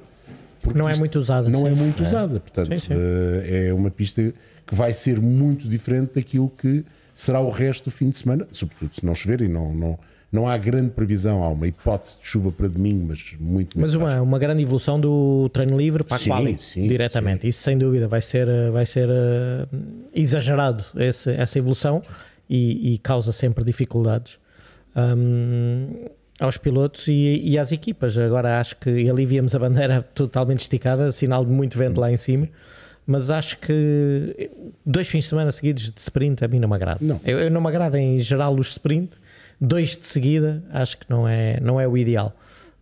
Não 0.75 0.89
é 0.89 0.97
muito 0.97 1.19
usada, 1.19 1.49
Não 1.49 1.61
sim. 1.61 1.69
é 1.69 1.75
muito 1.75 2.03
usada, 2.03 2.41
portanto, 2.41 2.69
Sim, 2.75 2.79
sim. 2.79 2.93
eh, 2.95 3.67
é 3.69 3.73
uma 3.75 3.91
pista 3.91 4.23
que 4.67 4.75
vai 4.75 4.93
ser 4.93 5.21
muito 5.21 5.67
diferente 5.69 6.13
daquilo 6.15 6.49
que 6.51 6.85
será 7.15 7.41
o 7.41 7.51
resto 7.51 7.85
do 7.87 7.91
fim 7.91 8.11
de 8.11 8.17
semana, 8.17 8.47
sobretudo 8.53 8.95
se 8.95 9.05
não 9.05 9.15
chover 9.15 9.41
e 9.43 9.49
não, 9.49 9.75
não, 9.75 9.99
não 10.31 10.47
há 10.49 10.57
grande 10.57 10.91
previsão, 10.91 11.43
há 11.43 11.49
uma 11.49 11.67
hipótese 11.67 12.19
de 12.21 12.27
chuva 12.27 12.53
para 12.53 12.69
domingo, 12.69 13.07
mas 13.09 13.35
muito, 13.41 13.79
Mas 13.81 13.95
muito 13.95 14.05
uma, 14.07 14.23
uma 14.23 14.39
grande 14.39 14.63
evolução 14.63 15.01
do 15.01 15.49
treino 15.53 15.77
livre 15.77 16.05
para 16.05 16.17
a 16.17 16.19
Sim, 16.19 16.31
quali, 16.31 16.59
sim, 16.59 16.87
diretamente. 16.89 17.49
Isso 17.49 17.63
sem 17.63 17.77
dúvida 17.77 18.07
vai 18.07 18.23
ser, 18.23 18.47
eh, 18.49 18.71
vai 18.71 18.87
ser 18.87 19.09
eh, 19.11 19.67
exagerado 20.15 20.85
esse- 20.97 21.33
essa 21.33 21.59
evolução 21.59 22.01
e, 22.49 22.95
e 22.95 22.99
causa 22.99 23.33
sempre 23.33 23.65
dificuldades 23.65 24.39
hum, 24.97 26.07
aos 26.41 26.57
pilotos 26.57 27.07
e, 27.07 27.41
e 27.45 27.59
às 27.59 27.70
equipas. 27.70 28.16
Agora 28.16 28.59
acho 28.59 28.76
que 28.76 29.09
ali 29.09 29.26
víamos 29.26 29.55
a 29.55 29.59
bandeira 29.59 30.03
totalmente 30.14 30.61
esticada, 30.61 31.12
sinal 31.12 31.45
de 31.45 31.51
muito 31.53 31.76
vento 31.76 32.01
lá 32.01 32.11
em 32.11 32.16
cima. 32.16 32.49
Mas 33.07 33.30
acho 33.30 33.59
que 33.59 34.51
dois 34.86 35.09
fins 35.09 35.24
de 35.24 35.30
semana 35.30 35.53
seguidos 35.53 35.91
de 35.91 36.01
sprint 36.01 36.45
a 36.45 36.49
mim 36.49 36.59
não 36.61 36.68
me 36.68 36.76
agrada. 36.76 36.99
Não. 37.01 37.20
Eu, 37.24 37.38
eu 37.38 37.51
não 37.51 37.61
me 37.61 37.68
agrada 37.68 37.99
em 37.99 38.18
geral 38.20 38.55
os 38.55 38.68
sprint, 38.70 39.16
dois 39.61 39.97
de 39.97 40.07
seguida 40.07 40.62
acho 40.70 40.99
que 40.99 41.07
não 41.09 41.26
é, 41.28 41.59
não 41.61 41.80
é 41.80 41.86
o 41.86 41.97
ideal. 41.97 42.34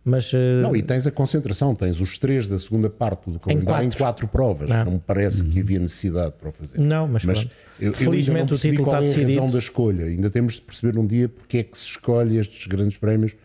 Mas 0.03 0.31
eh, 0.33 0.61
Não, 0.61 0.75
e 0.75 0.81
tens 0.81 1.05
a 1.05 1.11
concentração, 1.11 1.75
tens 1.75 1.99
os 1.99 2.17
três 2.17 2.47
da 2.47 2.57
segunda 2.57 2.89
parte 2.89 3.29
do 3.29 3.39
calendário 3.39 3.85
em 3.85 3.89
quatro, 3.89 3.97
quatro. 3.97 4.27
provas. 4.27 4.69
Não. 4.69 4.85
Não 4.85 4.91
me 4.93 5.01
parece 5.05 5.43
que 5.43 5.59
havia 5.59 5.79
necessidade 5.79 6.33
para 6.39 6.49
o 6.49 6.51
fazer. 6.51 6.79
Não, 6.79 7.07
mas 7.07 7.25
pronto. 7.25 7.49
eu, 7.79 7.87
eu 7.87 7.93
Felizmente 7.93 8.51
não 8.51 8.57
o 8.57 8.59
título 8.59 8.83
qual 8.85 9.03
está 9.03 9.05
é 9.05 9.23
a 9.23 9.27
razão 9.27 9.27
decidido. 9.27 9.51
da 9.53 9.59
escolha. 9.59 10.05
Ainda 10.05 10.29
temos 10.29 10.53
de 10.55 10.61
perceber 10.61 10.97
um 10.97 11.05
dia 11.05 11.27
porque 11.27 11.57
é 11.57 11.63
que 11.63 11.77
se 11.77 11.85
escolhe 11.85 12.37
estes 12.37 12.65
grandes 12.67 12.97
prémios 12.97 13.35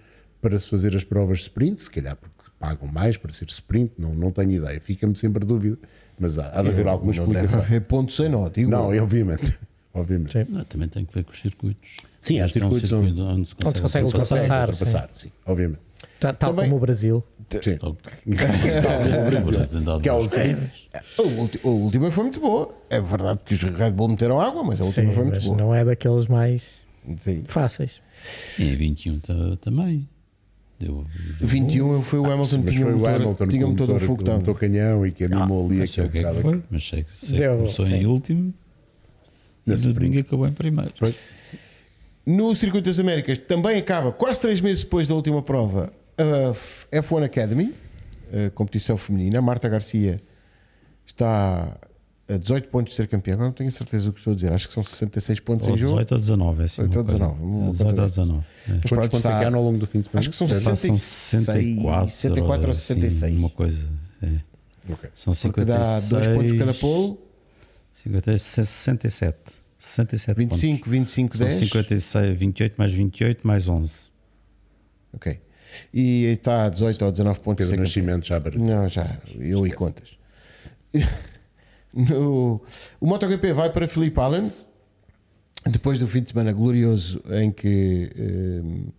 para 0.44 0.58
se 0.58 0.68
fazer 0.68 0.94
as 0.94 1.02
provas 1.02 1.38
de 1.38 1.44
sprint, 1.44 1.80
se 1.82 1.90
calhar 1.90 2.14
porque 2.16 2.50
pagam 2.60 2.86
mais 2.86 3.16
para 3.16 3.32
ser 3.32 3.48
sprint, 3.48 3.92
não, 3.98 4.14
não 4.14 4.30
tenho 4.30 4.50
ideia. 4.52 4.78
Fica-me 4.78 5.16
sempre 5.16 5.42
a 5.42 5.46
dúvida, 5.46 5.78
mas 6.18 6.38
há, 6.38 6.50
há 6.58 6.60
de 6.62 6.68
haver 6.68 6.86
alguma 6.86 7.12
não 7.14 7.20
deve 7.28 7.30
explicação. 7.46 7.60
haver 7.60 7.80
pontos 7.80 8.14
sem 8.14 8.28
nó, 8.28 8.46
digo. 8.50 8.70
Não, 8.70 8.92
é 8.92 9.00
obviamente. 9.00 9.58
obviamente. 9.94 10.32
Sim. 10.32 10.44
Não, 10.52 10.62
também 10.64 10.86
tem 10.88 11.04
que 11.06 11.14
ver 11.14 11.24
com 11.24 11.30
os 11.32 11.40
circuitos. 11.40 11.96
Sim, 12.20 12.40
há 12.40 12.42
é 12.42 12.44
um 12.44 12.48
circuitos 12.50 12.88
circuito 12.90 13.22
onde 13.22 13.48
se 13.48 13.54
Onde 13.64 13.76
se 13.76 13.82
consegue 13.82 14.04
ultrapassar. 14.04 14.36
ultrapassar. 14.36 14.68
ultrapassar, 14.68 15.08
sim, 15.14 15.30
obviamente. 15.46 15.80
Tal, 16.20 16.34
tal 16.34 16.50
Também- 16.50 16.66
como 16.66 16.76
o 16.76 16.80
Brasil. 16.80 17.24
Sim. 17.62 17.76
Tal- 17.78 17.96
Brasil, 19.30 20.00
que 20.02 20.08
é 20.08 20.12
o- 20.12 20.18
A, 21.64 21.68
última 21.68 22.10
foi 22.10 22.24
muito 22.24 22.40
boa. 22.40 22.74
É 22.90 23.00
verdade 23.00 23.40
que 23.44 23.54
os 23.54 23.62
Red 23.62 23.92
Bull 23.92 24.08
meteram 24.08 24.40
água, 24.40 24.62
mas 24.62 24.80
a 24.80 24.84
última 24.84 25.08
Sim, 25.10 25.14
foi 25.14 25.24
muito 25.24 25.36
mas 25.36 25.44
boa. 25.44 25.56
não 25.56 25.74
é 25.74 25.84
daqueles 25.84 26.26
mais 26.26 26.78
Sim. 27.18 27.44
fáceis. 27.46 28.00
E 28.58 28.64
em 28.70 28.76
21 28.76 29.18
ta- 29.20 29.56
também. 29.60 30.08
Deu, 30.84 31.04
deu 31.38 31.48
21 31.48 32.02
foi 32.02 32.18
o 32.18 32.24
Hamilton, 32.30 32.58
Mas 32.64 32.72
tinha 32.74 32.84
foi 32.84 32.92
um 32.92 32.96
o 32.96 32.98
motor, 33.00 33.14
Hamilton 33.14 33.46
tinha 33.48 33.66
um 33.66 33.70
motor 33.70 33.90
a 33.90 33.92
motor, 33.94 34.06
fogo 34.06 34.24
com 34.24 34.30
o 34.30 34.34
motor 34.34 34.58
canhão 34.58 35.06
e 35.06 35.12
que 35.12 35.24
animou 35.24 35.66
ali 35.66 35.76
Não 35.78 35.86
sei 35.86 36.04
o 36.04 36.10
que 36.10 36.18
é 36.18 36.32
que 36.34 36.40
foi, 36.40 36.62
mas 36.70 36.88
sei, 36.88 37.04
que- 37.04 37.10
sei 37.12 37.30
que 37.36 37.38
Deu, 37.42 37.56
começou 37.56 37.84
sim. 37.86 37.94
em 37.94 38.06
último 38.06 38.54
Na 39.66 39.74
e 39.74 39.78
domingo 39.78 40.18
acabou 40.20 40.46
em 40.46 40.52
primeiro. 40.52 40.92
Pois. 40.98 41.14
No 42.26 42.54
Circuito 42.54 42.86
das 42.86 42.98
Américas 42.98 43.38
também 43.38 43.76
acaba, 43.78 44.10
quase 44.12 44.40
três 44.40 44.60
meses 44.60 44.82
depois 44.84 45.06
da 45.06 45.14
última 45.14 45.42
prova, 45.42 45.92
a 46.16 46.96
F1 47.02 47.24
Academy, 47.24 47.74
a 48.32 48.50
competição 48.50 48.96
feminina. 48.96 49.38
A 49.38 49.42
Marta 49.42 49.68
Garcia 49.68 50.20
está 51.06 51.76
a 52.28 52.36
18 52.38 52.68
pontos 52.68 52.90
de 52.92 52.96
ser 52.96 53.06
campeã. 53.08 53.34
Agora 53.34 53.48
não 53.48 53.54
tenho 53.54 53.68
a 53.68 53.72
certeza 53.72 54.06
do 54.06 54.12
que 54.12 54.18
estou 54.20 54.32
a 54.32 54.36
dizer. 54.36 54.52
Acho 54.52 54.66
que 54.68 54.74
são 54.74 54.82
66 54.82 55.40
pontos 55.40 55.66
Ou 55.68 55.74
em 55.74 55.78
jogo. 55.78 55.92
18 55.92 56.12
ou 56.12 56.18
19, 56.18 56.62
é 56.62 56.64
assim. 56.64 56.88
18 56.88 56.96
ou 56.96 57.02
uma 57.02 57.04
coisa. 57.10 57.24
19, 57.26 57.42
uma 57.44 57.66
É 57.66 57.70
18 57.70 57.88
ou 57.88 57.94
coisa 57.96 58.06
19. 58.22 58.38
é. 58.38 58.42
Mas 58.72 58.80
Quantos 58.90 59.08
pontos 59.08 59.14
é 59.14 59.16
está- 59.18 59.38
que 59.40 59.44
há 59.44 59.56
ao 59.56 59.62
longo 59.62 59.78
do 59.78 59.86
fim 59.86 59.98
de 60.00 60.04
semana? 60.06 60.20
Acho 60.20 60.30
que 60.30 60.36
são 60.36 60.46
Certo. 60.48 60.62
São 60.62 60.76
66, 60.76 61.76
64, 61.76 62.10
64 62.14 62.64
ou 62.66 62.70
assim, 62.70 62.80
66. 62.94 63.34
uma 63.38 63.50
coisa. 63.50 63.90
É. 64.22 64.92
Ok. 64.92 65.10
São 65.14 65.32
Porque 65.34 65.64
dá 65.64 65.82
56. 65.84 66.08
2 66.10 66.36
pontos 66.36 66.58
cada 66.58 66.74
pole, 66.74 67.18
56, 67.92 68.42
67. 68.42 69.36
67 69.76 70.36
25, 70.38 70.78
pontos. 70.78 70.90
25, 70.92 71.36
São 71.36 71.46
10. 71.46 71.58
56, 71.58 72.38
28 72.38 72.74
mais 72.78 72.92
28 72.92 73.46
mais 73.46 73.68
11. 73.68 74.10
Ok. 75.12 75.38
E 75.92 76.24
está 76.26 76.66
a 76.66 76.68
18 76.70 77.04
ou 77.04 77.12
19 77.12 77.40
pontos. 77.40 77.66
Pedro. 77.66 77.82
Nascimento 77.82 78.26
já 78.26 78.40
barulho. 78.40 78.64
Não, 78.64 78.88
já, 78.88 79.18
eu 79.38 79.66
e 79.66 79.72
contas. 79.72 80.16
No, 81.94 82.60
o 83.00 83.06
MotoGP 83.06 83.52
vai 83.52 83.70
para 83.72 83.86
Felipe 83.86 84.18
Allen 84.20 84.42
depois 85.70 85.98
do 85.98 86.06
fim 86.08 86.22
de 86.22 86.30
semana 86.30 86.52
glorioso 86.52 87.22
em 87.30 87.50
que 87.50 88.10
eh, 88.16 88.90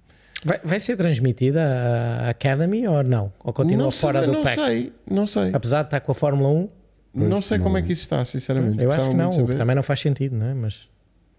Vai, 0.44 0.60
vai 0.64 0.80
ser 0.80 0.96
transmitida 0.96 1.62
a 1.64 2.30
Academy 2.30 2.88
ou 2.88 3.04
não? 3.04 3.34
Ou 3.44 3.52
continua 3.52 3.86
não 3.86 3.92
fora 3.92 4.20
sei, 4.20 4.28
do 4.28 4.34
não 4.34 4.44
PEC? 4.44 4.56
sei, 4.56 4.94
não 5.10 5.28
sei. 5.28 5.50
Apesar 5.54 5.82
de 5.82 5.88
estar 5.88 6.00
com 6.02 6.12
a 6.12 6.16
Fórmula 6.16 6.50
1, 6.50 6.70
não 7.16 7.42
sei 7.42 7.58
como 7.60 7.78
é 7.78 7.82
que 7.82 7.92
isso 7.94 8.04
está, 8.04 8.24
sinceramente. 8.26 8.84
eu 8.84 8.92
acho 8.92 9.10
que 9.10 9.16
não, 9.16 9.30
o 9.30 9.48
que 9.48 9.56
também 9.56 9.76
não 9.76 9.82
faz 9.84 10.00
sentido, 10.00 10.36
não 10.36 10.46
é? 10.46 10.54
Mas 10.54 10.88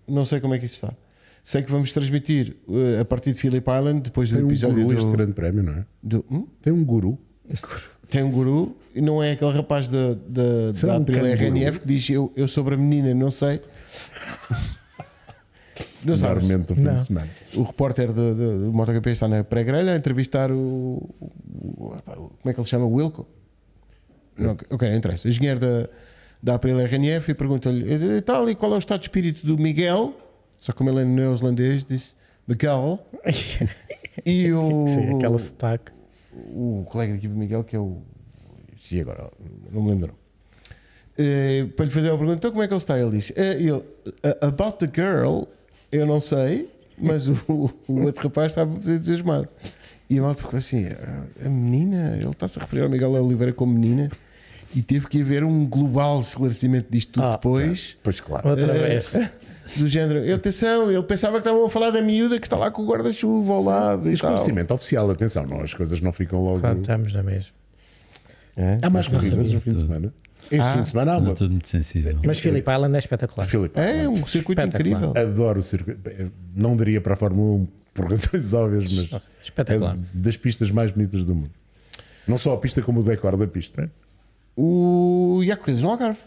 Não 0.09 0.25
sei 0.25 0.41
como 0.41 0.55
é 0.55 0.59
que 0.59 0.65
isso 0.65 0.75
está. 0.75 0.93
Sei 1.45 1.63
que 1.63 1.71
vamos 1.71 1.93
transmitir 1.93 2.57
uh, 2.67 3.01
a 3.01 3.05
partir 3.05 3.33
de 3.33 3.39
Phillip 3.39 3.65
Island, 3.71 4.01
depois 4.01 4.29
do 4.31 4.35
Tem 4.37 4.45
um 4.45 4.49
episódio 4.49 4.83
guru 4.85 4.99
este 4.99 5.07
do, 5.07 5.13
grande 5.13 5.33
prémio, 5.33 5.63
não 5.63 5.73
é? 5.75 5.85
do- 6.03 6.25
hum? 6.29 6.49
Tem 6.61 6.73
um 6.73 6.85
guru. 6.85 7.17
Tem 8.09 8.23
um 8.23 8.31
guru 8.31 8.77
e 8.95 9.01
não 9.01 9.23
é 9.23 9.33
aquele 9.33 9.53
rapaz 9.53 9.89
da, 9.89 10.15
da, 10.29 10.73
Será 10.75 10.99
da 10.99 11.13
um? 11.13 11.17
RNF 11.17 11.81
que 11.81 11.87
diz 11.87 12.09
eu, 12.11 12.33
eu 12.37 12.47
sobre 12.49 12.75
a 12.75 12.79
menina, 12.79 13.13
não 13.15 13.31
sei. 13.31 13.61
Não 16.05 16.17
sabes. 16.17 16.43
Normalmente 16.43 16.71
no 16.71 16.77
fim 16.77 16.83
Não. 16.83 16.95
de 16.95 17.01
semana. 17.01 17.29
O 17.55 17.63
repórter 17.63 18.13
do, 18.13 18.35
do, 18.35 18.65
do 18.67 18.73
MotoGP 18.73 19.11
está 19.11 19.27
na 19.29 19.43
pré-grelha 19.43 19.93
a 19.93 19.97
entrevistar 19.97 20.51
o, 20.53 20.57
o- 20.57 21.33
o- 21.61 21.97
Como 22.07 22.31
é 22.45 22.53
que 22.53 22.61
ele 22.61 22.65
se 22.65 22.71
chama? 22.71 22.87
Wilco? 22.87 23.27
Não, 24.39 24.53
ok, 24.71 24.89
não 24.89 24.97
interessa. 24.97 25.27
O 25.27 25.31
engenheiro 25.31 25.59
da, 25.61 25.89
da 26.43 26.55
RNF 26.55 27.31
e 27.31 27.35
pergunta-lhe 27.35 27.93
e 28.19 28.21
tal, 28.23 28.49
e 28.49 28.55
qual 28.55 28.73
é 28.73 28.77
o 28.77 28.79
estado 28.79 29.01
de 29.01 29.07
espírito 29.07 29.45
do 29.45 29.59
Miguel? 29.59 30.15
Só 30.61 30.73
como 30.73 30.91
ele 30.91 31.01
é 31.01 31.05
neozelandês, 31.05 31.85
disse 31.85 32.15
Miguel. 32.47 33.05
E 34.25 34.51
o, 34.51 34.87
sim, 34.89 35.15
aquele 35.17 35.39
sotaque. 35.39 35.93
O 36.37 36.85
colega 36.89 37.13
da 37.13 37.19
equipa 37.19 37.35
Miguel, 37.35 37.65
que 37.65 37.75
é 37.77 37.79
o. 37.79 37.99
Sim, 38.89 39.01
agora, 39.01 39.31
não 39.73 39.83
me 39.83 39.91
lembro. 39.91 40.15
Eh, 41.19 41.67
para 41.77 41.87
lhe 41.87 41.91
fazer 41.91 42.11
uma 42.11 42.19
pergunta, 42.19 42.39
então 42.39 42.51
como 42.51 42.63
é 42.63 42.67
que 42.69 42.75
ele 42.75 42.79
está? 42.79 42.99
Ele 42.99 43.11
diz: 43.11 43.33
eh, 43.37 43.55
ele, 43.55 43.83
"A- 44.23 44.47
About 44.49 44.79
the 44.79 44.91
girl, 44.95 45.45
eu 45.91 46.05
não 46.07 46.21
sei, 46.21 46.69
mas 46.99 47.27
o, 47.27 47.35
o 47.89 48.03
outro 48.03 48.25
rapaz 48.29 48.53
estava 48.53 48.73
a 48.77 48.81
fazer 48.81 48.97
entusiasmado. 48.97 49.49
E 50.11 50.19
a 50.19 50.23
malta 50.23 50.43
ficou 50.43 50.59
assim: 50.59 50.87
"A- 50.89 51.47
a 51.47 51.49
menina, 51.49 52.17
ele 52.17 52.29
está-se 52.31 52.59
a 52.59 52.63
referir 52.63 52.83
ao 52.83 52.89
Miguel 52.91 53.13
Oliveira 53.13 53.53
como 53.55 53.73
menina, 53.73 54.11
e 54.75 54.83
teve 54.83 55.09
que 55.09 55.23
haver 55.23 55.43
um 55.43 55.67
global 55.67 56.21
esclarecimento 56.21 56.89
disto 56.91 57.13
tudo 57.15 57.25
Ah, 57.27 57.33
depois. 57.33 57.97
Pois 58.03 58.21
claro. 58.21 58.51
Outra 58.51 58.77
Eh, 58.77 58.89
vez. 59.01 59.11
Do 59.79 59.89
género, 59.89 60.21
eu, 60.21 60.37
atenção, 60.37 60.91
ele 60.91 61.03
pensava 61.03 61.35
que 61.35 61.39
estavam 61.49 61.65
a 61.67 61.71
falar 61.71 61.91
da 61.91 62.01
miúda 62.01 62.39
que 62.39 62.47
está 62.47 62.57
lá 62.57 62.71
com 62.71 62.83
o 62.83 62.87
guarda-chuva 62.87 63.53
ao 63.53 63.63
lado. 63.63 64.09
Esclarecimento 64.09 64.73
oficial, 64.73 65.11
atenção, 65.11 65.47
não, 65.47 65.61
as 65.61 65.75
coisas 65.75 66.01
não 66.01 66.13
ficam 66.13 66.41
logo. 66.41 66.67
Estamos 66.81 67.13
na 67.13 67.23
mesma. 67.23 67.51
É? 68.57 68.79
Há 68.81 68.89
mais 68.89 69.09
corridas 69.09 69.53
no 69.53 69.61
fim 69.61 69.71
de 69.71 69.77
tudo. 69.77 69.87
semana. 69.87 70.15
Este 70.51 70.73
fim 70.73 70.83
de 70.83 70.89
semana 70.89 71.13
há 71.15 71.19
uma. 71.19 71.33
estou 71.33 71.49
muito 71.49 71.67
sensível. 71.67 72.19
Mas 72.25 72.39
Phillip 72.39 72.71
Island 72.71 72.95
é 72.95 72.99
espetacular. 72.99 73.47
Filipe, 73.47 73.79
É 73.79 74.09
um 74.09 74.15
circuito 74.27 74.63
incrível. 74.63 75.13
adoro 75.17 75.59
o 75.59 75.63
circuito. 75.63 76.01
Não 76.55 76.77
daria 76.77 77.01
para 77.01 77.15
a 77.15 77.17
Fórmula 77.17 77.57
1 77.63 77.69
por 77.93 78.07
razões 78.11 78.55
óbvias, 78.55 78.93
mas 78.93 79.11
Nossa, 79.11 79.29
espetacular. 79.43 79.97
é 79.97 79.99
das 80.15 80.37
pistas 80.37 80.71
mais 80.71 80.93
bonitas 80.93 81.25
do 81.25 81.35
mundo. 81.35 81.51
Não 82.29 82.39
só 82.39 82.55
a 82.55 82.59
pista, 82.59 82.81
como 82.83 83.01
o 83.01 83.03
decor 83.03 83.37
da 83.37 83.47
pista. 83.47 83.91
O... 84.57 85.41
E 85.43 85.51
há 85.51 85.57
corridas 85.57 85.83
no 85.83 85.91
Algarve. 85.91 86.19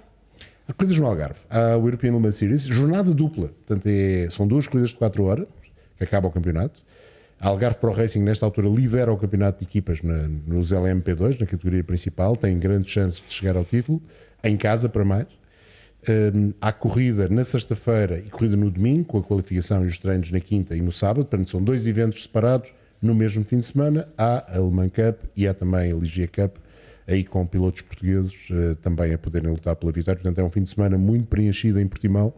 Corridas 0.77 0.99
no 0.99 1.07
Algarve. 1.07 1.39
O 1.81 1.85
European 1.87 2.13
Le 2.13 2.19
Mans 2.19 2.35
Series, 2.35 2.63
jornada 2.63 3.13
dupla. 3.13 3.47
Portanto, 3.65 3.87
é- 3.87 4.27
são 4.29 4.47
duas 4.47 4.67
corridas 4.67 4.91
de 4.91 4.97
4 4.97 5.23
horas, 5.23 5.47
que 5.97 6.03
acaba 6.03 6.27
o 6.27 6.31
campeonato. 6.31 6.81
A 7.39 7.47
Algarve 7.49 7.77
Pro 7.77 7.91
Racing, 7.91 8.21
nesta 8.21 8.45
altura, 8.45 8.67
lidera 8.67 9.11
o 9.11 9.17
campeonato 9.17 9.59
de 9.59 9.65
equipas 9.65 10.01
na- 10.01 10.27
nos 10.47 10.71
LMP2, 10.71 11.39
na 11.39 11.45
categoria 11.45 11.83
principal. 11.83 12.35
Tem 12.35 12.57
grandes 12.59 12.91
chances 12.91 13.21
de 13.25 13.33
chegar 13.33 13.55
ao 13.55 13.63
título, 13.65 14.01
em 14.43 14.55
casa 14.57 14.87
para 14.89 15.03
mais. 15.05 15.27
Hum, 16.33 16.53
há 16.61 16.71
corrida 16.71 17.27
na 17.27 17.43
sexta-feira 17.43 18.19
e 18.19 18.23
corrida 18.29 18.55
no 18.55 18.71
domingo, 18.71 19.03
com 19.05 19.17
a 19.17 19.23
qualificação 19.23 19.83
e 19.83 19.87
os 19.87 19.97
treinos 19.97 20.31
na 20.31 20.39
quinta 20.39 20.75
e 20.75 20.81
no 20.81 20.91
sábado. 20.91 21.25
Portanto, 21.25 21.49
são 21.49 21.61
dois 21.61 21.85
eventos 21.87 22.23
separados 22.23 22.71
no 23.01 23.13
mesmo 23.15 23.43
fim 23.43 23.59
de 23.59 23.65
semana. 23.65 24.07
Há 24.17 24.55
a 24.55 24.59
Le 24.59 24.71
Mans 24.71 24.91
Cup 24.91 25.23
e 25.35 25.45
há 25.47 25.53
também 25.53 25.91
a 25.91 25.95
Ligia 25.95 26.27
Cup, 26.27 26.55
aí 27.09 27.23
com 27.23 27.45
pilotos 27.45 27.81
portugueses 27.81 28.33
eh, 28.51 28.75
também 28.81 29.13
a 29.13 29.17
poderem 29.17 29.49
lutar 29.49 29.75
pela 29.75 29.91
vitória. 29.91 30.21
Portanto, 30.21 30.39
é 30.39 30.43
um 30.43 30.49
fim 30.51 30.61
de 30.63 30.69
semana 30.69 30.97
muito 30.97 31.25
preenchido 31.27 31.79
em 31.79 31.87
Portimão. 31.87 32.33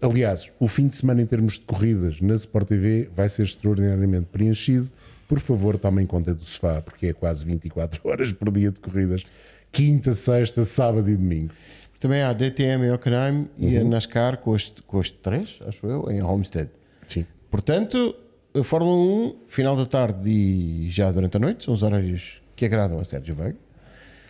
Aliás, 0.00 0.50
o 0.60 0.68
fim 0.68 0.86
de 0.88 0.94
semana 0.96 1.20
em 1.22 1.26
termos 1.26 1.54
de 1.54 1.60
corridas 1.60 2.20
na 2.20 2.34
Sport 2.34 2.68
TV 2.68 3.08
vai 3.16 3.28
ser 3.28 3.42
extraordinariamente 3.44 4.26
preenchido. 4.30 4.88
Por 5.28 5.40
favor, 5.40 5.76
tomem 5.78 6.06
conta 6.06 6.34
do 6.34 6.44
sofá, 6.44 6.80
porque 6.82 7.06
é 7.08 7.12
quase 7.12 7.44
24 7.44 8.00
horas 8.08 8.32
por 8.32 8.50
dia 8.52 8.70
de 8.70 8.78
corridas. 8.80 9.24
Quinta, 9.72 10.12
sexta, 10.14 10.64
sábado 10.64 11.08
e 11.10 11.16
domingo. 11.16 11.52
Também 11.98 12.20
há 12.22 12.30
a 12.30 12.32
DTM 12.32 12.86
em 12.86 12.92
Hockenheim 12.92 13.48
e 13.58 13.76
Uhum. 13.78 13.86
a 13.86 13.90
NASCAR 13.90 14.38
com 14.38 14.50
os, 14.50 14.72
com 14.86 14.98
os 14.98 15.08
três, 15.10 15.58
acho 15.66 15.86
eu, 15.86 16.10
em 16.10 16.20
Homestead. 16.22 16.68
Sim. 17.06 17.24
Portanto, 17.50 18.14
a 18.54 18.62
Fórmula 18.62 18.96
1, 19.28 19.36
final 19.48 19.76
da 19.76 19.86
tarde 19.86 20.28
e 20.28 20.90
já 20.90 21.10
durante 21.10 21.36
a 21.36 21.40
noite, 21.40 21.64
são 21.64 21.72
os 21.72 21.82
horários 21.82 22.42
que 22.56 22.64
agradam 22.66 22.98
a 23.00 23.04
Sérgio 23.04 23.34
Veiga. 23.34 23.56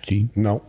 Sim, 0.02 0.28
Não, 0.36 0.60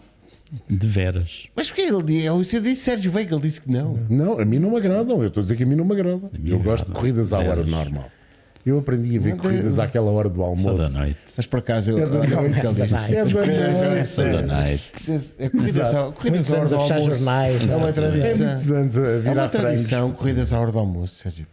de 0.70 0.88
veras. 0.88 1.48
Mas 1.56 1.68
porquê 1.68 1.82
ele 1.84 2.04
disse? 2.04 2.26
Eu 2.28 2.40
disse 2.42 2.76
Sérgio 2.76 3.12
Veiga, 3.12 3.34
ele 3.36 3.42
disse 3.42 3.62
que 3.62 3.72
não. 3.72 3.98
não, 4.10 4.40
a 4.40 4.46
mim 4.46 4.60
não 4.60 4.70
me 4.72 4.78
agradam. 4.78 5.22
Eu 5.22 5.28
estou 5.28 5.42
a 5.42 5.44
dizer 5.44 5.56
que 5.56 5.64
a 5.64 5.66
mim 5.66 5.76
não 5.76 5.86
me 5.86 5.94
agradam. 5.94 6.30
mim 6.38 6.52
Eu 6.52 6.60
gosto 6.60 6.86
de 6.86 6.92
agrada. 6.92 7.00
corridas 7.00 7.34
à 7.34 7.40
hora 7.40 7.64
normal. 7.66 8.06
Eu 8.66 8.80
aprendi 8.80 9.18
a 9.18 9.20
ver 9.20 9.32
Não, 9.32 9.38
corridas 9.40 9.76
de- 9.76 9.82
àquela 9.82 10.10
hora 10.10 10.30
do 10.30 10.36
Só 10.38 10.42
da 10.42 10.48
almoço. 10.48 10.98
noite. 10.98 11.18
Mas 11.36 11.46
por 11.46 11.60
acaso, 11.60 11.92
eu, 11.92 11.98
É 11.98 12.06
da 12.06 12.12
noite. 12.12 12.34
É 12.34 12.36
da 12.36 12.42
noite. 12.42 12.82
é 12.82 12.86
da. 12.86 13.10
É 13.10 13.24
corridas 16.14 16.54
à- 16.54 16.62
hora 16.62 16.70
do 16.70 16.76
almoço. 16.76 17.02
jornais. 17.06 17.62
É 17.64 17.76
uma 17.76 17.90
Exato. 17.90 18.00
É 18.00 18.00
tradição. 18.00 18.48
muitos 18.48 18.72
anos 18.72 18.98
a 18.98 19.02
É 19.08 19.20
virar 19.20 19.32
uma 19.34 19.50
frangos. 19.50 19.52
tradição, 19.52 20.12
corridas 20.14 20.54
à 20.54 20.60
hora 20.62 20.72
do 20.72 20.80
almoço, 20.80 21.16
Sérgio. 21.16 21.46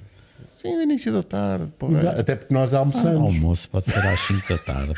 Sim, 0.48 0.76
o 0.76 0.82
início 0.82 1.12
da 1.12 1.22
tarde. 1.22 1.72
Até 2.16 2.36
porque 2.36 2.52
nós 2.54 2.72
O 2.72 2.76
almoçamos. 2.76 3.34
almoço 3.34 3.68
pode 3.70 3.86
ser 3.86 3.98
às 4.06 4.20
5 4.20 4.48
da 4.48 4.58
tarde. 4.58 4.94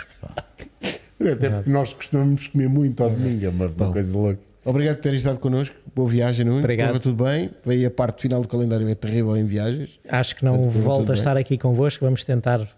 Até 1.30 1.48
porque 1.50 1.70
nós 1.70 1.92
costumamos 1.92 2.48
comer 2.48 2.68
muito 2.68 3.02
ao 3.02 3.10
domingo. 3.10 3.44
É 3.44 3.48
uma, 3.48 3.66
uma 3.66 3.92
coisa 3.92 4.16
louca. 4.18 4.40
Obrigado 4.64 4.96
por 4.96 5.02
terem 5.02 5.16
estado 5.16 5.38
connosco. 5.38 5.74
Boa 5.94 6.08
viagem, 6.08 6.46
Nuno. 6.46 6.58
Obrigado. 6.60 6.88
Corra 6.88 7.00
tudo 7.00 7.24
bem. 7.24 7.50
Veio 7.66 7.88
a 7.88 7.90
parte 7.90 8.22
final 8.22 8.40
do 8.40 8.46
calendário, 8.48 8.88
é 8.88 8.94
terrível 8.94 9.36
em 9.36 9.44
viagens. 9.44 9.90
Acho 10.08 10.36
que 10.36 10.44
não 10.44 10.56
Portanto, 10.56 10.82
volto 10.82 11.02
a 11.02 11.06
bem. 11.06 11.14
estar 11.14 11.36
aqui 11.36 11.58
convosco. 11.58 12.04
Vamos 12.04 12.22
tentar 12.24 12.68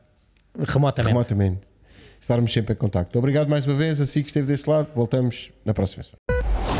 remotamente. 0.58 1.08
Remotamente. 1.12 1.60
Estarmos 2.20 2.52
sempre 2.52 2.72
em 2.72 2.76
contacto. 2.76 3.18
Obrigado 3.18 3.48
mais 3.48 3.66
uma 3.66 3.74
vez. 3.74 4.00
Assim 4.00 4.22
que 4.22 4.28
esteve 4.28 4.46
desse 4.46 4.68
lado, 4.68 4.88
voltamos 4.94 5.50
na 5.62 5.74
próxima 5.74 6.02
semana. 6.04 6.73